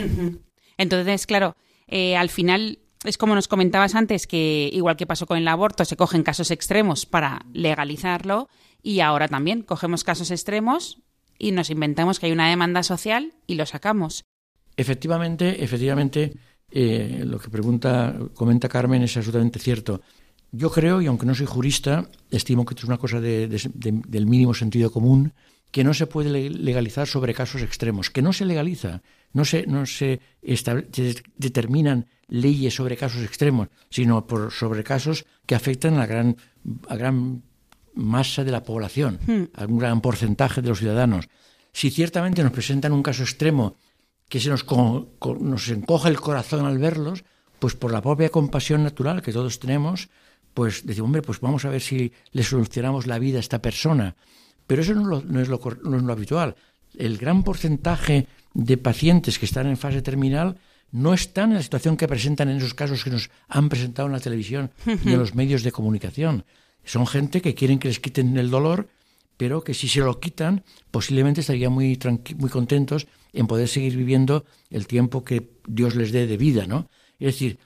Entonces, 0.78 1.26
claro, 1.26 1.56
eh, 1.88 2.16
al 2.16 2.28
final 2.30 2.78
es 3.04 3.18
como 3.18 3.34
nos 3.34 3.48
comentabas 3.48 3.94
antes, 3.94 4.26
que 4.26 4.70
igual 4.72 4.96
que 4.96 5.06
pasó 5.06 5.26
con 5.26 5.38
el 5.38 5.48
aborto, 5.48 5.84
se 5.84 5.96
cogen 5.96 6.22
casos 6.22 6.50
extremos 6.50 7.06
para 7.06 7.44
legalizarlo 7.52 8.48
y 8.86 9.00
ahora 9.00 9.26
también 9.26 9.62
cogemos 9.62 10.04
casos 10.04 10.30
extremos 10.30 10.98
y 11.38 11.50
nos 11.50 11.70
inventamos 11.70 12.20
que 12.20 12.26
hay 12.26 12.32
una 12.32 12.48
demanda 12.48 12.84
social 12.84 13.32
y 13.48 13.56
lo 13.56 13.66
sacamos. 13.66 14.22
Efectivamente, 14.76 15.64
efectivamente, 15.64 16.34
eh, 16.70 17.24
lo 17.26 17.38
que 17.40 17.50
pregunta, 17.50 18.16
comenta 18.34 18.68
Carmen 18.68 19.02
es 19.02 19.16
absolutamente 19.16 19.58
cierto. 19.58 20.02
Yo 20.52 20.70
creo, 20.70 21.02
y 21.02 21.06
aunque 21.06 21.26
no 21.26 21.34
soy 21.34 21.46
jurista, 21.46 22.08
estimo 22.30 22.64
que 22.64 22.74
es 22.74 22.84
una 22.84 22.98
cosa 22.98 23.20
de- 23.20 23.48
de- 23.48 23.70
de- 23.74 24.02
del 24.06 24.26
mínimo 24.26 24.54
sentido 24.54 24.92
común, 24.92 25.32
que 25.72 25.82
no 25.82 25.92
se 25.92 26.06
puede 26.06 26.30
le- 26.30 26.50
legalizar 26.50 27.08
sobre 27.08 27.34
casos 27.34 27.62
extremos, 27.62 28.08
que 28.10 28.22
no 28.22 28.32
se 28.32 28.44
legaliza, 28.44 29.02
no 29.32 29.44
se, 29.44 29.66
no 29.66 29.84
se, 29.84 30.20
determinan 31.36 32.06
leyes 32.28 32.74
sobre 32.74 32.96
casos 32.96 33.22
extremos, 33.24 33.68
sino 33.90 34.26
por, 34.26 34.52
sobre 34.52 34.84
casos 34.84 35.26
que 35.44 35.54
afectan 35.56 35.98
a 35.98 36.06
gran, 36.06 36.36
a 36.88 36.96
gran 36.96 37.42
masa 37.96 38.44
de 38.44 38.52
la 38.52 38.62
población, 38.62 39.18
a 39.54 39.64
un 39.64 39.78
gran 39.78 40.00
porcentaje 40.00 40.62
de 40.62 40.68
los 40.68 40.78
ciudadanos. 40.78 41.28
Si 41.72 41.90
ciertamente 41.90 42.42
nos 42.42 42.52
presentan 42.52 42.92
un 42.92 43.02
caso 43.02 43.22
extremo 43.24 43.74
que 44.28 44.40
se 44.40 44.48
nos, 44.48 44.64
co- 44.64 45.08
co- 45.18 45.36
nos 45.40 45.68
encoja 45.68 46.08
el 46.08 46.20
corazón 46.20 46.64
al 46.66 46.78
verlos, 46.78 47.24
pues 47.58 47.74
por 47.74 47.92
la 47.92 48.02
propia 48.02 48.28
compasión 48.28 48.82
natural 48.82 49.22
que 49.22 49.32
todos 49.32 49.58
tenemos, 49.58 50.08
pues 50.54 50.86
decimos, 50.86 51.06
hombre, 51.06 51.22
pues 51.22 51.40
vamos 51.40 51.64
a 51.64 51.70
ver 51.70 51.80
si 51.80 52.12
le 52.32 52.42
solucionamos 52.42 53.06
la 53.06 53.18
vida 53.18 53.36
a 53.38 53.40
esta 53.40 53.60
persona. 53.60 54.14
Pero 54.66 54.82
eso 54.82 54.94
no, 54.94 55.04
lo- 55.04 55.22
no 55.22 55.40
es, 55.40 55.48
lo, 55.48 55.60
no 55.84 55.96
es 55.96 56.02
lo 56.02 56.12
habitual. 56.12 56.56
El 56.98 57.18
gran 57.18 57.42
porcentaje 57.44 58.26
de 58.54 58.76
pacientes 58.78 59.38
que 59.38 59.44
están 59.46 59.66
en 59.66 59.76
fase 59.76 60.00
terminal 60.02 60.56
no 60.92 61.12
están 61.14 61.50
en 61.50 61.56
la 61.56 61.62
situación 61.62 61.96
que 61.96 62.08
presentan 62.08 62.48
en 62.48 62.56
esos 62.56 62.72
casos 62.74 63.04
que 63.04 63.10
nos 63.10 63.28
han 63.48 63.68
presentado 63.68 64.06
en 64.06 64.12
la 64.14 64.20
televisión 64.20 64.70
y 64.86 65.12
en 65.12 65.18
los 65.18 65.34
medios 65.34 65.62
de 65.62 65.72
comunicación. 65.72 66.44
Son 66.86 67.06
gente 67.06 67.42
que 67.42 67.54
quieren 67.54 67.78
que 67.78 67.88
les 67.88 68.00
quiten 68.00 68.38
el 68.38 68.48
dolor, 68.48 68.88
pero 69.36 69.62
que 69.62 69.74
si 69.74 69.88
se 69.88 70.00
lo 70.00 70.18
quitan, 70.20 70.64
posiblemente 70.90 71.42
estarían 71.42 71.72
muy, 71.72 71.98
muy 72.38 72.48
contentos 72.48 73.06
en 73.32 73.46
poder 73.46 73.68
seguir 73.68 73.96
viviendo 73.96 74.46
el 74.70 74.86
tiempo 74.86 75.24
que 75.24 75.50
Dios 75.66 75.96
les 75.96 76.12
dé 76.12 76.26
de 76.26 76.38
vida, 76.38 76.66
¿no? 76.66 76.88
Es 77.18 77.34
decir, 77.34 77.58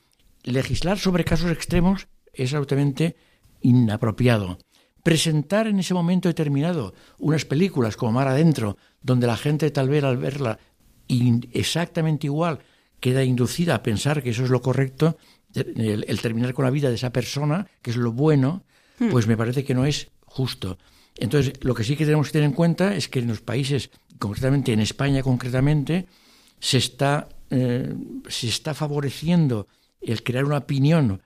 legislar 0.42 0.98
sobre 0.98 1.24
casos 1.24 1.52
extremos 1.52 2.08
es 2.32 2.54
absolutamente 2.54 3.16
inapropiado. 3.60 4.58
Presentar 5.04 5.66
en 5.66 5.78
ese 5.78 5.94
momento 5.94 6.28
determinado 6.28 6.94
unas 7.18 7.44
películas 7.44 7.96
como 7.96 8.12
Mar 8.12 8.28
Adentro, 8.28 8.78
donde 9.02 9.26
la 9.26 9.36
gente 9.36 9.70
tal 9.70 9.90
vez 9.90 10.02
al 10.02 10.16
verla 10.16 10.58
exactamente 11.52 12.26
igual 12.26 12.60
queda 13.00 13.22
inducida 13.22 13.74
a 13.74 13.82
pensar 13.82 14.22
que 14.22 14.30
eso 14.30 14.44
es 14.44 14.50
lo 14.50 14.62
correcto, 14.62 15.18
el, 15.54 16.04
el 16.06 16.20
terminar 16.20 16.54
con 16.54 16.64
la 16.64 16.70
vida 16.70 16.88
de 16.88 16.94
esa 16.94 17.12
persona, 17.12 17.66
que 17.82 17.90
es 17.90 17.96
lo 17.96 18.12
bueno, 18.12 18.64
pues 19.10 19.26
me 19.26 19.36
parece 19.36 19.64
que 19.64 19.74
no 19.74 19.86
es 19.86 20.08
justo. 20.24 20.78
Entonces, 21.16 21.52
lo 21.62 21.74
que 21.74 21.84
sí 21.84 21.96
que 21.96 22.04
tenemos 22.04 22.28
que 22.28 22.32
tener 22.32 22.48
en 22.48 22.54
cuenta 22.54 22.94
es 22.94 23.08
que 23.08 23.20
en 23.20 23.28
los 23.28 23.40
países, 23.40 23.90
concretamente 24.18 24.72
en 24.72 24.80
España 24.80 25.22
concretamente, 25.22 26.06
se 26.58 26.78
está, 26.78 27.28
eh, 27.50 27.94
se 28.28 28.48
está 28.48 28.74
favoreciendo 28.74 29.66
el 30.00 30.22
crear 30.22 30.44
una 30.44 30.58
opinión 30.58 31.22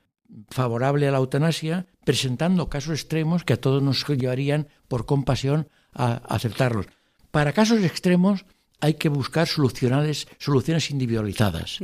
favorable 0.50 1.06
a 1.06 1.12
la 1.12 1.18
eutanasia, 1.18 1.86
presentando 2.04 2.68
casos 2.68 2.94
extremos 2.94 3.44
que 3.44 3.52
a 3.52 3.60
todos 3.60 3.82
nos 3.82 4.06
llevarían 4.06 4.68
por 4.88 5.06
compasión 5.06 5.68
a 5.92 6.14
aceptarlos. 6.28 6.86
Para 7.30 7.52
casos 7.52 7.82
extremos 7.82 8.46
hay 8.80 8.94
que 8.94 9.08
buscar 9.08 9.46
soluciones, 9.46 10.26
soluciones 10.38 10.90
individualizadas. 10.90 11.78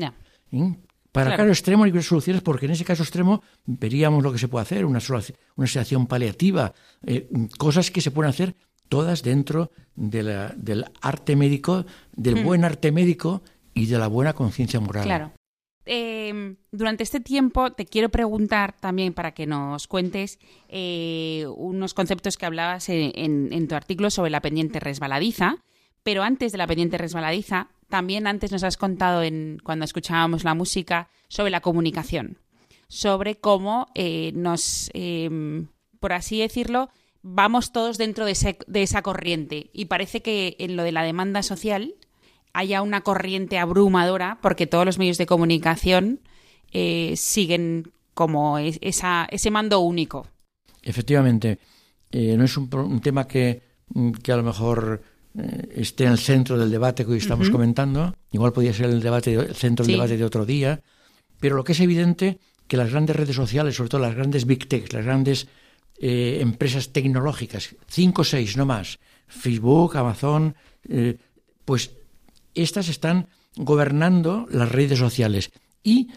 Para 1.12 1.31
Claro. 1.31 1.42
caso 1.42 1.53
extremo 1.53 1.85
hay 1.85 1.92
que 1.92 2.03
soluciones 2.03 2.40
porque 2.42 2.66
en 2.66 2.73
ese 2.73 2.85
caso 2.85 3.03
extremo 3.03 3.42
veríamos 3.66 4.23
lo 4.23 4.33
que 4.33 4.38
se 4.38 4.46
puede 4.49 4.62
hacer, 4.62 4.85
una, 4.85 5.01
una 5.57 5.66
sedación 5.66 6.07
paliativa, 6.07 6.73
eh, 7.05 7.29
cosas 7.59 7.90
que 7.90 8.01
se 8.01 8.11
pueden 8.12 8.31
hacer 8.31 8.55
todas 8.88 9.23
dentro 9.23 9.70
de 9.96 10.23
la- 10.23 10.55
del 10.57 10.85
arte 11.01 11.35
médico, 11.37 11.85
del 12.14 12.44
buen 12.44 12.64
arte 12.64 12.92
médico 12.92 13.42
y 13.75 13.87
de 13.87 13.99
la 13.99 14.07
buena 14.09 14.33
conciencia 14.35 14.79
moral. 14.81 15.05
Claro. 15.05 15.33
Eh, 15.87 16.55
durante 16.70 17.03
este 17.03 17.18
tiempo 17.20 17.73
te 17.73 17.87
quiero 17.87 18.11
preguntar 18.11 18.75
también 18.79 19.12
para 19.12 19.33
que 19.33 19.46
nos 19.46 19.88
cuentes 19.88 20.38
eh, 20.68 21.46
unos 21.57 21.94
conceptos 21.94 22.37
que 22.37 22.46
hablabas 22.46 22.88
en, 22.88 23.11
en- 23.16 23.53
en 23.53 23.66
tu 23.66 23.75
artículo 23.75 24.11
sobre 24.11 24.31
la 24.31 24.40
pendiente 24.40 24.79
resbaladiza, 24.79 25.57
pero 26.05 26.23
antes 26.23 26.53
de 26.53 26.59
la 26.59 26.66
pendiente 26.68 26.99
resbaladiza, 26.99 27.68
también 27.90 28.26
antes 28.26 28.50
nos 28.53 28.62
has 28.64 28.76
contado 28.79 29.22
en, 29.22 29.59
cuando 29.62 29.85
escuchábamos 29.85 30.44
la 30.44 30.55
música 30.55 31.09
sobre 31.29 31.50
la 31.50 31.61
comunicación, 31.61 32.38
sobre 32.88 33.37
cómo 33.37 33.88
eh, 33.94 34.33
nos, 34.35 34.90
eh, 34.94 35.29
por 36.00 36.12
así 36.14 36.40
decirlo, 36.40 36.88
vamos 37.22 37.72
todos 37.72 37.98
dentro 37.98 38.24
de, 38.24 38.33
ese- 38.33 38.59
de 38.66 38.83
esa 38.83 39.03
corriente 39.03 39.68
y 39.74 39.85
parece 39.85 40.22
que 40.22 40.57
en 40.59 40.76
lo 40.76 40.83
de 40.85 40.92
la 40.92 41.03
demanda 41.03 41.42
social 41.42 41.94
haya 42.55 42.81
una 42.83 43.03
corriente 43.03 43.59
abrumadora 43.59 44.38
porque 44.40 44.66
todos 44.66 44.87
los 44.87 44.98
medios 44.98 45.18
de 45.18 45.26
comunicación 45.26 46.20
eh, 46.72 47.14
siguen 47.16 47.92
como 48.14 48.59
es- 48.59 48.79
esa, 48.81 49.29
ese 49.31 49.50
mando 49.50 49.81
único. 49.81 50.26
Efectivamente, 50.83 51.59
eh, 52.11 52.37
no 52.37 52.44
es 52.44 52.57
un, 52.57 52.68
un 52.74 53.00
tema 53.00 53.26
que, 53.29 53.62
mm, 53.94 54.12
que 54.12 54.33
a 54.33 54.37
lo 54.37 54.42
mejor 54.42 55.03
eh, 55.38 55.69
esté 55.77 56.05
en 56.05 56.12
el 56.12 56.19
centro 56.19 56.59
del 56.59 56.71
debate 56.71 57.05
que 57.05 57.12
hoy 57.12 57.19
estamos 57.19 57.51
comentando. 57.51 58.14
Igual 58.33 58.53
podría 58.53 58.73
ser 58.73 58.87
el 58.87 59.01
debate, 59.01 59.35
el 59.35 59.55
centro 59.55 59.85
del 59.85 59.93
Sí. 59.95 59.99
debate 59.99 60.16
de 60.16 60.25
otro 60.25 60.45
día. 60.47 60.81
Pero 61.38 61.57
lo 61.57 61.64
que 61.64 61.73
es 61.73 61.81
evidente 61.81 62.38
que 62.66 62.77
las 62.77 62.90
grandes 62.90 63.16
redes 63.16 63.37
sociales, 63.37 63.75
sobre 63.77 63.90
todo 63.90 64.01
las 64.01 64.14
grandes 64.14 64.47
big 64.47 64.69
tech, 64.69 64.93
las 64.93 65.05
grandes 65.05 65.49
eh, 66.03 66.38
empresas 66.40 66.93
tecnológicas, 66.93 67.77
cinco 67.88 68.23
o 68.23 68.25
seis, 68.25 68.57
no 68.57 68.64
más, 68.64 68.99
Facebook, 69.27 69.97
Amazon, 69.97 70.55
eh, 70.88 71.19
pues 71.64 71.90
estas 72.55 72.88
están 72.88 73.29
gobernando 73.57 74.47
las 74.51 74.71
redes 74.71 74.99
sociales 74.99 75.51
y 75.83 76.09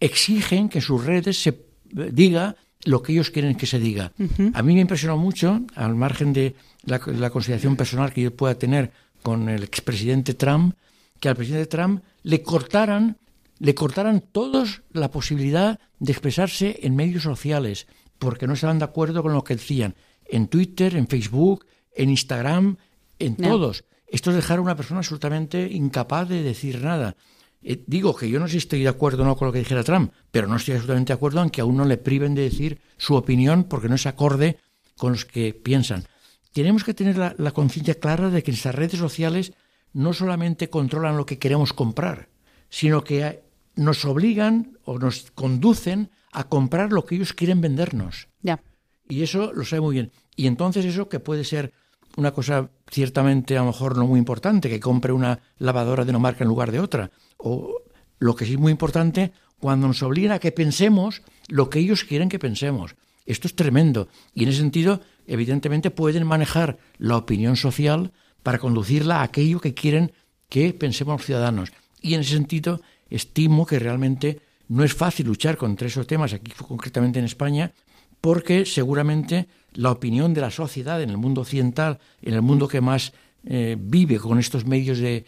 exigen 0.00 0.68
que 0.68 0.78
en 0.78 0.82
sus 0.82 1.04
redes 1.04 1.40
se 1.40 1.50
eh, 1.50 2.10
diga 2.12 2.56
lo 2.84 3.02
que 3.02 3.12
ellos 3.12 3.30
quieren 3.30 3.56
que 3.56 3.66
se 3.66 3.78
diga. 3.78 4.12
A 4.54 4.62
mí 4.62 4.74
me 4.74 4.80
impresionó 4.80 5.16
mucho, 5.16 5.60
al 5.74 5.94
margen 5.94 6.32
de 6.32 6.54
la, 6.84 7.00
la 7.06 7.30
consideración 7.30 7.76
personal 7.76 8.12
que 8.12 8.22
yo 8.22 8.34
pueda 8.36 8.54
tener 8.56 8.92
con 9.22 9.48
el 9.48 9.62
expresidente 9.62 10.34
Trump, 10.34 10.74
que 11.20 11.28
al 11.28 11.36
presidente 11.36 11.66
Trump 11.66 12.02
le 12.24 12.42
cortaran, 12.42 13.18
le 13.58 13.74
cortaran 13.74 14.20
todos 14.32 14.82
la 14.92 15.10
posibilidad 15.10 15.78
de 16.00 16.12
expresarse 16.12 16.80
en 16.82 16.96
medios 16.96 17.22
sociales, 17.22 17.86
porque 18.18 18.46
no 18.46 18.54
estaban 18.54 18.78
de 18.80 18.84
acuerdo 18.84 19.22
con 19.22 19.32
lo 19.32 19.44
que 19.44 19.54
decían 19.56 19.94
en 20.26 20.48
Twitter, 20.48 20.96
en 20.96 21.06
Facebook, 21.06 21.66
en 21.94 22.10
Instagram, 22.10 22.76
en 23.18 23.36
No. 23.38 23.48
todos. 23.50 23.84
Esto 24.08 24.30
es 24.30 24.36
dejar 24.36 24.58
a 24.58 24.62
una 24.62 24.76
persona 24.76 24.98
absolutamente 24.98 25.68
incapaz 25.70 26.28
de 26.28 26.42
decir 26.42 26.82
nada. 26.82 27.16
Eh, 27.62 27.84
digo 27.86 28.14
que 28.16 28.28
yo 28.28 28.40
no 28.40 28.46
sé 28.46 28.52
si 28.52 28.58
estoy 28.58 28.82
de 28.82 28.88
acuerdo 28.88 29.22
o 29.22 29.26
no 29.26 29.36
con 29.36 29.46
lo 29.46 29.52
que 29.52 29.60
dijera 29.60 29.84
Trump, 29.84 30.12
pero 30.30 30.48
no 30.48 30.56
estoy 30.56 30.74
absolutamente 30.74 31.12
de 31.12 31.16
acuerdo 31.16 31.42
en 31.42 31.50
que 31.50 31.60
a 31.60 31.64
uno 31.64 31.84
le 31.84 31.96
priven 31.96 32.34
de 32.34 32.42
decir 32.42 32.80
su 32.96 33.14
opinión 33.14 33.64
porque 33.64 33.88
no 33.88 33.94
es 33.94 34.06
acorde 34.06 34.58
con 34.96 35.12
los 35.12 35.24
que 35.24 35.54
piensan. 35.54 36.04
Tenemos 36.52 36.84
que 36.84 36.94
tener 36.94 37.16
la, 37.16 37.34
la 37.38 37.52
conciencia 37.52 37.94
clara 37.94 38.30
de 38.30 38.42
que 38.42 38.50
nuestras 38.50 38.74
redes 38.74 38.98
sociales 38.98 39.52
no 39.92 40.12
solamente 40.12 40.70
controlan 40.70 41.16
lo 41.16 41.26
que 41.26 41.38
queremos 41.38 41.72
comprar, 41.72 42.28
sino 42.68 43.04
que 43.04 43.26
eh, 43.26 43.42
nos 43.76 44.04
obligan 44.04 44.78
o 44.84 44.98
nos 44.98 45.30
conducen 45.32 46.10
a 46.32 46.48
comprar 46.48 46.92
lo 46.92 47.04
que 47.04 47.14
ellos 47.16 47.32
quieren 47.32 47.60
vendernos. 47.60 48.28
Ya. 48.42 48.62
Y 49.08 49.22
eso 49.22 49.52
lo 49.52 49.64
sabe 49.64 49.82
muy 49.82 49.94
bien. 49.94 50.12
Y 50.36 50.46
entonces 50.46 50.84
eso 50.84 51.08
que 51.08 51.20
puede 51.20 51.44
ser 51.44 51.72
una 52.16 52.32
cosa 52.32 52.70
ciertamente 52.90 53.56
a 53.56 53.60
lo 53.60 53.66
mejor 53.66 53.96
no 53.96 54.06
muy 54.06 54.18
importante, 54.18 54.68
que 54.68 54.80
compre 54.80 55.12
una 55.12 55.40
lavadora 55.58 56.04
de 56.04 56.10
una 56.10 56.18
marca 56.18 56.44
en 56.44 56.48
lugar 56.48 56.72
de 56.72 56.80
otra. 56.80 57.10
O 57.42 57.82
lo 58.18 58.36
que 58.36 58.46
sí 58.46 58.52
es 58.52 58.58
muy 58.58 58.72
importante, 58.72 59.32
cuando 59.58 59.86
nos 59.86 60.02
obligan 60.02 60.32
a 60.32 60.38
que 60.38 60.52
pensemos 60.52 61.22
lo 61.48 61.70
que 61.70 61.80
ellos 61.80 62.04
quieren 62.04 62.28
que 62.28 62.38
pensemos. 62.38 62.94
Esto 63.26 63.46
es 63.46 63.54
tremendo. 63.54 64.08
Y 64.34 64.44
en 64.44 64.50
ese 64.50 64.58
sentido, 64.58 65.00
evidentemente, 65.26 65.90
pueden 65.90 66.26
manejar 66.26 66.78
la 66.98 67.16
opinión 67.16 67.56
social 67.56 68.12
para 68.42 68.58
conducirla 68.58 69.20
a 69.20 69.24
aquello 69.24 69.60
que 69.60 69.74
quieren 69.74 70.12
que 70.48 70.72
pensemos 70.72 71.14
los 71.18 71.26
ciudadanos. 71.26 71.72
Y 72.00 72.14
en 72.14 72.20
ese 72.20 72.34
sentido, 72.34 72.80
estimo 73.10 73.66
que 73.66 73.78
realmente 73.78 74.40
no 74.68 74.84
es 74.84 74.94
fácil 74.94 75.26
luchar 75.26 75.56
contra 75.56 75.88
esos 75.88 76.06
temas, 76.06 76.32
aquí 76.32 76.52
concretamente 76.52 77.18
en 77.18 77.24
España, 77.26 77.72
porque 78.20 78.64
seguramente 78.64 79.48
la 79.74 79.90
opinión 79.90 80.32
de 80.34 80.40
la 80.40 80.50
sociedad 80.50 81.02
en 81.02 81.10
el 81.10 81.18
mundo 81.18 81.42
occidental, 81.42 81.98
en 82.22 82.34
el 82.34 82.42
mundo 82.42 82.68
que 82.68 82.80
más 82.80 83.12
eh, 83.44 83.76
vive 83.78 84.18
con 84.18 84.38
estos 84.38 84.64
medios 84.64 84.98
de, 84.98 85.24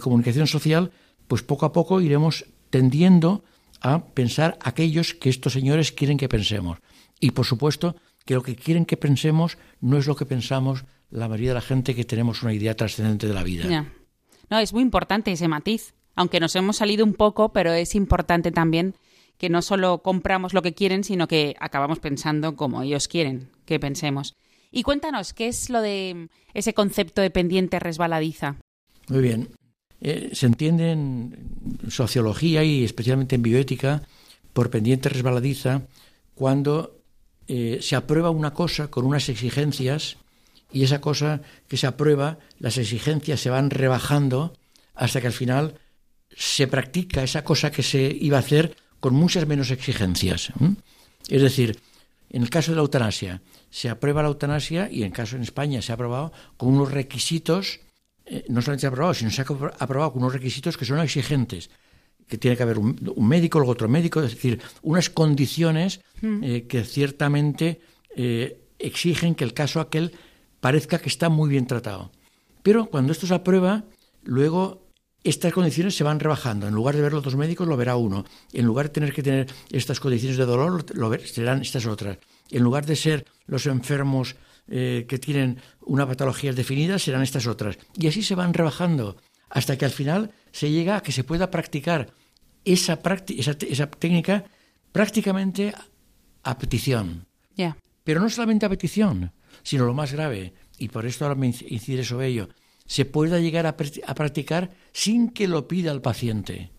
comunicación 0.00 0.46
social, 0.46 0.90
pues 1.28 1.42
poco 1.42 1.66
a 1.66 1.72
poco 1.72 2.00
iremos 2.00 2.46
tendiendo 2.70 3.44
a 3.80 4.06
pensar 4.06 4.58
aquellos 4.60 5.14
que 5.14 5.30
estos 5.30 5.52
señores 5.52 5.92
quieren 5.92 6.18
que 6.18 6.28
pensemos. 6.28 6.78
Y 7.20 7.30
por 7.30 7.46
supuesto 7.46 7.96
que 8.24 8.34
lo 8.34 8.42
que 8.42 8.56
quieren 8.56 8.84
que 8.84 8.96
pensemos 8.96 9.56
no 9.80 9.98
es 9.98 10.06
lo 10.06 10.16
que 10.16 10.26
pensamos 10.26 10.84
la 11.10 11.28
mayoría 11.28 11.50
de 11.50 11.54
la 11.54 11.60
gente 11.60 11.94
que 11.94 12.04
tenemos 12.04 12.42
una 12.42 12.52
idea 12.52 12.74
trascendente 12.74 13.26
de 13.26 13.34
la 13.34 13.42
vida. 13.42 13.86
No, 14.50 14.58
es 14.58 14.72
muy 14.72 14.82
importante 14.82 15.32
ese 15.32 15.48
matiz. 15.48 15.94
Aunque 16.14 16.40
nos 16.40 16.56
hemos 16.56 16.78
salido 16.78 17.04
un 17.04 17.14
poco, 17.14 17.52
pero 17.52 17.72
es 17.72 17.94
importante 17.94 18.50
también 18.50 18.96
que 19.36 19.48
no 19.48 19.62
solo 19.62 20.02
compramos 20.02 20.52
lo 20.52 20.62
que 20.62 20.74
quieren, 20.74 21.04
sino 21.04 21.28
que 21.28 21.54
acabamos 21.60 22.00
pensando 22.00 22.56
como 22.56 22.82
ellos 22.82 23.06
quieren 23.06 23.50
que 23.64 23.78
pensemos. 23.78 24.34
Y 24.70 24.82
cuéntanos, 24.82 25.32
¿qué 25.32 25.46
es 25.48 25.70
lo 25.70 25.80
de 25.80 26.28
ese 26.54 26.74
concepto 26.74 27.22
de 27.22 27.30
pendiente 27.30 27.78
resbaladiza? 27.78 28.56
Muy 29.08 29.22
bien. 29.22 29.48
Eh, 30.00 30.30
se 30.32 30.46
entiende 30.46 30.92
en 30.92 31.36
sociología 31.88 32.62
y 32.62 32.84
especialmente 32.84 33.34
en 33.34 33.42
bioética 33.42 34.02
por 34.52 34.70
pendiente 34.70 35.08
resbaladiza 35.08 35.82
cuando 36.34 37.00
eh, 37.48 37.78
se 37.82 37.96
aprueba 37.96 38.30
una 38.30 38.52
cosa 38.52 38.88
con 38.88 39.04
unas 39.04 39.28
exigencias 39.28 40.16
y 40.72 40.84
esa 40.84 41.00
cosa 41.00 41.40
que 41.66 41.76
se 41.76 41.86
aprueba, 41.86 42.38
las 42.58 42.78
exigencias 42.78 43.40
se 43.40 43.50
van 43.50 43.70
rebajando 43.70 44.52
hasta 44.94 45.20
que 45.20 45.28
al 45.28 45.32
final 45.32 45.74
se 46.36 46.68
practica 46.68 47.22
esa 47.22 47.42
cosa 47.42 47.70
que 47.70 47.82
se 47.82 48.16
iba 48.20 48.36
a 48.36 48.40
hacer 48.40 48.76
con 49.00 49.14
muchas 49.14 49.46
menos 49.46 49.70
exigencias. 49.70 50.52
Es 51.28 51.42
decir, 51.42 51.80
en 52.30 52.42
el 52.42 52.50
caso 52.50 52.72
de 52.72 52.76
la 52.76 52.82
eutanasia, 52.82 53.40
se 53.70 53.88
aprueba 53.88 54.22
la 54.22 54.28
eutanasia 54.28 54.90
y 54.90 55.02
en 55.02 55.12
caso 55.12 55.36
en 55.36 55.42
España 55.42 55.82
se 55.82 55.92
ha 55.92 55.94
aprobado 55.94 56.32
con 56.56 56.68
unos 56.68 56.92
requisitos, 56.92 57.80
eh, 58.30 58.44
no 58.48 58.60
solamente 58.62 58.82
se 58.82 58.86
ha 58.86 58.90
aprobado, 58.90 59.14
sino 59.14 59.30
se 59.30 59.42
ha 59.42 59.46
apro- 59.46 59.74
aprobado 59.78 60.12
con 60.12 60.22
unos 60.22 60.32
requisitos 60.34 60.76
que 60.76 60.84
son 60.84 61.00
exigentes, 61.00 61.70
que 62.28 62.38
tiene 62.38 62.56
que 62.56 62.62
haber 62.62 62.78
un, 62.78 62.96
un 63.16 63.26
médico, 63.28 63.58
luego 63.58 63.72
otro 63.72 63.88
médico, 63.88 64.22
es 64.22 64.32
decir, 64.34 64.60
unas 64.82 65.08
condiciones 65.10 66.00
eh, 66.22 66.66
que 66.68 66.84
ciertamente 66.84 67.80
eh, 68.16 68.60
exigen 68.78 69.34
que 69.34 69.44
el 69.44 69.54
caso 69.54 69.80
aquel 69.80 70.12
parezca 70.60 70.98
que 70.98 71.08
está 71.08 71.28
muy 71.28 71.48
bien 71.48 71.66
tratado. 71.66 72.10
Pero 72.62 72.86
cuando 72.86 73.12
esto 73.12 73.26
se 73.26 73.34
aprueba, 73.34 73.84
luego 74.24 74.86
estas 75.24 75.52
condiciones 75.52 75.96
se 75.96 76.04
van 76.04 76.20
rebajando. 76.20 76.66
En 76.68 76.74
lugar 76.74 76.94
de 76.96 77.02
ver 77.02 77.12
los 77.12 77.22
dos 77.22 77.34
médicos, 77.36 77.66
lo 77.66 77.76
verá 77.76 77.96
uno. 77.96 78.24
En 78.52 78.66
lugar 78.66 78.86
de 78.86 78.92
tener 78.92 79.12
que 79.12 79.22
tener 79.22 79.46
estas 79.70 80.00
condiciones 80.00 80.36
de 80.36 80.44
dolor, 80.44 80.84
lo 80.96 81.08
ver- 81.08 81.26
serán 81.26 81.62
estas 81.62 81.86
otras. 81.86 82.18
En 82.50 82.62
lugar 82.62 82.84
de 82.86 82.96
ser 82.96 83.24
los 83.46 83.66
enfermos 83.66 84.36
eh, 84.70 85.06
que 85.08 85.18
tienen 85.18 85.60
una 85.80 86.06
patología 86.06 86.52
definida, 86.52 86.98
serán 86.98 87.22
estas 87.22 87.46
otras. 87.46 87.78
Y 87.96 88.08
así 88.08 88.22
se 88.22 88.34
van 88.34 88.54
rebajando 88.54 89.16
hasta 89.50 89.78
que 89.78 89.84
al 89.84 89.90
final 89.90 90.30
se 90.52 90.70
llega 90.70 90.96
a 90.96 91.02
que 91.02 91.12
se 91.12 91.24
pueda 91.24 91.50
practicar 91.50 92.12
esa, 92.64 92.98
técnica 93.98 94.44
prácticamente 94.92 95.72
a 96.42 96.58
petición. 96.58 97.26
Ya. 97.56 97.76
Pero 98.04 98.20
no 98.20 98.30
solamente 98.30 98.66
a 98.66 98.70
petición, 98.70 99.32
sino 99.62 99.86
lo 99.86 99.94
más 99.94 100.12
grave, 100.12 100.54
y 100.78 100.88
por 100.88 101.06
esto 101.06 101.24
ahora 101.24 101.34
me 101.34 101.48
inc- 101.48 101.66
incidiré 101.68 102.04
sobre 102.04 102.28
ello, 102.28 102.48
se 102.86 103.04
pueda 103.04 103.38
llegar 103.38 103.66
a, 103.66 103.70
a 104.06 104.14
practicar 104.14 104.70
sin 104.92 105.30
que 105.30 105.48
lo 105.48 105.68
pida 105.68 105.92
el 105.92 106.00
paciente, 106.00 106.70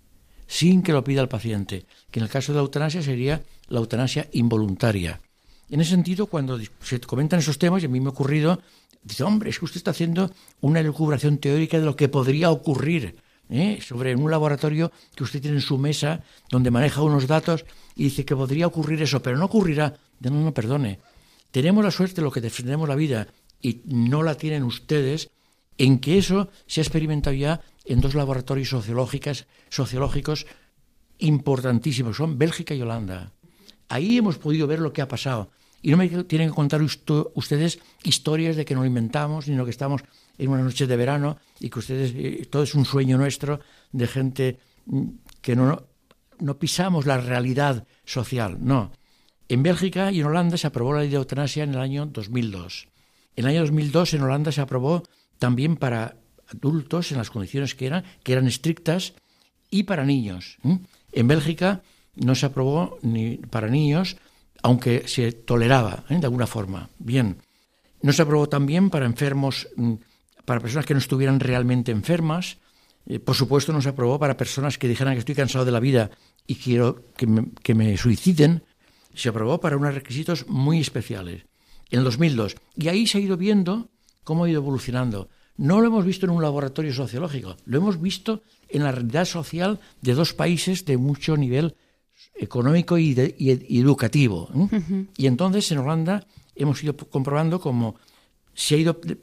sin 0.48 0.82
que 0.82 0.94
lo 0.94 1.04
pida 1.04 1.22
el 1.22 1.28
paciente, 1.28 1.86
que 2.10 2.20
en 2.20 2.24
el 2.26 2.32
caso 2.32 2.52
de 2.52 2.58
la 2.58 2.62
eutanasia 2.64 3.02
sería 3.02 3.44
la 3.68 3.80
eutanasia 3.80 4.28
involuntaria. 4.32 5.22
En 5.70 5.82
ese 5.82 5.92
sentido, 5.92 6.28
cuando 6.28 6.60
se 6.82 7.00
comentan 7.02 7.40
esos 7.40 7.60
temas, 7.60 7.84
y 7.84 7.86
a 7.86 7.90
mí 7.90 8.00
me 8.00 8.08
ha 8.08 8.12
ocurrido, 8.12 8.60
dice, 9.04 9.24
hombre, 9.24 9.50
es 9.50 9.60
que 9.60 9.66
usted 9.66 9.78
está 9.78 9.92
haciendo 9.92 10.32
una 10.62 10.80
elucubración 10.80 11.38
teórica 11.38 11.80
de 11.80 11.86
lo 11.86 11.96
que 11.96 12.10
podría 12.10 12.50
ocurrir 12.50 13.18
¿eh? 13.50 13.80
sobre 13.82 14.16
un 14.16 14.32
laboratorio 14.32 14.92
que 15.16 15.24
usted 15.24 15.42
tiene 15.42 15.58
en 15.58 15.62
su 15.62 15.78
mesa, 15.78 16.24
donde 16.50 16.72
maneja 16.72 17.02
unos 17.02 17.28
datos, 17.28 17.66
y 17.96 18.06
dice 18.06 18.26
que 18.26 18.36
podría 18.36 18.68
ocurrir 18.68 19.02
eso, 19.02 19.22
pero 19.22 19.38
no 19.38 19.46
ocurrirá. 19.46 19.96
No, 20.22 20.32
no, 20.32 20.44
no, 20.44 20.54
perdone. 20.54 21.00
Tenemos 21.52 21.84
la 21.84 21.92
suerte, 21.92 22.22
lo 22.22 22.32
que 22.32 22.42
defendemos 22.42 22.90
la 22.90 22.96
vida, 22.96 23.28
y 23.62 23.82
no 23.86 24.24
la 24.24 24.36
tienen 24.36 24.64
ustedes, 24.64 25.30
en 25.78 26.00
que 26.00 26.18
eso 26.18 26.50
se 26.68 26.82
ha 26.82 26.84
experimentado 26.84 27.36
ya 27.36 27.62
en 27.86 28.02
dos 28.02 28.16
laboratorios 28.16 28.70
sociológicas, 28.70 29.48
sociológicos 29.70 30.46
importantísimos, 31.20 32.18
son 32.18 32.38
Bélgica 32.38 32.74
y 32.74 32.82
Holanda. 32.82 33.34
Ahí 33.88 34.18
hemos 34.18 34.38
podido 34.38 34.68
ver 34.68 34.80
lo 34.80 34.94
que 34.94 35.02
ha 35.02 35.08
pasado. 35.08 35.50
Y 35.82 35.92
no 35.92 35.98
me 35.98 36.10
tienen 36.24 36.50
que 36.50 36.56
contar 36.56 36.82
ustedes 36.82 37.80
historias 38.04 38.56
de 38.56 38.66
que 38.66 38.76
no 38.76 38.82
lo 38.82 38.88
inventamos, 38.88 39.46
sino 39.46 39.64
que 39.64 39.72
estamos 39.72 40.02
en 40.38 40.50
una 40.50 40.64
noche 40.64 40.88
de 40.88 40.98
verano 40.98 41.38
y 41.60 41.70
que 41.70 41.80
ustedes, 41.80 42.14
eh, 42.16 42.48
todo 42.50 42.64
es 42.64 42.76
un 42.76 42.86
sueño 42.86 43.18
nuestro 43.18 43.60
de 43.92 44.08
gente 44.08 44.60
mm, 44.86 45.08
que 45.42 45.56
no, 45.56 45.84
no 46.40 46.60
pisamos 46.60 47.06
la 47.06 47.18
realidad 47.18 47.86
social. 48.06 48.58
No. 48.60 48.92
En 49.48 49.64
Bélgica 49.64 50.12
y 50.12 50.20
en 50.20 50.28
Holanda 50.28 50.58
se 50.58 50.68
aprobó 50.68 50.94
la 50.94 51.02
ley 51.02 51.10
de 51.10 51.18
eutanasia 51.18 51.64
en 51.64 51.74
el 51.74 51.80
año 51.80 52.06
2002. 52.06 52.88
En 53.36 53.46
el 53.46 53.52
año 53.52 53.62
2002 53.62 54.14
en 54.14 54.22
Holanda 54.24 54.52
se 54.52 54.62
aprobó 54.62 55.04
también 55.38 55.78
para 55.78 56.18
adultos 56.48 57.12
en 57.12 57.18
las 57.18 57.30
condiciones 57.30 57.76
que 57.76 57.88
eran, 57.88 58.04
que 58.24 58.34
eran 58.34 58.48
estrictas, 58.48 59.14
y 59.72 59.84
para 59.84 60.06
niños. 60.06 60.58
En 61.12 61.28
Bélgica 61.28 61.84
no 62.16 62.36
se 62.36 62.46
aprobó 62.46 62.98
ni 63.02 63.38
para 63.38 63.68
niños, 63.68 64.18
aunque 64.62 65.08
se 65.08 65.32
toleraba 65.32 66.04
¿eh? 66.10 66.18
de 66.18 66.26
alguna 66.26 66.48
forma. 66.48 66.90
Bien. 67.00 67.38
No 68.02 68.14
se 68.14 68.22
aprobó 68.22 68.48
también 68.48 68.90
para 68.90 69.06
enfermos, 69.06 69.68
mm, 69.76 69.94
para 70.46 70.60
personas 70.60 70.86
que 70.86 70.94
no 70.94 71.00
estuvieran 71.00 71.40
realmente 71.40 71.92
enfermas, 71.92 72.58
Eh, 73.10 73.20
por 73.20 73.36
supuesto, 73.36 73.74
no 73.74 73.82
se 73.82 73.90
aprobó 73.90 74.20
para 74.20 74.38
personas 74.38 74.78
que 74.78 74.88
dijeran 74.88 75.14
que 75.14 75.20
estoy 75.20 75.36
cansado 75.36 75.66
de 75.66 75.72
la 75.72 75.80
vida 75.80 76.12
y 76.46 76.56
quiero 76.56 77.12
que 77.18 77.26
me, 77.26 77.48
que 77.64 77.74
me 77.74 77.98
suiciden. 77.98 78.64
Se 79.16 79.30
aprobó 79.30 79.60
para 79.60 79.78
unos 79.78 79.96
requisitos 79.96 80.48
muy 80.48 80.80
especiales 80.80 81.44
en 81.90 82.00
el 82.00 82.06
2002. 82.06 82.56
Y 82.76 82.88
ahí 82.88 83.08
se 83.08 83.18
ha 83.18 83.22
ido 83.22 83.36
viendo 83.36 83.90
cómo 84.24 84.44
ha 84.44 84.50
ido 84.50 84.62
evolucionando. 84.62 85.30
No 85.58 85.82
lo 85.82 85.88
hemos 85.88 86.06
visto 86.06 86.26
en 86.26 86.32
un 86.32 86.42
laboratorio 86.42 86.94
sociológico, 86.94 87.58
lo 87.66 87.78
hemos 87.80 88.00
visto 88.00 88.44
en 88.70 88.84
la 88.84 88.92
realidad 88.94 89.26
social 89.26 89.80
de 90.02 90.14
dos 90.14 90.34
países 90.34 90.86
de 90.86 90.98
mucho 90.98 91.36
nivel 91.36 91.76
económico 92.40 92.98
y, 92.98 93.14
de- 93.14 93.36
y 93.38 93.52
ed- 93.52 93.66
y 93.68 93.80
educativo. 93.80 94.50
¿eh? 94.72 95.06
Y 95.18 95.28
entonces 95.28 95.72
en 95.72 95.80
Holanda 95.80 96.26
hemos 96.56 96.82
ido 96.84 96.96
comprobando 96.96 97.60
cómo 97.60 97.96
se 98.54 98.76
ha 98.76 98.78
ido 98.80 99.00
eh, 99.06 99.18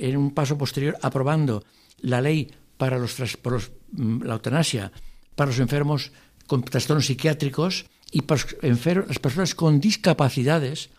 en 0.00 0.16
un 0.16 0.30
paso 0.32 0.56
posterior 0.58 0.96
aprobando 1.02 1.64
la 2.00 2.20
ley 2.20 2.50
para 2.76 2.98
los, 2.98 3.18
los, 3.18 3.70
mm, 3.92 4.22
la 4.22 4.34
eutanasia 4.34 4.92
para 5.34 5.50
los 5.50 5.58
enfermos 5.58 6.12
con 6.46 6.62
trastornos 6.62 7.06
psiquiátricos 7.06 7.86
y 8.12 8.22
para 8.22 8.40
los 8.42 8.56
enfer- 8.62 9.06
las 9.06 9.18
personas 9.18 9.54
con 9.54 9.80
discapacidades, 9.80 10.90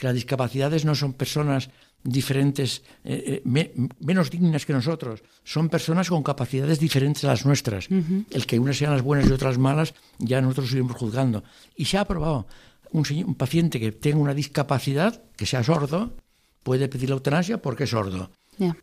que 0.00 0.06
las 0.06 0.14
discapacidades 0.14 0.84
no 0.86 0.94
son 0.94 1.12
personas 1.12 1.68
diferentes, 2.02 2.82
eh, 3.04 3.22
eh, 3.26 3.42
me- 3.44 3.70
menos 4.00 4.30
dignas 4.30 4.64
que 4.64 4.72
nosotros, 4.72 5.22
son 5.44 5.68
personas 5.68 6.08
con 6.08 6.22
capacidades 6.22 6.80
diferentes 6.80 7.22
a 7.24 7.28
las 7.28 7.44
nuestras. 7.44 7.88
El 8.30 8.46
que 8.46 8.58
unas 8.58 8.78
sean 8.78 8.92
las 8.92 9.02
buenas 9.02 9.28
y 9.28 9.32
otras 9.32 9.58
malas, 9.58 9.92
ya 10.18 10.40
nosotros 10.40 10.72
iremos 10.72 10.96
juzgando. 10.96 11.44
Y 11.76 11.84
se 11.84 11.98
ha 11.98 12.00
aprobado 12.02 12.46
un, 12.92 13.04
señor- 13.04 13.26
un 13.26 13.34
paciente 13.34 13.78
que 13.78 13.92
tenga 13.92 14.16
una 14.18 14.32
discapacidad, 14.34 15.22
que 15.36 15.44
sea 15.44 15.62
sordo, 15.62 16.16
puede 16.62 16.88
pedir 16.88 17.10
la 17.10 17.16
eutanasia 17.16 17.60
porque 17.60 17.84
es 17.84 17.90
sordo. 17.90 18.30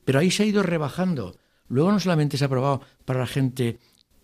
Pero 0.05 0.20
ahí 0.20 0.30
se 0.32 0.43
ha 0.43 0.45
ido 0.45 0.61
rebajando. 0.63 1.36
Luego 1.70 1.91
no 1.91 1.99
solamente 1.99 2.38
se 2.38 2.43
ha 2.43 2.47
aprobado 2.47 2.82
para 3.05 3.20
la 3.20 3.28
gente 3.28 3.80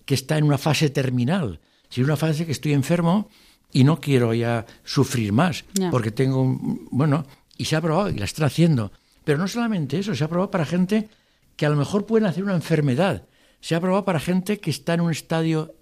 que 0.06 0.14
está 0.14 0.38
en 0.38 0.44
una 0.46 0.58
fase 0.60 0.89
terminal, 0.91 1.60
sino 1.89 2.06
una 2.06 2.16
fase 2.18 2.46
que 2.46 2.52
estoy 2.52 2.74
enfermo 2.74 3.30
y 3.74 3.84
no 3.84 3.99
quiero 3.99 4.34
ya 4.34 4.65
sufrir 4.86 5.34
más, 5.34 5.65
porque 5.91 6.11
tengo 6.11 6.41
un... 6.41 6.88
Bueno, 6.91 7.26
y 7.57 7.65
se 7.65 7.76
ha 7.76 7.80
aprobado 7.80 8.09
y 8.09 8.15
la 8.15 8.26
están 8.26 8.45
haciendo. 8.45 8.91
Pero 9.24 9.39
no 9.39 9.47
solamente 9.47 9.97
eso, 9.99 10.13
se 10.13 10.24
ha 10.24 10.28
aprobado 10.28 10.51
para 10.51 10.65
gente 10.65 11.09
que 11.55 11.65
a 11.65 11.69
lo 11.69 11.76
mejor 11.76 12.05
pueden 12.05 12.28
hacer 12.28 12.43
una 12.43 12.55
enfermedad. 12.55 13.26
Se 13.61 13.74
ha 13.74 13.80
aprobado 13.80 14.05
para 14.05 14.19
gente 14.19 14.59
que 14.59 14.69
está 14.69 14.93
en 14.93 15.01
un 15.01 15.11
estadio 15.11 15.74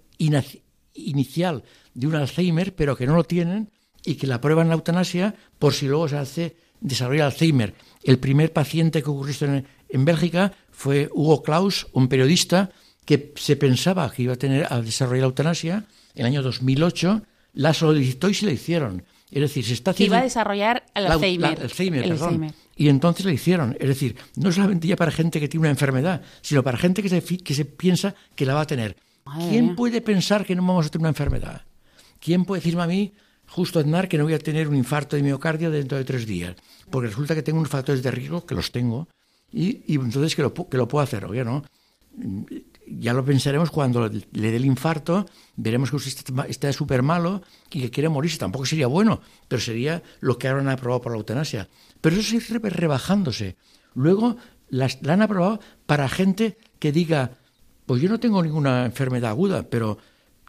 inicial 0.94 1.64
de 1.94 2.06
un 2.06 2.14
Alzheimer, 2.14 2.74
pero 2.74 2.96
que 2.96 3.06
no 3.06 3.14
lo 3.14 3.24
tienen 3.24 3.70
y 4.04 4.14
que 4.14 4.26
la 4.26 4.40
prueban 4.40 4.68
la 4.68 4.74
eutanasia 4.74 5.34
por 5.58 5.74
si 5.74 5.86
luego 5.86 6.08
se 6.08 6.16
hace 6.16 6.56
desarrollar 6.80 7.26
Alzheimer. 7.26 7.74
El 8.02 8.18
primer 8.18 8.52
paciente 8.52 9.02
que 9.02 9.10
ocurrió 9.10 9.34
en, 9.48 9.66
en 9.88 10.04
Bélgica 10.04 10.52
fue 10.70 11.10
Hugo 11.12 11.42
Claus, 11.42 11.88
un 11.92 12.08
periodista 12.08 12.70
que 13.04 13.32
se 13.36 13.56
pensaba 13.56 14.10
que 14.10 14.22
iba 14.22 14.34
a 14.34 14.36
tener 14.36 14.66
a 14.70 14.80
desarrollar 14.80 15.22
la 15.22 15.26
eutanasia 15.26 15.84
en 16.14 16.20
el 16.20 16.26
año 16.26 16.42
2008, 16.42 17.22
la 17.54 17.74
solicitó 17.74 18.28
y 18.28 18.34
se 18.34 18.46
la 18.46 18.52
hicieron. 18.52 19.04
Es 19.30 19.40
decir, 19.40 19.64
se 19.64 19.72
está 19.72 19.92
haciendo 19.92 20.14
iba 20.14 20.20
a 20.20 20.24
desarrollar 20.24 20.84
el 20.94 21.04
la- 21.04 21.12
Alzheimer. 21.14 21.58
la- 21.58 21.64
Alzheimer, 21.64 22.04
El. 22.04 22.12
Alzheimer. 22.12 22.54
Y 22.76 22.88
entonces 22.88 23.24
le 23.26 23.34
hicieron. 23.34 23.76
Es 23.78 23.88
decir, 23.88 24.16
no 24.36 24.50
solamente 24.52 24.86
ya 24.88 24.96
para 24.96 25.10
gente 25.10 25.40
que 25.40 25.48
tiene 25.48 25.62
una 25.62 25.70
enfermedad, 25.70 26.22
sino 26.40 26.62
para 26.62 26.76
gente 26.78 27.02
que 27.02 27.08
se, 27.08 27.22
que 27.22 27.54
se 27.54 27.64
piensa 27.64 28.14
que 28.34 28.44
la 28.46 28.54
va 28.54 28.62
a 28.62 28.66
tener. 28.66 28.96
Madre 29.24 29.48
¿Quién 29.50 29.66
mía. 29.66 29.76
puede 29.76 30.00
pensar 30.00 30.44
que 30.44 30.54
no 30.54 30.62
vamos 30.66 30.86
a 30.86 30.88
tener 30.90 31.02
una 31.02 31.10
enfermedad? 31.10 31.62
¿Quién 32.20 32.44
puede 32.44 32.60
decirme 32.60 32.82
a 32.82 32.86
mí, 32.86 33.12
justo 33.46 33.78
Aznar, 33.78 34.08
que 34.08 34.18
no 34.18 34.24
voy 34.24 34.34
a 34.34 34.38
tener 34.38 34.68
un 34.68 34.76
infarto 34.76 35.16
de 35.16 35.22
miocardio 35.22 35.70
dentro 35.70 35.96
de 35.98 36.04
tres 36.04 36.26
días? 36.26 36.56
Porque 36.90 37.08
resulta 37.08 37.34
que 37.34 37.42
tengo 37.42 37.58
unos 37.58 37.70
factores 37.70 38.02
de 38.02 38.10
riesgo, 38.10 38.44
que 38.46 38.54
los 38.54 38.70
tengo, 38.72 39.08
y, 39.52 39.82
y 39.86 39.94
entonces 39.96 40.34
que 40.34 40.42
lo, 40.42 40.52
que 40.54 40.76
lo 40.76 40.88
puedo 40.88 41.02
hacer. 41.04 41.24
Oye, 41.26 41.44
¿no? 41.44 41.62
Ya 42.98 43.12
lo 43.12 43.24
pensaremos 43.24 43.70
cuando 43.70 44.08
le 44.08 44.50
dé 44.50 44.56
el 44.56 44.64
infarto, 44.64 45.26
veremos 45.56 45.90
que 45.90 45.96
usted 45.96 46.24
está- 46.48 46.72
súper 46.72 47.02
malo 47.02 47.42
y 47.70 47.80
que 47.80 47.90
quiere 47.90 48.08
morirse. 48.08 48.38
Tampoco 48.38 48.66
sería 48.66 48.86
bueno, 48.86 49.20
pero 49.48 49.60
sería 49.60 50.02
lo 50.20 50.38
que 50.38 50.48
ahora 50.48 50.60
han 50.60 50.68
aprobado 50.68 51.00
por 51.02 51.12
la 51.12 51.18
eutanasia. 51.18 51.68
Pero 52.00 52.16
eso 52.16 52.36
re- 52.50 52.70
rebajándose. 52.70 53.56
Luego 53.94 54.36
la 54.68 54.88
han 55.08 55.22
aprobado 55.22 55.60
para 55.86 56.08
gente 56.08 56.56
que 56.78 56.92
diga, 56.92 57.38
pues 57.86 58.00
yo 58.02 58.08
no 58.08 58.18
tengo 58.20 58.42
ninguna 58.42 58.84
enfermedad 58.86 59.30
aguda, 59.30 59.64
pero 59.64 59.98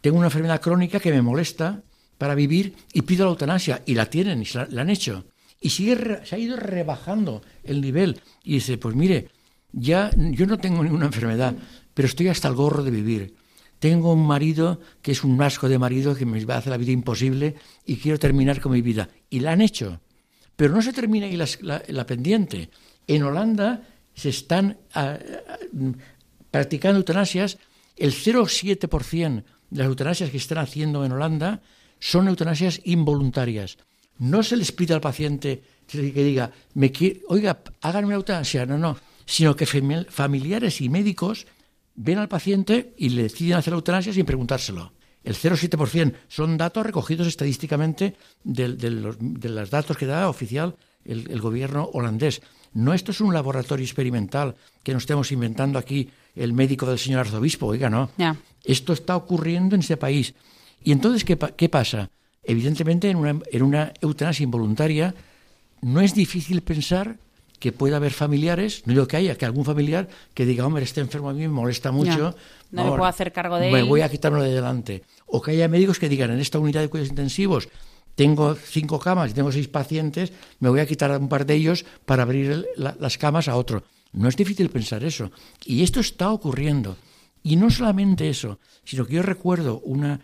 tengo 0.02 0.16
una 0.18 0.26
enfermedad 0.28 0.60
crónica 0.60 1.00
que 1.00 1.12
me 1.12 1.22
molesta 1.22 1.82
para 2.18 2.34
vivir 2.34 2.74
y 2.92 3.02
pido 3.02 3.24
la 3.26 3.30
eutanasia. 3.32 3.82
Y 3.86 3.94
la 3.94 4.06
tienen 4.06 4.40
y 4.42 4.44
se 4.46 4.58
la, 4.58 4.66
la 4.70 4.82
han 4.82 4.90
hecho. 4.90 5.24
Y 5.60 5.70
sigue, 5.70 6.20
se 6.24 6.34
ha 6.36 6.38
ido 6.38 6.56
rebajando 6.56 7.42
el 7.62 7.80
nivel. 7.80 8.20
Y 8.42 8.54
dice, 8.54 8.76
pues 8.78 8.94
mire, 8.94 9.28
ya 9.72 10.10
yo 10.16 10.46
no 10.46 10.58
tengo 10.58 10.82
ninguna 10.84 11.06
enfermedad, 11.06 11.54
pero 11.94 12.06
estoy 12.06 12.28
hasta 12.28 12.48
el 12.48 12.54
gorro 12.54 12.82
de 12.82 12.90
vivir. 12.90 13.34
Tengo 13.78 14.12
un 14.12 14.26
marido 14.26 14.80
que 15.02 15.12
es 15.12 15.24
un 15.24 15.40
asco 15.42 15.68
de 15.68 15.78
marido 15.78 16.14
que 16.14 16.26
me 16.26 16.44
va 16.44 16.54
a 16.54 16.58
hacer 16.58 16.70
la 16.70 16.76
vida 16.76 16.92
imposible 16.92 17.54
y 17.84 17.96
quiero 17.96 18.18
terminar 18.18 18.60
con 18.60 18.72
mi 18.72 18.82
vida. 18.82 19.08
Y 19.30 19.40
la 19.40 19.52
han 19.52 19.60
hecho. 19.60 20.00
Pero 20.56 20.74
no 20.74 20.82
se 20.82 20.92
termina 20.92 21.26
ahí 21.26 21.36
la, 21.36 22.06
pendiente. 22.06 22.70
En 23.06 23.22
Holanda 23.24 23.82
se 24.14 24.28
están 24.30 24.78
ah, 24.94 25.18
ah, 25.48 25.58
practicando 26.50 26.98
eutanasias. 26.98 27.58
El 27.96 28.12
0,7% 28.12 29.44
de 29.70 29.78
las 29.78 29.86
eutanasias 29.86 30.30
que 30.30 30.36
están 30.36 30.58
haciendo 30.58 31.04
en 31.04 31.12
Holanda 31.12 31.62
son 31.98 32.28
eutanasias 32.28 32.80
involuntarias. 32.84 33.78
No 34.18 34.42
se 34.42 34.56
les 34.56 34.72
pide 34.72 34.94
al 34.94 35.00
paciente 35.00 35.62
que 35.86 36.00
diga, 36.00 36.52
me 36.74 36.92
oiga, 37.28 37.60
háganme 37.82 38.14
eutanasia. 38.14 38.64
No, 38.64 38.78
no. 38.78 38.96
Sino 39.26 39.56
que 39.56 39.66
fami- 39.66 40.06
familiares 40.08 40.80
y 40.80 40.88
médicos 40.88 41.46
ven 41.96 42.18
al 42.18 42.28
paciente 42.28 42.94
y 42.96 43.10
le 43.10 43.24
deciden 43.24 43.56
hacer 43.58 43.72
la 43.72 43.76
eutanasia 43.78 44.12
sin 44.12 44.26
preguntárselo. 44.26 44.92
El 45.22 45.34
0,7% 45.34 46.14
son 46.28 46.56
datos 46.58 46.84
recogidos 46.84 47.26
estadísticamente 47.26 48.14
del- 48.42 48.76
de, 48.76 48.90
los, 48.90 49.16
de 49.18 49.48
los 49.48 49.70
datos 49.70 49.96
que 49.96 50.06
da 50.06 50.28
oficial 50.28 50.76
el, 51.04 51.30
el 51.30 51.40
gobierno 51.40 51.88
holandés. 51.92 52.42
No 52.74 52.92
esto 52.92 53.12
es 53.12 53.20
un 53.20 53.32
laboratorio 53.32 53.84
experimental 53.84 54.56
que 54.82 54.92
nos 54.92 55.04
estemos 55.04 55.30
inventando 55.32 55.78
aquí 55.78 56.10
el 56.34 56.52
médico 56.52 56.86
del 56.86 56.98
señor 56.98 57.20
arzobispo, 57.20 57.66
oiga, 57.66 57.88
no. 57.88 58.10
Esto 58.64 58.92
está 58.92 59.16
ocurriendo 59.16 59.74
en 59.76 59.80
ese 59.80 59.96
país. 59.96 60.34
Y 60.82 60.92
entonces, 60.92 61.24
¿qué, 61.24 61.38
qué 61.56 61.68
pasa? 61.68 62.10
Evidentemente, 62.42 63.08
en 63.08 63.16
una, 63.16 63.38
en 63.50 63.62
una 63.62 63.92
eutanasia 64.00 64.44
involuntaria 64.44 65.14
no 65.80 66.00
es 66.00 66.14
difícil 66.14 66.60
pensar 66.62 67.16
que 67.58 67.72
pueda 67.72 67.96
haber 67.96 68.12
familiares, 68.12 68.82
no 68.86 68.92
digo 68.92 69.06
que 69.08 69.16
haya, 69.16 69.36
que 69.36 69.44
algún 69.46 69.64
familiar 69.64 70.08
que 70.34 70.44
diga, 70.44 70.66
hombre, 70.66 70.84
este 70.84 71.00
enfermo 71.00 71.30
a 71.30 71.32
mí 71.32 71.40
me 71.40 71.48
molesta 71.48 71.92
mucho. 71.92 72.34
No 72.70 72.84
me 72.84 72.90
puedo 72.90 73.06
hacer 73.06 73.32
cargo 73.32 73.56
de 73.58 73.70
me 73.70 73.80
él". 73.80 73.84
voy 73.86 74.00
a 74.02 74.08
quitarlo 74.10 74.42
de 74.42 74.52
delante. 74.52 75.02
O 75.26 75.40
que 75.40 75.52
haya 75.52 75.68
médicos 75.68 75.98
que 75.98 76.08
digan, 76.08 76.30
en 76.30 76.40
esta 76.40 76.58
unidad 76.58 76.80
de 76.82 76.88
cuidados 76.88 77.10
intensivos 77.10 77.68
tengo 78.14 78.54
cinco 78.54 78.98
camas 79.00 79.30
y 79.30 79.34
tengo 79.34 79.50
seis 79.50 79.66
pacientes, 79.68 80.32
me 80.60 80.68
voy 80.68 80.80
a 80.80 80.86
quitar 80.86 81.10
a 81.10 81.18
un 81.18 81.28
par 81.28 81.46
de 81.46 81.54
ellos 81.54 81.84
para 82.04 82.22
abrir 82.22 82.50
el- 82.50 82.66
la- 82.76 82.96
las 83.00 83.18
camas 83.18 83.48
a 83.48 83.56
otro. 83.56 83.82
No 84.12 84.28
es 84.28 84.36
difícil 84.36 84.68
pensar 84.70 85.02
eso. 85.02 85.32
Y 85.64 85.82
esto 85.82 85.98
está 86.00 86.30
ocurriendo. 86.30 86.96
Y 87.42 87.56
no 87.56 87.70
solamente 87.70 88.28
eso, 88.28 88.58
sino 88.84 89.04
que 89.06 89.14
yo 89.14 89.22
recuerdo 89.22 89.80
una, 89.80 90.20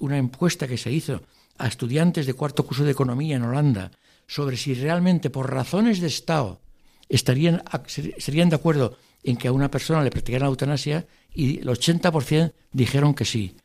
una 0.00 0.18
encuesta 0.18 0.68
que 0.68 0.76
se 0.76 0.92
hizo 0.92 1.22
a 1.58 1.66
estudiantes 1.68 2.26
de 2.26 2.34
cuarto 2.34 2.66
curso 2.66 2.84
de 2.84 2.90
economía 2.92 3.36
en 3.36 3.42
Holanda 3.44 3.90
sobre 4.26 4.56
si 4.56 4.74
realmente 4.74 5.30
por 5.30 5.52
razones 5.52 6.00
de 6.00 6.08
Estado 6.08 6.60
estarían, 7.08 7.62
ser- 7.86 8.14
serían 8.18 8.48
de 8.48 8.56
acuerdo 8.56 8.96
en 9.22 9.36
que 9.36 9.48
a 9.48 9.52
una 9.52 9.70
persona 9.70 10.02
le 10.02 10.10
practicaran 10.10 10.46
la 10.46 10.50
eutanasia 10.50 11.06
y 11.34 11.58
el 11.60 11.66
80% 11.68 12.52
dijeron 12.72 13.14
que 13.14 13.24
sí. 13.24 13.56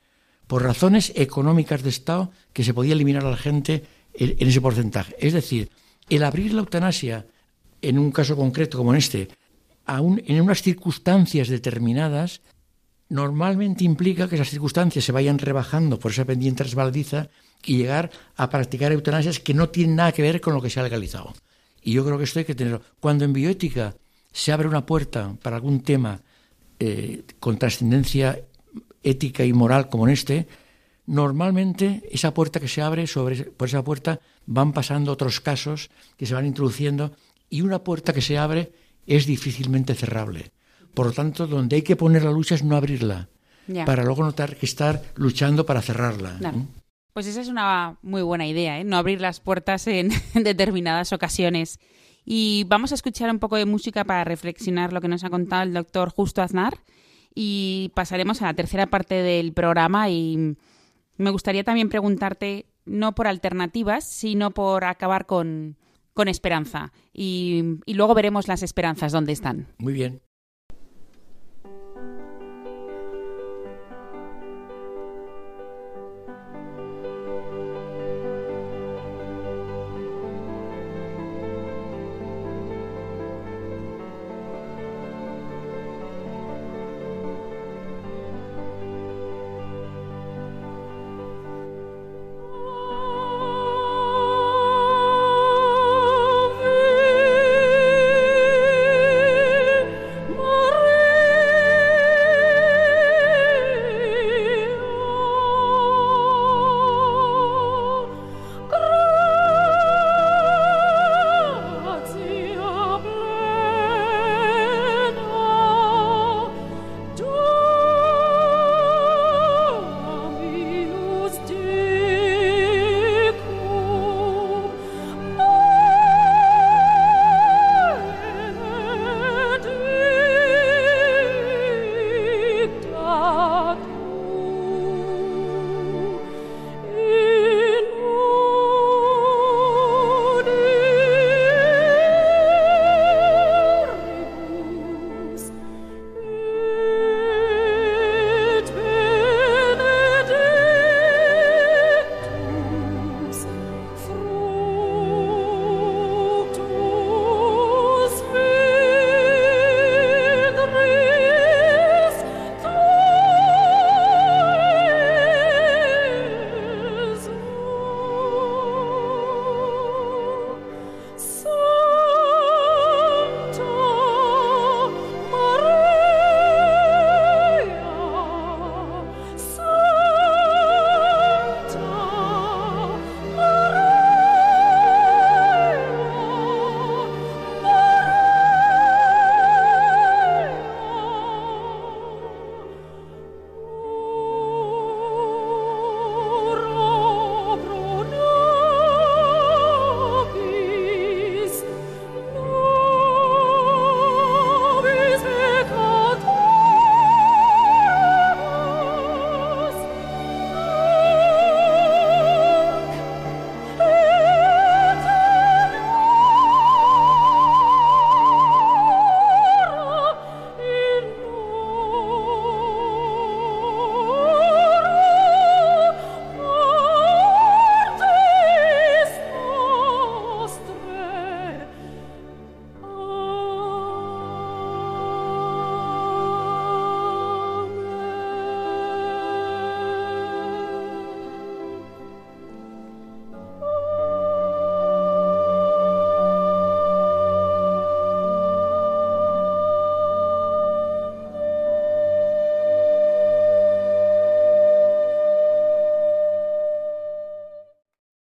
Por 0.47 0.63
razones 0.63 1.13
económicas 1.15 1.81
de 1.83 1.89
Estado 1.89 2.31
que 2.53 2.63
se 2.63 2.73
podía 2.73 2.93
eliminar 2.93 3.25
a 3.25 3.31
la 3.31 3.37
gente 3.37 3.83
en, 4.13 4.47
ese 4.47 4.59
porcentaje. 4.61 5.15
Es 5.19 5.33
decir, 5.33 5.69
el 6.09 6.23
abrir 6.23 6.53
la 6.53 6.61
eutanasia 6.61 7.25
en 7.81 7.97
un 7.97 8.11
caso 8.11 8.35
concreto 8.35 8.77
como 8.77 8.91
en 8.91 8.97
este, 8.99 9.29
aún 9.85 10.21
en 10.27 10.41
unas 10.41 10.61
circunstancias 10.61 11.47
determinadas, 11.47 12.41
normalmente 13.09 13.83
implica 13.83 14.27
que 14.27 14.35
esas 14.35 14.49
circunstancias 14.49 15.03
se 15.05 15.11
vayan 15.11 15.39
rebajando 15.39 15.99
por 15.99 16.11
esa 16.11 16.25
pendiente 16.25 16.63
resbaladiza 16.63 17.29
y 17.65 17.77
llegar 17.77 18.11
a 18.35 18.49
practicar 18.49 18.91
eutanasias 18.91 19.39
que 19.39 19.53
no 19.53 19.69
tienen 19.69 19.95
nada 19.95 20.11
que 20.11 20.21
ver 20.21 20.41
con 20.41 20.53
lo 20.53 20.61
que 20.61 20.69
se 20.69 20.79
ha 20.79 20.83
legalizado. 20.83 21.33
Y 21.81 21.93
yo 21.93 22.05
creo 22.05 22.17
que 22.17 22.25
esto 22.25 22.39
hay 22.39 22.45
que 22.45 22.55
tenerlo. 22.55 22.81
Cuando 22.99 23.25
en 23.25 23.33
bioética 23.33 23.95
se 24.31 24.51
abre 24.51 24.67
una 24.67 24.85
puerta 24.85 25.35
para 25.41 25.55
algún 25.57 25.81
tema 25.81 26.21
eh, 26.79 27.23
con 27.39 27.57
trascendencia 27.57 28.39
ética 29.03 29.43
y 29.43 29.53
moral 29.53 29.89
como 29.89 30.07
en 30.07 30.13
este, 30.13 30.47
normalmente 31.05 32.03
esa 32.11 32.33
puerta 32.33 32.59
que 32.59 32.67
se 32.67 32.81
abre, 32.81 33.07
sobre, 33.07 33.43
por 33.43 33.67
esa 33.67 33.83
puerta 33.83 34.19
van 34.45 34.73
pasando 34.73 35.11
otros 35.11 35.41
casos 35.41 35.89
que 36.17 36.25
se 36.25 36.33
van 36.33 36.45
introduciendo 36.45 37.11
y 37.49 37.61
una 37.61 37.83
puerta 37.83 38.13
que 38.13 38.21
se 38.21 38.37
abre 38.37 38.71
es 39.05 39.25
difícilmente 39.25 39.95
cerrable. 39.95 40.51
Por 40.93 41.07
lo 41.07 41.11
tanto, 41.11 41.47
donde 41.47 41.77
hay 41.77 41.81
que 41.81 41.95
poner 41.95 42.23
la 42.23 42.31
lucha 42.31 42.55
es 42.55 42.63
no 42.63 42.75
abrirla, 42.75 43.29
para 43.85 44.03
luego 44.03 44.23
no 44.23 44.33
tener 44.33 44.57
que 44.57 44.65
estar 44.65 45.01
luchando 45.15 45.65
para 45.65 45.81
cerrarla. 45.81 46.37
Pues 47.13 47.27
esa 47.27 47.41
es 47.41 47.47
una 47.49 47.97
muy 48.01 48.21
buena 48.21 48.47
idea, 48.47 48.79
¿eh? 48.79 48.83
no 48.83 48.97
abrir 48.97 49.19
las 49.19 49.39
puertas 49.39 49.87
en, 49.87 50.11
en 50.33 50.43
determinadas 50.43 51.11
ocasiones. 51.13 51.79
Y 52.25 52.65
vamos 52.67 52.91
a 52.91 52.95
escuchar 52.95 53.29
un 53.29 53.39
poco 53.39 53.55
de 53.57 53.65
música 53.65 54.03
para 54.03 54.23
reflexionar 54.23 54.93
lo 54.93 55.01
que 55.01 55.07
nos 55.07 55.23
ha 55.23 55.29
contado 55.29 55.63
el 55.63 55.73
doctor 55.73 56.09
Justo 56.09 56.41
Aznar. 56.41 56.79
y 57.33 57.91
pasaremos 57.95 58.41
a 58.41 58.45
la 58.45 58.53
tercera 58.53 58.87
parte 58.87 59.15
del 59.15 59.53
programa 59.53 60.09
y 60.09 60.55
me 61.17 61.29
gustaría 61.31 61.63
también 61.63 61.89
preguntarte, 61.89 62.65
no 62.85 63.13
por 63.15 63.27
alternativas, 63.27 64.03
sino 64.03 64.51
por 64.51 64.83
acabar 64.85 65.25
con, 65.25 65.77
con 66.13 66.27
esperanza. 66.27 66.91
Y, 67.13 67.79
y 67.85 67.93
luego 67.93 68.13
veremos 68.13 68.47
las 68.47 68.63
esperanzas 68.63 69.11
dónde 69.11 69.33
están. 69.33 69.67
Muy 69.77 69.93
bien. 69.93 70.21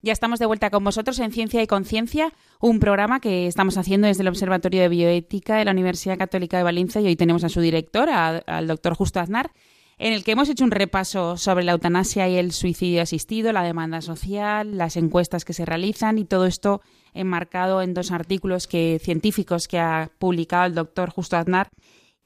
Ya 0.08 0.14
estamos 0.14 0.38
de 0.38 0.46
vuelta 0.46 0.70
con 0.70 0.82
vosotros 0.84 1.18
en 1.18 1.32
Ciencia 1.32 1.62
y 1.62 1.66
Conciencia, 1.66 2.32
un 2.60 2.80
programa 2.80 3.20
que 3.20 3.46
estamos 3.46 3.76
haciendo 3.76 4.06
desde 4.06 4.22
el 4.22 4.28
Observatorio 4.28 4.80
de 4.80 4.88
Bioética 4.88 5.56
de 5.56 5.66
la 5.66 5.72
Universidad 5.72 6.16
Católica 6.16 6.56
de 6.56 6.62
Valencia 6.62 7.02
y 7.02 7.06
hoy 7.08 7.14
tenemos 7.14 7.44
a 7.44 7.50
su 7.50 7.60
director, 7.60 8.08
al 8.08 8.66
doctor 8.66 8.94
Justo 8.94 9.20
Aznar, 9.20 9.50
en 9.98 10.14
el 10.14 10.24
que 10.24 10.32
hemos 10.32 10.48
hecho 10.48 10.64
un 10.64 10.70
repaso 10.70 11.36
sobre 11.36 11.62
la 11.62 11.72
eutanasia 11.72 12.26
y 12.26 12.38
el 12.38 12.52
suicidio 12.52 13.02
asistido, 13.02 13.52
la 13.52 13.62
demanda 13.62 14.00
social, 14.00 14.78
las 14.78 14.96
encuestas 14.96 15.44
que 15.44 15.52
se 15.52 15.66
realizan 15.66 16.16
y 16.16 16.24
todo 16.24 16.46
esto 16.46 16.80
enmarcado 17.12 17.82
en 17.82 17.92
dos 17.92 18.10
artículos 18.10 18.66
que, 18.66 18.98
científicos 19.04 19.68
que 19.68 19.78
ha 19.78 20.10
publicado 20.18 20.64
el 20.64 20.74
doctor 20.74 21.10
Justo 21.10 21.36
Aznar. 21.36 21.68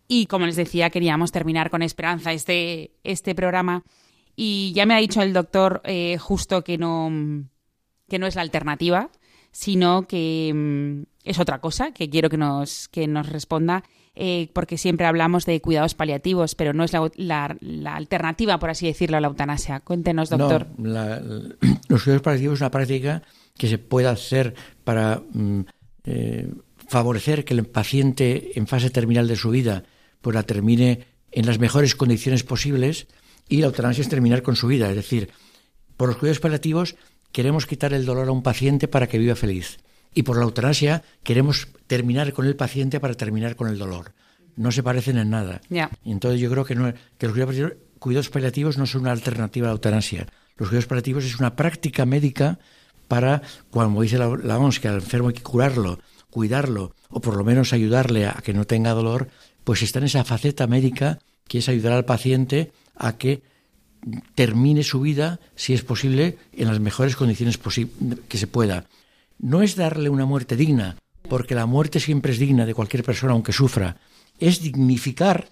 Y 0.06 0.26
como 0.26 0.46
les 0.46 0.54
decía, 0.54 0.90
queríamos 0.90 1.32
terminar 1.32 1.68
con 1.68 1.82
esperanza 1.82 2.32
este, 2.32 2.92
este 3.02 3.34
programa. 3.34 3.82
Y 4.36 4.72
ya 4.72 4.86
me 4.86 4.94
ha 4.94 4.98
dicho 4.98 5.20
el 5.20 5.32
doctor 5.32 5.82
eh, 5.84 6.16
Justo 6.18 6.62
que 6.62 6.78
no, 6.78 7.10
que 8.08 8.18
no 8.18 8.26
es 8.26 8.34
la 8.36 8.42
alternativa, 8.42 9.10
sino 9.50 10.06
que 10.06 10.52
mm, 10.54 11.02
es 11.24 11.38
otra 11.38 11.60
cosa, 11.60 11.92
que 11.92 12.08
quiero 12.10 12.30
que 12.30 12.36
nos, 12.38 12.88
que 12.88 13.06
nos 13.06 13.28
responda, 13.28 13.84
eh, 14.14 14.50
porque 14.52 14.76
siempre 14.78 15.06
hablamos 15.06 15.46
de 15.46 15.60
cuidados 15.60 15.94
paliativos, 15.94 16.54
pero 16.54 16.72
no 16.74 16.84
es 16.84 16.92
la, 16.92 17.10
la- 17.16 17.56
la 17.60 17.96
alternativa, 17.96 18.58
por 18.58 18.70
así 18.70 18.86
decirlo, 18.86 19.16
a 19.16 19.20
la 19.20 19.28
eutanasia. 19.28 19.80
Cuéntenos, 19.80 20.28
doctor. 20.30 20.66
No, 20.76 20.88
la- 20.92 21.20
la- 21.20 21.54
los 21.88 22.02
cuidados 22.02 22.22
paliativos 22.22 22.54
es 22.58 22.60
una 22.60 22.70
práctica 22.70 23.22
que 23.56 23.68
se 23.68 23.78
puede 23.78 24.08
hacer 24.08 24.54
para 24.84 25.22
mm, 25.32 25.60
eh, 26.04 26.52
favorecer 26.88 27.44
que 27.44 27.54
el 27.54 27.64
paciente 27.66 28.58
en 28.58 28.66
fase 28.66 28.90
terminal 28.90 29.28
de 29.28 29.36
su 29.36 29.50
vida 29.50 29.84
pues 30.20 30.34
la 30.34 30.42
termine 30.42 31.06
en 31.30 31.46
las 31.46 31.58
mejores 31.58 31.96
condiciones 31.96 32.44
posibles 32.44 33.06
y 33.48 33.58
la 33.58 33.66
eutanasia 33.66 34.02
es 34.02 34.08
terminar 34.08 34.42
con 34.42 34.56
su 34.56 34.66
vida. 34.66 34.88
Es 34.90 34.96
decir, 34.96 35.30
por 35.96 36.08
los 36.08 36.16
cuidados 36.18 36.40
paliativos 36.40 36.96
queremos 37.32 37.66
quitar 37.66 37.92
el 37.92 38.06
dolor 38.06 38.28
a 38.28 38.32
un 38.32 38.42
paciente 38.42 38.88
para 38.88 39.08
que 39.08 39.18
viva 39.18 39.34
feliz. 39.34 39.78
Y 40.14 40.22
por 40.22 40.36
la 40.36 40.44
eutanasia 40.44 41.02
queremos 41.24 41.68
terminar 41.86 42.32
con 42.32 42.46
el 42.46 42.54
paciente 42.54 43.00
para 43.00 43.14
terminar 43.14 43.56
con 43.56 43.68
el 43.68 43.78
dolor. 43.78 44.12
No 44.56 44.70
se 44.70 44.82
parecen 44.82 45.16
en 45.16 45.30
nada. 45.30 45.62
Ya. 45.70 45.90
Y 46.04 46.12
entonces 46.12 46.40
yo 46.40 46.50
creo 46.50 46.64
que, 46.64 46.74
no, 46.74 46.92
que 47.18 47.26
los 47.26 47.32
cuidados 47.32 47.54
paliativos, 47.54 47.82
cuidados 47.98 48.28
paliativos 48.28 48.78
no 48.78 48.86
son 48.86 49.02
una 49.02 49.12
alternativa 49.12 49.66
a 49.66 49.70
la 49.70 49.74
eutanasia. 49.74 50.26
Los 50.56 50.68
cuidados 50.68 50.86
paliativos 50.86 51.24
es 51.24 51.38
una 51.38 51.56
práctica 51.56 52.04
médica 52.04 52.58
para, 53.08 53.42
como 53.70 54.02
dice 54.02 54.18
la, 54.18 54.28
la 54.42 54.58
OMS, 54.58 54.80
que 54.80 54.88
al 54.88 54.96
enfermo 54.96 55.28
hay 55.28 55.34
que 55.34 55.42
curarlo, 55.42 55.98
cuidarlo, 56.30 56.94
o 57.08 57.20
por 57.20 57.36
lo 57.36 57.44
menos 57.44 57.72
ayudarle 57.72 58.26
a 58.26 58.34
que 58.42 58.52
no 58.52 58.66
tenga 58.66 58.92
dolor, 58.92 59.28
pues 59.64 59.82
está 59.82 59.98
en 59.98 60.06
esa 60.06 60.24
faceta 60.24 60.66
médica 60.66 61.18
que 61.48 61.58
es 61.58 61.68
ayudar 61.68 61.92
al 61.92 62.04
paciente 62.04 62.72
a 62.94 63.16
que 63.16 63.42
termine 64.34 64.82
su 64.82 65.00
vida, 65.00 65.40
si 65.54 65.74
es 65.74 65.82
posible, 65.82 66.38
en 66.52 66.68
las 66.68 66.80
mejores 66.80 67.16
condiciones 67.16 67.58
que 68.28 68.38
se 68.38 68.46
pueda. 68.46 68.86
No 69.38 69.62
es 69.62 69.76
darle 69.76 70.08
una 70.08 70.26
muerte 70.26 70.56
digna, 70.56 70.96
porque 71.28 71.54
la 71.54 71.66
muerte 71.66 72.00
siempre 72.00 72.32
es 72.32 72.38
digna 72.38 72.66
de 72.66 72.74
cualquier 72.74 73.04
persona, 73.04 73.32
aunque 73.32 73.52
sufra. 73.52 73.96
Es 74.38 74.60
dignificar 74.60 75.48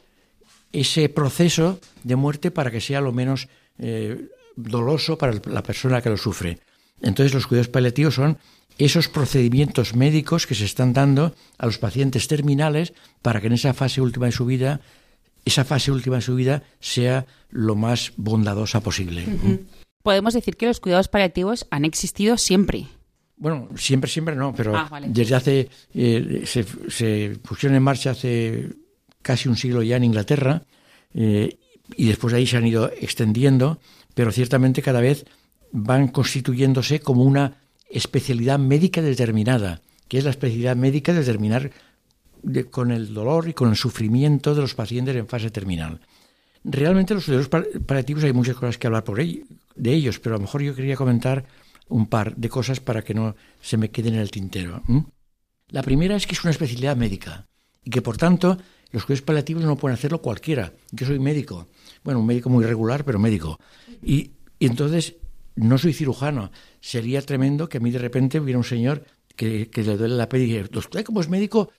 ese 0.73 1.09
proceso 1.09 1.81
de 2.05 2.17
muerte 2.17 2.51
para 2.51 2.71
que 2.71 2.81
sea 2.81 3.01
lo 3.01 3.13
menos 3.13 3.49
eh, 3.79 4.29
doloso 4.57 5.19
para 5.19 5.41
la 5.47 5.63
persona 5.63 6.01
que 6.01 6.11
lo 6.11 6.17
sufre. 6.17 6.59
Entonces 7.01 7.35
los 7.35 7.47
cuidados 7.47 7.69
paliativos 7.69 8.15
son 8.15 8.39
esos 8.79 9.09
procedimientos 9.09 9.95
médicos 9.95 10.47
que 10.47 10.55
se 10.55 10.65
están 10.65 10.93
dando 10.93 11.35
a 11.59 11.67
los 11.67 11.79
pacientes 11.79 12.29
terminales 12.29 12.93
para 13.23 13.41
que 13.41 13.49
en 13.49 13.55
esa 13.55 13.75
fase 13.75 14.01
última 14.01 14.27
de 14.27 14.33
su 14.33 14.47
vida, 14.47 14.81
esa 15.45 15.65
fase 15.65 15.91
última 15.93 16.17
de 16.17 16.23
su 16.23 16.35
vida 16.35 16.63
sea 16.81 17.27
lo 17.51 17.75
más 17.77 18.13
bondadosa 18.17 18.81
posible. 18.81 19.25
Podemos 20.03 20.35
decir 20.35 20.57
que 20.57 20.67
los 20.67 20.81
cuidados 20.81 21.09
paliativos 21.09 21.67
han 21.71 21.85
existido 21.85 22.37
siempre. 22.39 22.87
Bueno, 23.37 23.69
siempre, 23.77 24.11
siempre 24.11 24.37
no, 24.37 24.55
pero 24.55 24.77
Ah, 24.77 24.89
vale. 24.91 25.09
desde 25.11 25.35
hace, 25.35 25.69
eh, 25.95 26.43
se, 26.45 26.65
se 26.89 27.39
pusieron 27.43 27.77
en 27.77 27.83
marcha 27.83 28.11
hace 28.11 28.69
casi 29.23 29.49
un 29.49 29.57
siglo 29.57 29.83
ya 29.83 29.97
en 29.97 30.05
Inglaterra 30.05 30.63
eh, 31.15 31.57
y 31.97 32.07
después 32.07 32.33
de 32.33 32.39
ahí 32.39 32.47
se 32.47 32.57
han 32.59 32.67
ido 32.67 32.91
extendiendo, 33.01 33.79
pero 34.15 34.31
ciertamente 34.33 34.83
cada 34.83 35.01
vez 35.01 35.25
van 35.73 36.09
constituyéndose 36.09 37.01
como 37.01 37.23
una 37.25 37.57
especialidad 37.91 38.59
médica 38.59 39.03
determinada, 39.03 39.81
que 40.09 40.19
es 40.19 40.25
la 40.25 40.31
especialidad 40.31 40.77
médica 40.77 41.13
de 41.13 41.21
determinar 41.21 41.71
de- 42.43 42.69
con 42.71 42.91
el 42.91 43.13
dolor 43.15 43.49
y 43.49 43.55
con 43.55 43.71
el 43.71 43.77
sufrimiento 43.77 44.55
de 44.55 44.61
los 44.63 44.75
pacientes 44.75 45.17
en 45.17 45.27
fase 45.29 45.51
terminal. 45.51 46.01
Realmente 46.65 47.15
los 47.15 47.25
cuidados 47.25 47.49
pa- 47.49 47.65
paliativos 47.87 48.25
hay 48.25 48.33
muchas 48.33 48.57
cosas 48.57 48.79
que 48.79 48.87
hablar 48.87 49.05
por 49.05 49.21
ello- 49.21 49.45
de 49.77 49.93
ellos, 49.93 50.19
pero 50.19 50.35
a 50.35 50.39
lo 50.39 50.43
mejor 50.43 50.63
yo 50.63 50.75
quería 50.75 50.97
comentar 50.97 51.47
un 51.89 52.07
par 52.07 52.37
de 52.37 52.49
cosas 52.49 52.81
para 52.81 53.03
que 53.03 53.15
no 53.15 53.35
se 53.61 53.77
me 53.77 53.91
queden 53.91 54.15
en 54.15 54.21
el 54.21 54.31
tintero. 54.31 54.83
La 55.69 55.83
primera 55.83 56.17
es 56.17 56.27
que 56.27 56.35
es 56.35 56.43
una 56.45 56.51
especialidad 56.51 56.97
médica 56.97 57.47
y 57.83 57.91
que 57.91 58.03
por 58.03 58.17
tanto 58.17 58.59
los 58.93 59.05
cuidados 59.05 59.23
paliativos 59.23 59.65
no 59.65 59.77
pueden 59.77 59.95
hacerlo 59.95 60.21
cualquiera. 60.21 60.73
Yo 60.93 61.07
soy 61.07 61.19
médico, 61.19 61.67
bueno, 62.05 62.21
un 62.21 62.27
médico 62.27 62.49
muy 62.51 62.65
regular, 62.65 63.05
pero 63.05 63.19
médico. 63.19 63.59
Y, 64.03 64.33
entonces 64.59 65.17
no 65.57 65.79
soy 65.79 65.93
cirujano. 65.93 66.51
Sería 66.81 67.23
tremendo 67.23 67.69
que 67.69 67.79
a 67.79 67.81
mí 67.81 67.91
de 67.91 67.99
repente 67.99 68.39
hubiera 68.41 68.59
un 68.59 68.65
señor 68.65 69.05
que, 69.37 69.71
le 69.75 69.97
duele 69.97 70.17
la 70.17 70.29
piel 70.29 70.43
y 70.43 70.47
dijera, 70.47 70.69
usted 70.79 71.05
es 71.21 71.29
médico, 71.29 71.71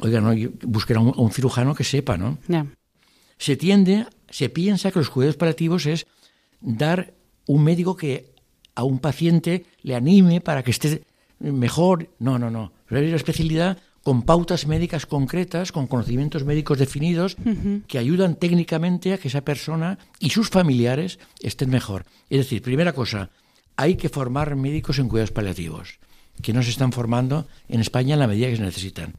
oiga, 0.00 0.20
no, 0.20 0.34
busquen 0.62 0.96
a 0.96 1.00
un, 1.00 1.08
a 1.08 1.20
un 1.20 1.30
cirujano 1.30 1.74
que 1.74 1.84
sepa, 1.84 2.16
¿no? 2.16 2.38
Se 3.38 3.56
tiende, 3.56 4.06
se 4.30 4.48
piensa 4.48 4.90
que 4.90 4.98
los 4.98 5.10
cuidados 5.10 5.36
paliativos 5.36 5.86
es 5.86 6.06
dar 6.60 7.14
un 7.46 7.64
médico 7.64 7.96
que 7.96 8.34
a 8.74 8.84
un 8.84 8.98
paciente 8.98 9.66
le 9.82 9.94
anime 9.94 10.40
para 10.40 10.62
que 10.62 10.70
esté 10.70 11.02
mejor. 11.40 12.10
No, 12.18 12.38
no, 12.38 12.50
no. 12.50 12.72
Es 12.88 12.92
una 12.92 13.16
especialidad 13.16 13.78
con 14.02 14.22
pautas 14.22 14.66
médicas 14.66 15.04
concretas, 15.04 15.72
con 15.72 15.86
conocimientos 15.86 16.44
médicos 16.44 16.78
definidos, 16.78 17.36
que 17.86 17.98
ayudan 17.98 18.36
técnicamente 18.36 19.12
a 19.12 19.18
que 19.18 19.28
esa 19.28 19.42
persona 19.42 19.98
y 20.18 20.30
sus 20.30 20.48
familiares 20.48 21.18
estén 21.40 21.70
mejor. 21.70 22.06
Es 22.30 22.38
decir, 22.38 22.62
primera 22.62 22.92
cosa, 22.92 23.30
hay 23.76 23.96
que 23.96 24.08
formar 24.08 24.56
médicos 24.56 24.98
en 24.98 25.08
cuidados 25.08 25.32
paliativos, 25.32 25.98
que 26.40 26.52
no 26.52 26.62
se 26.62 26.70
están 26.70 26.92
formando 26.92 27.46
en 27.68 27.80
España 27.80 28.14
en 28.14 28.20
la 28.20 28.28
medida 28.28 28.48
que 28.48 28.56
se 28.56 28.62
necesitan. 28.62 29.14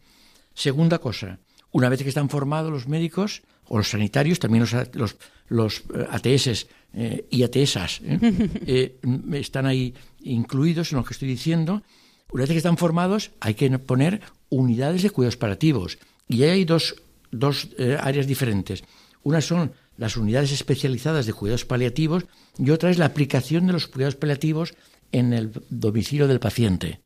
Segunda 0.54 1.00
cosa, 1.00 1.39
una 1.72 1.89
vez 1.89 2.02
que 2.04 2.10
están 2.10 2.30
formados 2.30 2.72
los 2.72 2.88
médicos 2.88 3.43
o 3.66 3.78
los 3.78 3.89
sanitarios, 3.89 4.39
también 4.39 4.62
los, 4.62 4.74
los, 4.95 5.18
los 5.47 5.84
eh, 5.93 6.08
ATS 6.10 6.68
eh, 6.93 7.26
y 7.30 7.43
ATSas 7.43 8.02
¿eh? 8.04 8.20
Eh, 8.66 9.00
m- 9.04 9.38
están 9.39 9.66
ahí 9.68 9.93
incluidos 10.22 10.91
en 10.91 10.97
lo 10.97 11.04
que 11.06 11.14
estoy 11.14 11.28
diciendo. 11.30 11.84
Una 12.32 12.43
vez 12.43 12.52
que 12.52 12.58
están 12.58 12.78
formados, 12.78 13.32
hay 13.39 13.54
que 13.54 13.70
poner 13.80 14.22
unidades 14.50 15.04
de 15.04 15.10
cuidados 15.12 15.38
paliativos. 15.38 15.97
Y 16.28 16.43
ahí 16.43 16.50
hay 16.50 16.66
dos, 16.66 16.95
dos 17.32 17.70
eh, 17.78 17.97
áreas 18.00 18.28
diferentes. 18.28 18.84
Una 19.24 19.41
son 19.41 19.74
las 19.97 20.18
unidades 20.18 20.52
especializadas 20.52 21.26
de 21.26 21.34
cuidados 21.34 21.66
paliativos 21.66 22.26
y 22.58 22.70
otra 22.72 22.89
es 22.89 22.97
la 22.97 23.06
aplicación 23.06 23.68
de 23.68 23.74
los 23.74 23.88
cuidados 23.88 24.16
paliativos 24.16 24.74
en 25.12 25.34
el 25.34 25.52
domicilio 25.70 26.28
del 26.28 26.39
paciente. 26.39 27.02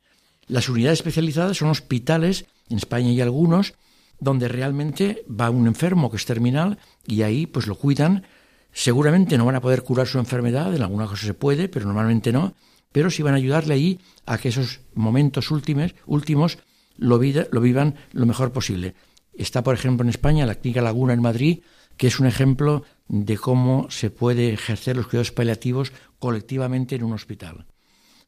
Las 0.47 0.69
unidades 0.69 0.99
especializadas 0.99 1.57
son 1.57 1.69
hospitales, 1.69 2.45
en 2.69 2.77
España 2.77 3.09
hay 3.09 3.21
algunos, 3.21 3.73
donde 4.19 4.47
realmente 4.47 5.23
va 5.29 5.49
un 5.49 5.67
enfermo 5.67 6.09
que 6.09 6.17
es 6.17 6.25
terminal 6.25 6.77
y 7.05 7.21
ahí 7.23 7.45
pues 7.45 7.67
lo 7.67 7.75
cuidan. 7.75 8.25
Seguramente 8.71 9.37
no 9.37 9.45
van 9.45 9.55
a 9.55 9.61
poder 9.61 9.83
curar 9.83 10.07
su 10.07 10.17
enfermedad, 10.19 10.73
en 10.73 10.81
alguna 10.81 11.07
cosa 11.07 11.25
se 11.25 11.33
puede, 11.33 11.69
pero 11.69 11.85
normalmente 11.85 12.31
no, 12.31 12.53
pero 12.91 13.09
sí 13.11 13.21
van 13.23 13.33
a 13.33 13.37
ayudarle 13.37 13.73
ahí 13.73 13.99
a 14.25 14.37
que 14.37 14.49
esos 14.49 14.81
momentos 14.93 15.51
últimos, 15.51 15.95
últimos 16.05 16.59
lo, 16.97 17.19
vida- 17.19 17.47
lo 17.51 17.61
vivan 17.61 17.95
lo 18.11 18.25
mejor 18.25 18.51
posible. 18.51 18.95
Está, 19.33 19.63
por 19.63 19.73
ejemplo, 19.75 20.03
en 20.03 20.09
España 20.09 20.45
la 20.45 20.55
Clínica 20.55 20.81
Laguna 20.81 21.13
en 21.13 21.21
Madrid, 21.21 21.59
que 21.97 22.07
es 22.07 22.19
un 22.19 22.27
ejemplo 22.27 22.83
de 23.07 23.37
cómo 23.37 23.87
se 23.89 24.09
puede 24.09 24.53
ejercer 24.53 24.95
los 24.95 25.07
cuidados 25.07 25.31
paliativos 25.31 25.91
colectivamente 26.19 26.95
en 26.95 27.03
un 27.03 27.13
hospital. 27.13 27.65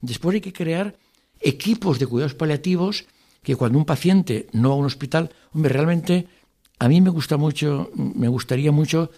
Después 0.02 0.36
hay 0.36 0.42
que 0.42 0.54
crear 0.54 0.98
equipos 1.42 2.00
de 2.00 2.08
cuidados 2.08 2.34
paliativos 2.34 3.06
que 3.44 3.56
cuando 3.56 3.78
un 3.78 3.86
paciente 3.86 4.48
no 4.54 4.70
va 4.70 4.76
a 4.76 4.78
un 4.80 4.86
hospital, 4.86 5.32
hombre, 5.54 5.72
realmente 5.74 6.28
a 6.80 6.88
mí 6.88 7.00
me 7.02 7.10
gusta 7.10 7.38
mucho, 7.38 7.92
me 7.96 8.28
gustaría 8.28 8.72
mucho 8.72 9.12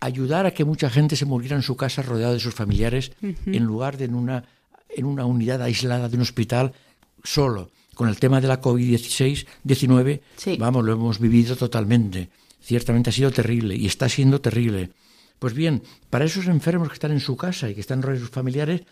ayudar 0.00 0.46
a 0.46 0.52
que 0.52 0.64
mucha 0.64 0.88
gente 0.90 1.16
se 1.16 1.24
muriera 1.24 1.56
en 1.56 1.62
su 1.62 1.76
casa 1.76 2.02
rodeado 2.02 2.34
de 2.34 2.40
sus 2.40 2.54
familiares 2.54 3.12
en 3.20 3.64
lugar 3.64 3.96
de 3.96 4.04
en 4.04 4.14
una, 4.14 4.44
en 4.88 5.04
una 5.06 5.26
unidad 5.26 5.60
aislada 5.62 6.08
de 6.08 6.16
un 6.16 6.22
hospital 6.22 6.72
solo. 7.24 7.70
Con 7.94 8.08
el 8.08 8.16
tema 8.20 8.40
de 8.40 8.46
la 8.46 8.60
COVID-16, 8.60 9.44
19, 9.64 10.22
Sí. 10.36 10.56
vamos, 10.56 10.84
lo 10.84 10.92
hemos 10.92 11.18
vivido 11.18 11.56
totalmente. 11.56 12.28
Ciertamente 12.62 13.10
ha 13.10 13.12
sido 13.12 13.32
terrible 13.32 13.74
y 13.74 13.86
está 13.86 14.08
siendo 14.08 14.40
terrible. 14.40 14.90
Pues 15.40 15.52
bien, 15.52 15.82
para 16.10 16.24
esos 16.24 16.46
enfermos 16.46 16.88
que 16.88 16.94
están 16.94 17.10
en 17.10 17.18
su 17.20 17.36
casa 17.36 17.68
y 17.68 17.74
que 17.74 17.80
están 17.80 18.00
rodeados 18.02 18.20
de 18.20 18.26
sus 18.26 18.34
familiares, 18.34 18.82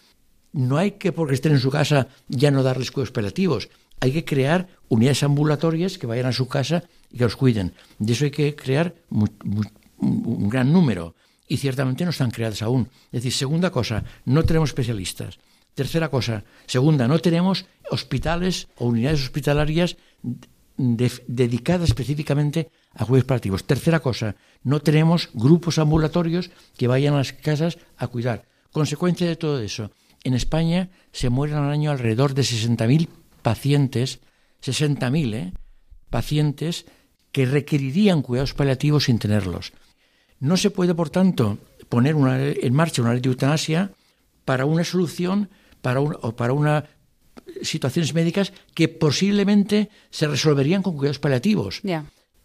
no 0.52 0.76
hay 0.78 0.92
que, 0.92 1.12
porque 1.12 1.34
estén 1.34 1.52
en 1.52 1.60
su 1.60 1.70
casa, 1.70 2.08
ya 2.28 2.50
no 2.50 2.62
darles 2.62 2.90
cuidados 2.90 3.12
paliativos. 3.12 3.68
Hay 4.00 4.12
que 4.12 4.24
crear 4.24 4.68
unidades 4.88 5.22
ambulatorias 5.22 5.98
que 5.98 6.06
vayan 6.06 6.26
a 6.26 6.32
su 6.32 6.48
casa 6.48 6.84
y 7.10 7.18
que 7.18 7.24
los 7.24 7.36
cuiden. 7.36 7.72
De 7.98 8.12
eso 8.12 8.24
hay 8.24 8.30
que 8.30 8.54
crear 8.54 8.94
un 9.98 10.48
gran 10.48 10.72
número. 10.72 11.14
Y 11.48 11.58
ciertamente 11.58 12.04
no 12.04 12.10
están 12.10 12.30
creadas 12.30 12.62
aún. 12.62 12.88
Es 13.06 13.22
decir, 13.22 13.32
segunda 13.32 13.70
cosa, 13.70 14.04
no 14.24 14.42
tenemos 14.42 14.70
especialistas. 14.70 15.38
Tercera 15.74 16.08
cosa, 16.08 16.44
segunda, 16.66 17.06
no 17.06 17.18
tenemos 17.20 17.66
hospitales 17.90 18.68
o 18.76 18.86
unidades 18.86 19.22
hospitalarias 19.22 19.96
de- 20.76 21.22
dedicadas 21.28 21.90
específicamente 21.90 22.70
a 22.94 23.04
cuidados 23.04 23.26
paliativos. 23.28 23.64
Tercera 23.64 24.00
cosa, 24.00 24.36
no 24.64 24.80
tenemos 24.80 25.28
grupos 25.34 25.78
ambulatorios 25.78 26.50
que 26.76 26.88
vayan 26.88 27.14
a 27.14 27.18
las 27.18 27.32
casas 27.32 27.78
a 27.96 28.06
cuidar. 28.08 28.46
Consecuencia 28.72 29.26
de 29.28 29.36
todo 29.36 29.60
eso, 29.60 29.90
en 30.26 30.34
España 30.34 30.90
se 31.12 31.30
mueren 31.30 31.56
al 31.58 31.70
año 31.70 31.90
alrededor 31.90 32.34
de 32.34 32.42
60.000 32.42 33.08
pacientes, 33.42 34.20
60.000 34.62 35.34
¿eh? 35.34 35.52
pacientes 36.10 36.86
que 37.32 37.46
requerirían 37.46 38.22
cuidados 38.22 38.54
paliativos 38.54 39.04
sin 39.04 39.18
tenerlos. 39.18 39.72
No 40.40 40.56
se 40.56 40.70
puede, 40.70 40.94
por 40.94 41.10
tanto, 41.10 41.58
poner 41.88 42.14
una- 42.14 42.42
en 42.42 42.74
marcha 42.74 43.02
una 43.02 43.12
ley 43.12 43.20
de 43.20 43.28
eutanasia 43.28 43.92
para 44.44 44.64
una 44.66 44.84
solución 44.84 45.48
para 45.82 46.00
un- 46.00 46.16
o 46.22 46.34
para 46.34 46.52
una 46.52 46.84
situaciones 47.62 48.12
médicas 48.14 48.52
que 48.74 48.88
posiblemente 48.88 49.90
se 50.10 50.26
resolverían 50.26 50.82
con 50.82 50.96
cuidados 50.96 51.18
paliativos. 51.18 51.80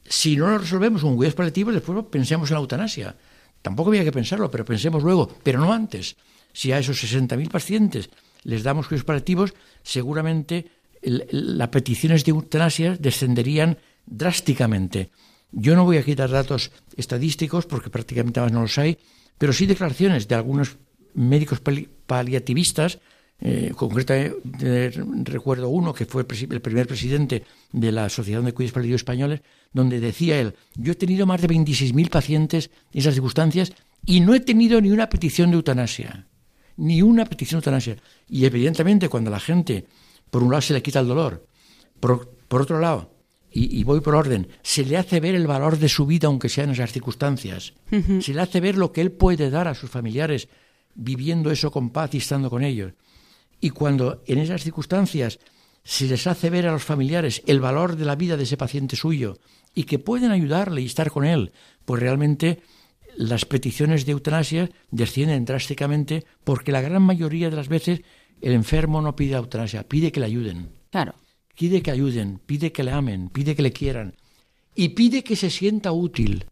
Si 0.05 0.35
no 0.35 0.47
lo 0.49 0.57
resolvemos 0.57 1.01
con 1.01 1.15
cuidados 1.15 1.35
paliativos, 1.35 1.73
después 1.73 2.05
pensemos 2.11 2.49
en 2.49 2.55
la 2.55 2.61
eutanasia. 2.61 3.15
Tampoco 3.61 3.89
había 3.89 4.03
que 4.03 4.11
pensarlo, 4.11 4.51
pero 4.51 4.65
pensemos 4.65 5.01
luego, 5.03 5.29
pero 5.43 5.59
no 5.59 5.71
antes. 5.73 6.15
Si 6.53 6.71
a 6.71 6.79
esos 6.79 7.01
60.000 7.03 7.49
pacientes 7.49 8.09
les 8.43 8.63
damos 8.63 8.87
paliativos, 9.05 9.53
seguramente 9.83 10.67
las 11.01 11.69
peticiones 11.69 12.25
de 12.25 12.31
eutanasia 12.31 12.95
descenderían 12.99 13.77
drásticamente. 14.05 15.09
Yo 15.51 15.75
no 15.75 15.83
voy 15.83 15.97
a 15.97 16.03
quitar 16.03 16.29
datos 16.29 16.71
estadísticos 16.95 17.65
porque 17.65 17.89
prácticamente 17.89 18.39
más 18.39 18.51
no 18.51 18.61
los 18.61 18.77
hay, 18.77 18.97
pero 19.37 19.51
sí 19.53 19.65
declaraciones 19.65 20.27
de 20.27 20.35
algunos 20.35 20.77
médicos 21.13 21.59
pali- 21.59 21.89
paliativistas 22.07 22.99
eh, 23.43 23.71
concretamente 23.75 24.91
recuerdo 25.23 25.69
uno 25.69 25.93
que 25.95 26.05
fue 26.05 26.21
el 26.29 26.61
primer 26.61 26.87
presidente 26.87 27.43
de 27.71 27.91
la 27.91 28.05
Asociación 28.05 28.45
de 28.45 28.53
Cuidados 28.53 28.73
Paliativos 28.73 28.99
Españoles, 29.01 29.41
donde 29.73 29.99
decía 29.99 30.39
él, 30.39 30.53
yo 30.75 30.91
he 30.91 30.95
tenido 30.95 31.25
más 31.25 31.41
de 31.41 31.47
26.000 31.47 32.09
pacientes 32.09 32.69
en 32.93 32.99
esas 32.99 33.15
circunstancias 33.15 33.73
y 34.05 34.19
no 34.19 34.35
he 34.35 34.41
tenido 34.41 34.79
ni 34.79 34.91
una 34.91 35.09
petición 35.09 35.49
de 35.49 35.55
eutanasia, 35.55 36.27
ni 36.77 37.01
una 37.01 37.25
petición 37.25 37.59
de 37.59 37.65
eutanasia. 37.65 37.97
Y 38.29 38.45
evidentemente 38.45 39.09
cuando 39.09 39.31
la 39.31 39.39
gente, 39.39 39.85
por 40.29 40.43
un 40.43 40.51
lado 40.51 40.61
se 40.61 40.73
le 40.73 40.81
quita 40.81 40.99
el 40.99 41.07
dolor, 41.07 41.45
por, 41.99 42.29
por 42.47 42.61
otro 42.61 42.79
lado, 42.79 43.13
y, 43.51 43.79
y 43.79 43.83
voy 43.83 43.99
por 43.99 44.15
orden, 44.15 44.47
se 44.63 44.85
le 44.85 44.97
hace 44.97 45.19
ver 45.19 45.35
el 45.35 45.47
valor 45.47 45.77
de 45.77 45.89
su 45.89 46.05
vida 46.05 46.27
aunque 46.27 46.49
sea 46.49 46.63
en 46.63 46.71
esas 46.71 46.91
circunstancias, 46.91 47.73
se 48.21 48.33
le 48.33 48.41
hace 48.41 48.59
ver 48.61 48.77
lo 48.77 48.91
que 48.91 49.01
él 49.01 49.11
puede 49.11 49.49
dar 49.49 49.67
a 49.67 49.75
sus 49.75 49.89
familiares 49.89 50.47
viviendo 50.95 51.51
eso 51.51 51.71
con 51.71 51.89
paz 51.89 52.13
y 52.13 52.17
estando 52.17 52.49
con 52.49 52.63
ellos. 52.63 52.93
Y 53.59 53.69
cuando 53.69 54.23
en 54.25 54.39
esas 54.39 54.63
circunstancias 54.63 55.39
si 55.83 56.07
les 56.07 56.27
hace 56.27 56.49
ver 56.49 56.67
a 56.67 56.71
los 56.71 56.83
familiares 56.83 57.41
el 57.47 57.59
valor 57.59 57.95
de 57.95 58.05
la 58.05 58.15
vida 58.15 58.37
de 58.37 58.43
ese 58.43 58.57
paciente 58.57 58.95
suyo 58.95 59.37
y 59.73 59.83
que 59.83 59.99
pueden 59.99 60.31
ayudarle 60.31 60.81
y 60.81 60.85
estar 60.85 61.11
con 61.11 61.25
él, 61.25 61.51
pues 61.85 62.01
realmente 62.01 62.61
las 63.21 63.45
peticiones 63.45 64.05
de 64.05 64.13
eutanasia 64.13 64.69
descienden 64.89 65.45
drásticamente 65.45 66.25
porque 66.43 66.71
la 66.71 66.81
gran 66.81 67.03
mayoría 67.03 67.49
de 67.49 67.55
las 67.55 67.67
veces 67.67 68.01
el 68.41 68.53
enfermo 68.53 69.01
no 69.01 69.15
pide 69.15 69.35
eutanasia, 69.35 69.87
pide 69.87 70.11
que 70.11 70.19
le 70.19 70.25
ayuden. 70.25 70.69
Claro. 70.89 71.13
Pide 71.55 71.83
que 71.83 71.91
ayuden, 71.91 72.39
pide 72.43 72.71
que 72.71 72.83
le 72.83 72.91
amen, 72.91 73.29
pide 73.29 73.55
que 73.55 73.61
le 73.61 73.71
quieran 73.71 74.15
y 74.73 74.89
pide 74.89 75.23
que 75.23 75.35
se 75.35 75.51
sienta 75.51 75.91
útil. 75.91 76.45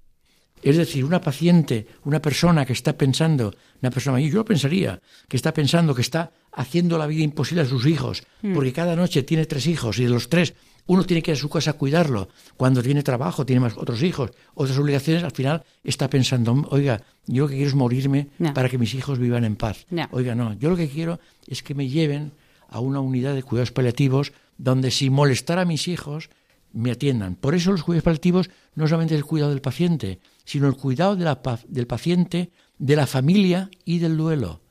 Es 0.61 0.77
decir, 0.77 1.05
una 1.05 1.21
paciente, 1.21 1.87
una 2.03 2.21
persona 2.21 2.65
que 2.65 2.73
está 2.73 2.97
pensando, 2.97 3.55
una 3.81 3.89
persona, 3.89 4.19
yo 4.19 4.35
lo 4.35 4.45
pensaría, 4.45 5.01
que 5.27 5.37
está 5.37 5.53
pensando 5.53 5.95
que 5.95 6.01
está 6.01 6.33
haciendo 6.51 6.97
la 6.97 7.07
vida 7.07 7.23
imposible 7.23 7.63
a 7.63 7.65
sus 7.65 7.85
hijos, 7.85 8.23
porque 8.53 8.73
cada 8.73 8.95
noche 8.95 9.23
tiene 9.23 9.45
tres 9.45 9.67
hijos 9.67 9.97
y 9.99 10.03
de 10.03 10.09
los 10.09 10.27
tres 10.29 10.53
uno 10.89 11.03
tiene 11.05 11.21
que 11.21 11.31
ir 11.31 11.37
a 11.37 11.39
su 11.39 11.49
casa 11.49 11.71
a 11.71 11.73
cuidarlo, 11.73 12.29
cuando 12.57 12.81
tiene 12.81 13.03
trabajo, 13.03 13.45
tiene 13.45 13.59
más 13.59 13.77
otros 13.77 14.01
hijos, 14.01 14.31
otras 14.55 14.75
obligaciones, 14.79 15.23
al 15.23 15.31
final 15.31 15.63
está 15.83 16.09
pensando, 16.09 16.67
oiga, 16.71 17.03
yo 17.27 17.43
lo 17.43 17.47
que 17.49 17.55
quiero 17.55 17.69
es 17.69 17.75
morirme 17.75 18.29
para 18.53 18.69
que 18.69 18.79
mis 18.79 18.93
hijos 18.95 19.19
vivan 19.19 19.45
en 19.45 19.55
paz. 19.55 19.85
Ya. 19.91 20.09
Oiga, 20.11 20.33
no, 20.33 20.53
yo 20.53 20.69
lo 20.71 20.75
que 20.75 20.89
quiero 20.89 21.19
es 21.45 21.61
que 21.61 21.75
me 21.75 21.87
lleven 21.87 22.31
a 22.67 22.79
una 22.79 22.99
unidad 23.01 23.35
de 23.35 23.43
cuidados 23.43 23.71
paliativos 23.71 24.31
donde 24.57 24.89
sin 24.89 25.13
molestar 25.13 25.59
a 25.59 25.65
mis 25.65 25.87
hijos 25.87 26.29
me 26.73 26.89
atiendan. 26.91 27.35
Por 27.35 27.53
eso 27.53 27.71
los 27.71 27.83
cuidados 27.83 28.03
paliativos 28.05 28.49
no 28.75 28.87
solamente 28.87 29.13
es 29.13 29.19
el 29.19 29.25
cuidado 29.25 29.51
del 29.51 29.61
paciente, 29.61 30.19
sino 30.43 30.67
el 30.67 30.75
cuidado 30.75 31.15
de 31.15 31.23
la 31.25 31.41
pa- 31.43 31.59
del 31.67 31.85
paciente, 31.85 32.49
de 32.79 32.95
la 32.95 33.05
familia 33.05 33.69
y 33.85 33.99
del 33.99 34.17
duelo. 34.17 34.61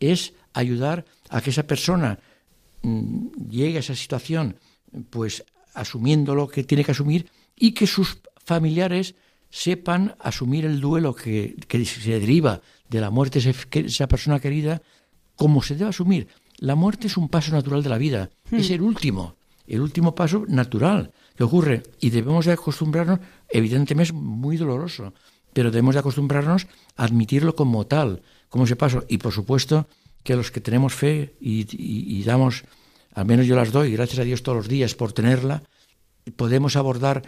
Es 0.00 0.32
ayudar 0.54 1.04
a 1.30 1.40
que 1.40 1.50
esa 1.50 1.62
persona 1.68 2.18
mm, 2.82 3.48
llegue 3.48 3.76
a 3.76 3.80
esa 3.80 3.94
situación, 3.94 4.56
pues 5.10 5.44
asumiendo 5.80 6.34
lo 6.34 6.48
que 6.48 6.64
tiene 6.64 6.84
que 6.84 6.92
asumir 6.92 7.30
y 7.56 7.72
que 7.72 7.86
sus 7.86 8.18
familiares 8.44 9.14
sepan 9.50 10.14
asumir 10.20 10.64
el 10.66 10.80
duelo 10.80 11.14
que, 11.14 11.56
que 11.68 11.84
se 11.84 12.18
deriva 12.18 12.60
de 12.88 13.00
la 13.00 13.10
muerte 13.10 13.40
de 13.40 13.54
esa 13.86 14.06
persona 14.08 14.40
querida 14.40 14.82
como 15.36 15.62
se 15.62 15.74
debe 15.74 15.90
asumir. 15.90 16.28
La 16.58 16.74
muerte 16.74 17.06
es 17.06 17.16
un 17.16 17.28
paso 17.28 17.52
natural 17.52 17.82
de 17.82 17.88
la 17.88 17.98
vida, 17.98 18.30
es 18.50 18.70
el 18.70 18.82
último, 18.82 19.36
el 19.66 19.80
último 19.80 20.14
paso 20.14 20.44
natural 20.48 21.12
que 21.36 21.44
ocurre 21.44 21.82
y 22.00 22.10
debemos 22.10 22.46
de 22.46 22.52
acostumbrarnos, 22.52 23.20
evidentemente 23.48 24.10
es 24.10 24.12
muy 24.12 24.56
doloroso, 24.56 25.14
pero 25.52 25.70
debemos 25.70 25.94
de 25.94 26.00
acostumbrarnos 26.00 26.66
a 26.96 27.04
admitirlo 27.04 27.54
como 27.54 27.86
tal, 27.86 28.22
como 28.48 28.64
ese 28.64 28.76
paso 28.76 29.04
y 29.08 29.18
por 29.18 29.32
supuesto 29.32 29.86
que 30.24 30.34
los 30.36 30.50
que 30.50 30.60
tenemos 30.60 30.94
fe 30.94 31.36
y, 31.40 31.60
y- 31.76 32.18
y 32.18 32.22
damos, 32.24 32.64
al 33.14 33.26
menos 33.26 33.46
yo 33.46 33.56
las 33.56 33.72
doy, 33.72 33.92
gracias 33.92 34.18
a 34.18 34.24
Dios 34.24 34.42
todos 34.42 34.58
los 34.58 34.68
días 34.68 34.94
por 34.94 35.12
tenerla, 35.12 35.62
podemos 36.36 36.76
abordar 36.76 37.22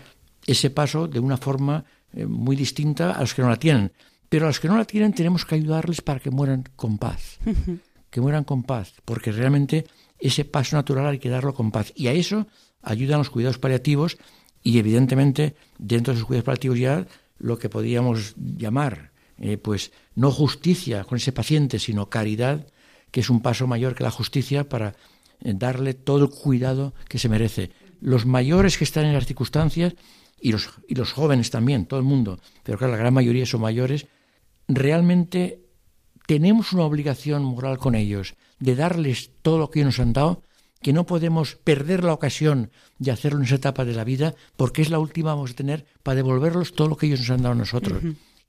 ese 0.46 0.70
paso 0.70 1.08
de 1.08 1.20
una 1.20 1.36
forma 1.36 1.84
eh, 2.12 2.26
muy 2.26 2.56
distinta 2.56 3.12
a 3.12 3.20
los 3.20 3.34
que 3.34 3.42
no 3.42 3.48
la 3.48 3.58
tienen. 3.58 3.92
Pero 4.28 4.46
a 4.46 4.48
los 4.48 4.60
que 4.60 4.68
no 4.68 4.76
la 4.76 4.84
tienen 4.84 5.12
tenemos 5.12 5.44
que 5.44 5.56
ayudarles 5.56 6.00
para 6.00 6.20
que 6.20 6.30
mueran 6.30 6.64
con 6.76 6.98
paz. 6.98 7.38
que 8.10 8.20
mueran 8.20 8.44
con 8.44 8.64
paz, 8.64 8.94
porque 9.04 9.32
realmente 9.32 9.86
ese 10.18 10.44
paso 10.44 10.76
natural 10.76 11.06
hay 11.06 11.18
que 11.18 11.28
darlo 11.28 11.54
con 11.54 11.70
paz. 11.70 11.92
Y 11.94 12.08
a 12.08 12.12
eso 12.12 12.46
ayudan 12.82 13.18
los 13.18 13.30
cuidados 13.30 13.58
paliativos 13.58 14.18
y 14.62 14.78
evidentemente 14.78 15.54
dentro 15.78 16.12
de 16.12 16.18
esos 16.18 16.26
cuidados 16.26 16.46
paliativos 16.46 16.78
ya 16.78 17.06
lo 17.38 17.58
que 17.58 17.68
podríamos 17.68 18.34
llamar, 18.36 19.12
eh, 19.38 19.56
pues 19.56 19.92
no 20.14 20.30
justicia 20.30 21.04
con 21.04 21.16
ese 21.16 21.32
paciente, 21.32 21.78
sino 21.78 22.10
caridad, 22.10 22.66
que 23.10 23.20
es 23.20 23.30
un 23.30 23.40
paso 23.40 23.66
mayor 23.66 23.94
que 23.94 24.04
la 24.04 24.10
justicia 24.10 24.68
para 24.68 24.94
darle 25.43 25.95
todo 25.95 26.24
el 26.24 26.30
cuidado 26.30 26.95
que 27.09 27.18
se 27.18 27.28
merece. 27.28 27.70
Los 28.01 28.26
mayores 28.26 28.78
que 28.78 28.84
están 28.84 29.05
en 29.05 29.14
las 29.14 29.26
circunstancias 29.26 29.95
y 30.41 30.53
los, 30.53 30.70
y 30.88 30.95
los 30.95 31.12
jóvenes 31.12 31.51
también, 31.51 31.86
todo 31.86 32.01
el 32.01 32.07
mundo, 32.07 32.38
pero 32.62 32.78
claro, 32.78 32.93
la 32.93 32.99
gran 32.99 33.14
mayoría 33.14 33.47
son 33.47 33.61
mayores, 33.61 34.07
realmente 34.68 35.61
tenemos 36.26 36.72
una 36.72 36.84
obligación 36.84 37.45
moral 37.45 37.78
con 37.78 37.95
ellos 37.95 38.34
de 38.59 38.76
darles 38.76 39.32
todo 39.43 39.59
lo 39.59 39.70
que 39.70 39.80
ellos 39.80 39.99
nos 39.99 40.01
han 40.01 40.12
dado, 40.12 40.43
que 40.82 40.93
no 40.93 41.05
podemos 41.05 41.57
perder 41.57 42.05
la 42.05 42.14
ocasión 42.14 42.70
de 42.99 43.11
hacerlo 43.11 43.41
en 43.41 43.45
esa 43.45 43.57
etapa 43.57 43.84
de 43.84 43.95
la 43.95 44.05
vida, 44.05 44.34
porque 44.57 44.80
es 44.80 44.91
la 44.91 44.99
última 44.99 45.30
que 45.30 45.34
vamos 45.34 45.51
a 45.51 45.55
tener 45.55 45.86
para 46.03 46.16
devolverlos 46.16 46.72
todo 46.72 46.88
lo 46.88 46.97
que 46.97 47.07
ellos 47.07 47.20
nos 47.20 47.30
han 47.30 47.43
dado 47.43 47.53
a 47.53 47.59
nosotros. 47.59 48.03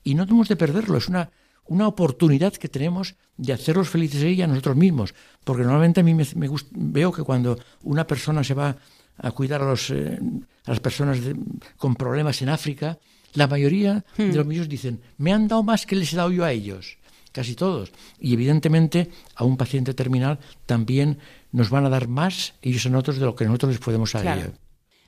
Y 0.03 0.15
no 0.15 0.25
tenemos 0.25 0.47
de 0.47 0.55
perderlo, 0.55 0.97
es 0.97 1.09
una, 1.09 1.31
una 1.71 1.87
oportunidad 1.87 2.53
que 2.53 2.67
tenemos 2.69 3.15
de 3.37 3.53
hacerlos 3.53 3.89
felices 3.89 4.23
a 4.23 4.27
ella 4.27 4.43
a 4.45 4.47
nosotros 4.47 4.75
mismos, 4.75 5.13
porque 5.43 5.63
normalmente 5.63 6.01
a 6.01 6.03
mí 6.03 6.13
me, 6.13 6.25
me 6.35 6.49
gust- 6.49 6.67
veo 6.71 7.11
que 7.11 7.23
cuando 7.23 7.57
una 7.83 8.05
persona 8.05 8.43
se 8.43 8.53
va 8.53 8.75
a 9.17 9.31
cuidar 9.31 9.61
a, 9.61 9.65
los, 9.65 9.89
eh, 9.89 10.19
a 10.65 10.69
las 10.69 10.79
personas 10.79 11.23
de- 11.23 11.35
con 11.77 11.95
problemas 11.95 12.41
en 12.41 12.49
África, 12.49 12.97
la 13.33 13.47
mayoría 13.47 14.03
de 14.17 14.33
los 14.35 14.45
míos 14.45 14.67
dicen, 14.67 14.99
me 15.17 15.31
han 15.31 15.47
dado 15.47 15.63
más 15.63 15.85
que 15.85 15.95
les 15.95 16.11
he 16.13 16.17
dado 16.17 16.31
yo 16.31 16.43
a 16.43 16.51
ellos, 16.51 16.97
casi 17.31 17.55
todos. 17.55 17.91
Y 18.19 18.33
evidentemente 18.33 19.09
a 19.35 19.45
un 19.45 19.55
paciente 19.55 19.93
terminal 19.93 20.39
también 20.65 21.19
nos 21.53 21.69
van 21.69 21.85
a 21.85 21.89
dar 21.89 22.09
más 22.09 22.55
ellos 22.61 22.85
a 22.85 22.89
nosotros 22.89 23.17
de 23.19 23.25
lo 23.25 23.35
que 23.35 23.45
nosotros 23.45 23.71
les 23.71 23.79
podemos 23.79 24.11
dar 24.11 24.21
a 24.21 24.23
Claro. 24.23 24.41
ellos. 24.41 24.59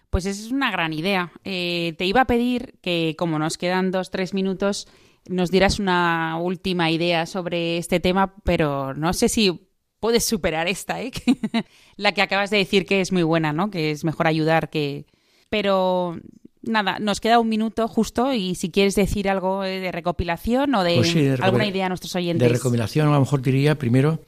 Pues 0.10 0.26
esa 0.28 0.40
es 0.46 0.52
una 0.52 0.72
gran 0.72 0.94
idea. 0.94 1.32
Eh, 1.44 1.96
te 1.98 2.06
iba 2.06 2.22
a 2.22 2.26
pedir 2.26 2.76
que, 2.82 3.16
como 3.18 3.40
nos 3.40 3.58
quedan 3.58 3.90
dos, 3.92 4.12
tres 4.12 4.34
minutos, 4.34 4.88
nos 5.28 5.52
dieras 5.52 5.80
una 5.80 6.38
última 6.40 6.92
idea 6.92 7.26
sobre 7.26 7.78
este 7.78 8.00
tema, 8.00 8.36
pero 8.44 8.94
no 8.94 9.14
sé 9.14 9.30
si 9.30 9.68
puedes 10.00 10.26
superar 10.26 10.68
esta, 10.68 11.02
¿eh? 11.02 11.12
la 11.96 12.12
que 12.12 12.22
acabas 12.22 12.50
de 12.50 12.58
decir 12.58 12.86
que 12.86 13.02
es 13.02 13.12
muy 13.12 13.24
buena, 13.24 13.54
¿no? 13.54 13.72
Que 13.72 13.92
es 13.92 14.04
mejor 14.04 14.28
ayudar 14.28 14.70
que... 14.70 15.06
Pero 15.50 16.18
nada, 16.62 17.00
nos 17.00 17.22
queda 17.22 17.40
un 17.40 17.48
minuto 17.48 17.88
justo 17.88 18.34
y 18.34 18.56
si 18.56 18.70
quieres 18.70 18.96
decir 18.96 19.30
algo 19.30 19.64
eh, 19.64 19.80
de 19.80 19.92
recopilación 19.92 20.74
o 20.76 20.84
de, 20.84 20.96
Pues 20.96 21.12
sí, 21.12 21.22
de 21.22 21.38
alguna 21.42 21.66
idea 21.68 21.86
a 21.86 21.90
nuestros 21.90 22.16
oyentes. 22.16 22.48
De 22.48 22.54
recomendación, 22.54 23.08
a 23.08 23.12
lo 23.12 23.20
mejor 23.20 23.42
diría 23.42 23.76
primero 23.76 24.20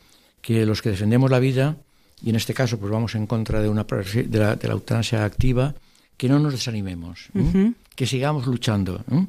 que 0.41 0.65
los 0.65 0.81
que 0.81 0.91
defendemos 0.91 1.31
la 1.31 1.39
vida, 1.39 1.77
y 2.21 2.29
en 2.29 2.35
este 2.35 2.53
caso 2.53 2.79
pues 2.79 2.91
vamos 2.91 3.15
en 3.15 3.25
contra 3.25 3.61
de, 3.61 3.67
una, 3.67 3.83
de, 3.83 4.39
la, 4.39 4.55
de 4.55 4.67
la 4.67 4.73
eutanasia 4.73 5.25
activa, 5.25 5.73
que 6.17 6.29
no 6.29 6.39
nos 6.39 6.53
desanimemos, 6.53 7.29
¿eh? 7.35 7.73
que 7.95 8.05
sigamos 8.05 8.45
luchando, 8.47 9.03
¿eh? 9.11 9.25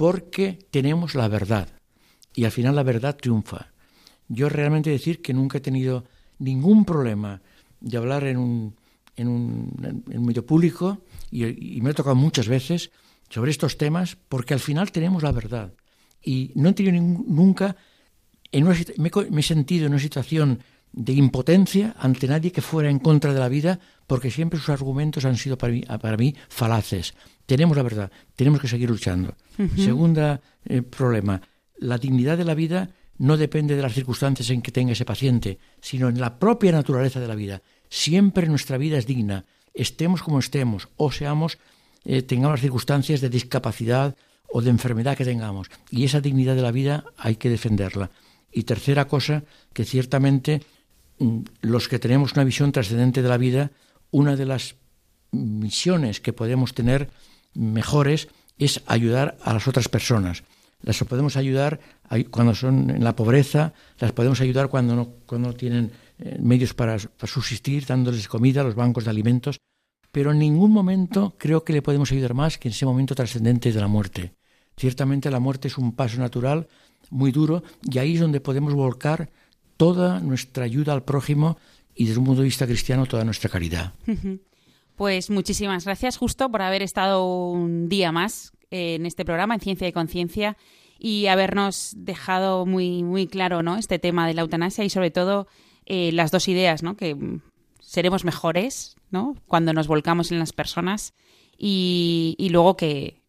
Porque 0.00 0.58
tenemos 0.70 1.14
la 1.14 1.28
verdad 1.28 1.68
y 2.34 2.44
al 2.44 2.50
final 2.52 2.74
la 2.74 2.82
verdad 2.82 3.18
triunfa. 3.18 3.66
Yo 4.28 4.48
realmente 4.48 4.88
decir 4.88 5.20
que 5.20 5.34
nunca 5.34 5.58
he 5.58 5.60
tenido 5.60 6.06
ningún 6.38 6.86
problema 6.86 7.42
de 7.82 7.98
hablar 7.98 8.24
en 8.24 8.38
un, 8.38 8.76
en 9.14 9.28
un, 9.28 10.02
medio 10.06 10.46
público 10.46 11.02
y, 11.30 11.76
y 11.76 11.82
me 11.82 11.90
ha 11.90 11.92
tocado 11.92 12.16
muchas 12.16 12.48
veces 12.48 12.92
sobre 13.28 13.50
estos 13.50 13.76
temas 13.76 14.16
porque 14.30 14.54
al 14.54 14.60
final 14.60 14.90
tenemos 14.90 15.22
la 15.22 15.32
verdad 15.32 15.74
y 16.24 16.52
no 16.54 16.70
he 16.70 16.72
tenido 16.72 16.94
ningún- 16.94 17.26
nunca 17.28 17.76
en 18.52 18.66
una 18.66 18.76
me 19.28 19.40
he 19.40 19.42
sentido 19.42 19.84
en 19.84 19.92
una 19.92 20.00
situación 20.00 20.62
de 20.92 21.12
impotencia 21.12 21.94
ante 21.98 22.26
nadie 22.26 22.52
que 22.52 22.62
fuera 22.62 22.90
en 22.90 22.98
contra 22.98 23.32
de 23.32 23.40
la 23.40 23.48
vida, 23.48 23.78
porque 24.06 24.30
siempre 24.30 24.58
sus 24.58 24.70
argumentos 24.70 25.24
han 25.24 25.36
sido 25.36 25.56
para 25.56 25.72
mí, 25.72 25.82
para 25.82 26.16
mí 26.16 26.34
falaces. 26.48 27.14
Tenemos 27.46 27.76
la 27.76 27.82
verdad, 27.82 28.10
tenemos 28.36 28.60
que 28.60 28.68
seguir 28.68 28.90
luchando. 28.90 29.34
Segunda 29.76 30.40
eh, 30.64 30.82
problema, 30.82 31.40
la 31.78 31.98
dignidad 31.98 32.38
de 32.38 32.44
la 32.44 32.54
vida 32.54 32.90
no 33.18 33.36
depende 33.36 33.76
de 33.76 33.82
las 33.82 33.92
circunstancias 33.92 34.50
en 34.50 34.62
que 34.62 34.72
tenga 34.72 34.92
ese 34.92 35.04
paciente, 35.04 35.58
sino 35.80 36.08
en 36.08 36.20
la 36.20 36.38
propia 36.38 36.72
naturaleza 36.72 37.20
de 37.20 37.28
la 37.28 37.34
vida. 37.34 37.62
Siempre 37.88 38.48
nuestra 38.48 38.78
vida 38.78 38.98
es 38.98 39.06
digna, 39.06 39.44
estemos 39.74 40.22
como 40.22 40.38
estemos, 40.38 40.88
o 40.96 41.12
seamos, 41.12 41.58
eh, 42.04 42.22
tengamos 42.22 42.54
las 42.54 42.62
circunstancias 42.62 43.20
de 43.20 43.28
discapacidad 43.28 44.16
o 44.48 44.62
de 44.62 44.70
enfermedad 44.70 45.16
que 45.16 45.24
tengamos. 45.24 45.70
Y 45.90 46.04
esa 46.04 46.20
dignidad 46.20 46.56
de 46.56 46.62
la 46.62 46.72
vida 46.72 47.04
hay 47.16 47.36
que 47.36 47.50
defenderla. 47.50 48.10
Y 48.50 48.64
tercera 48.64 49.06
cosa, 49.06 49.44
que 49.72 49.84
ciertamente 49.84 50.62
los 51.60 51.88
que 51.88 51.98
tenemos 51.98 52.32
una 52.32 52.44
visión 52.44 52.72
trascendente 52.72 53.22
de 53.22 53.28
la 53.28 53.36
vida, 53.38 53.70
una 54.10 54.36
de 54.36 54.46
las 54.46 54.76
misiones 55.32 56.20
que 56.20 56.32
podemos 56.32 56.74
tener 56.74 57.10
mejores 57.54 58.28
es 58.58 58.82
ayudar 58.86 59.36
a 59.42 59.52
las 59.54 59.68
otras 59.68 59.88
personas. 59.88 60.42
Las 60.82 60.98
podemos 61.04 61.36
ayudar 61.36 61.80
ay- 62.08 62.24
cuando 62.24 62.54
son 62.54 62.90
en 62.90 63.04
la 63.04 63.14
pobreza, 63.14 63.74
las 63.98 64.12
podemos 64.12 64.40
ayudar 64.40 64.68
cuando 64.68 64.96
no, 64.96 65.08
cuando 65.26 65.52
tienen 65.52 65.92
eh, 66.18 66.38
medios 66.40 66.74
para, 66.74 66.96
para 66.98 67.30
subsistir, 67.32 67.84
dándoles 67.86 68.28
comida 68.28 68.62
a 68.62 68.64
los 68.64 68.74
bancos 68.74 69.04
de 69.04 69.10
alimentos, 69.10 69.58
pero 70.10 70.32
en 70.32 70.38
ningún 70.38 70.72
momento 70.72 71.34
creo 71.38 71.64
que 71.64 71.72
le 71.72 71.82
podemos 71.82 72.10
ayudar 72.12 72.34
más 72.34 72.58
que 72.58 72.68
en 72.68 72.72
ese 72.72 72.86
momento 72.86 73.14
trascendente 73.14 73.72
de 73.72 73.80
la 73.80 73.88
muerte. 73.88 74.32
Ciertamente 74.76 75.30
la 75.30 75.40
muerte 75.40 75.68
es 75.68 75.76
un 75.76 75.92
paso 75.92 76.18
natural 76.18 76.66
muy 77.10 77.30
duro 77.30 77.62
y 77.82 77.98
ahí 77.98 78.14
es 78.14 78.20
donde 78.20 78.40
podemos 78.40 78.72
volcar 78.72 79.30
toda 79.80 80.20
nuestra 80.20 80.64
ayuda 80.64 80.92
al 80.92 81.04
prójimo 81.04 81.56
y 81.94 82.04
desde 82.04 82.18
un 82.18 82.26
punto 82.26 82.42
de 82.42 82.48
vista 82.48 82.66
cristiano 82.66 83.06
toda 83.06 83.24
nuestra 83.24 83.48
caridad. 83.48 83.94
Pues 84.94 85.30
muchísimas 85.30 85.86
gracias, 85.86 86.18
justo 86.18 86.50
por 86.50 86.60
haber 86.60 86.82
estado 86.82 87.24
un 87.24 87.88
día 87.88 88.12
más 88.12 88.52
en 88.70 89.06
este 89.06 89.24
programa, 89.24 89.54
en 89.54 89.60
Ciencia 89.60 89.88
y 89.88 89.92
Conciencia, 89.92 90.58
y 90.98 91.28
habernos 91.28 91.94
dejado 91.96 92.66
muy, 92.66 93.02
muy 93.02 93.26
claro 93.26 93.62
¿no? 93.62 93.78
este 93.78 93.98
tema 93.98 94.26
de 94.26 94.34
la 94.34 94.42
eutanasia 94.42 94.84
y 94.84 94.90
sobre 94.90 95.10
todo 95.10 95.46
eh, 95.86 96.12
las 96.12 96.30
dos 96.30 96.48
ideas, 96.48 96.82
¿no? 96.82 96.94
que, 96.98 97.16
seremos 97.80 98.26
mejores, 98.26 98.96
¿no? 99.10 99.34
Cuando 99.46 99.72
nos 99.72 99.88
volcamos 99.88 100.30
en 100.30 100.38
las 100.38 100.52
personas 100.52 101.14
y, 101.56 102.36
y 102.38 102.50
luego 102.50 102.76
que, 102.76 103.22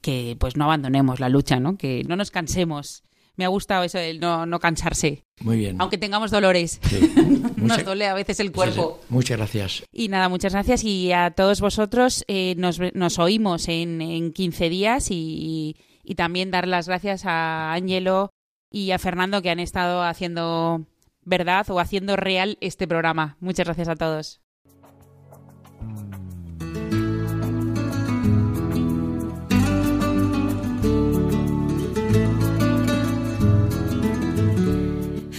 que 0.00 0.36
pues 0.36 0.56
no 0.56 0.64
abandonemos 0.64 1.20
la 1.20 1.28
lucha, 1.28 1.60
¿no? 1.60 1.78
Que 1.78 2.02
no 2.08 2.16
nos 2.16 2.32
cansemos. 2.32 3.04
Me 3.36 3.44
ha 3.44 3.48
gustado 3.48 3.82
eso 3.84 3.98
de 3.98 4.18
no, 4.18 4.44
no 4.46 4.60
cansarse. 4.60 5.24
Muy 5.40 5.56
bien. 5.56 5.80
Aunque 5.80 5.98
tengamos 5.98 6.30
dolores. 6.30 6.80
Sí. 6.82 7.12
Nos 7.56 7.84
duele 7.84 8.06
a 8.06 8.14
veces 8.14 8.40
el 8.40 8.52
cuerpo. 8.52 8.98
sí. 9.00 9.06
Muchas 9.08 9.36
gracias. 9.38 9.84
Y 9.92 10.08
nada, 10.08 10.28
muchas 10.28 10.52
gracias. 10.52 10.84
Y 10.84 11.12
a 11.12 11.30
todos 11.30 11.60
vosotros 11.60 12.24
eh, 12.28 12.54
nos, 12.58 12.78
nos 12.92 13.18
oímos 13.18 13.68
en, 13.68 14.02
en 14.02 14.32
15 14.32 14.68
días 14.68 15.10
y, 15.10 15.76
y 16.02 16.14
también 16.14 16.50
dar 16.50 16.68
las 16.68 16.88
gracias 16.88 17.24
a 17.24 17.72
Ángelo 17.72 18.30
y 18.70 18.90
a 18.90 18.98
Fernando 18.98 19.40
que 19.42 19.50
han 19.50 19.60
estado 19.60 20.02
haciendo 20.02 20.86
verdad 21.24 21.70
o 21.70 21.78
haciendo 21.78 22.16
real 22.16 22.58
este 22.60 22.86
programa. 22.88 23.36
Muchas 23.40 23.66
gracias 23.66 23.88
a 23.88 23.96
todos. 23.96 24.41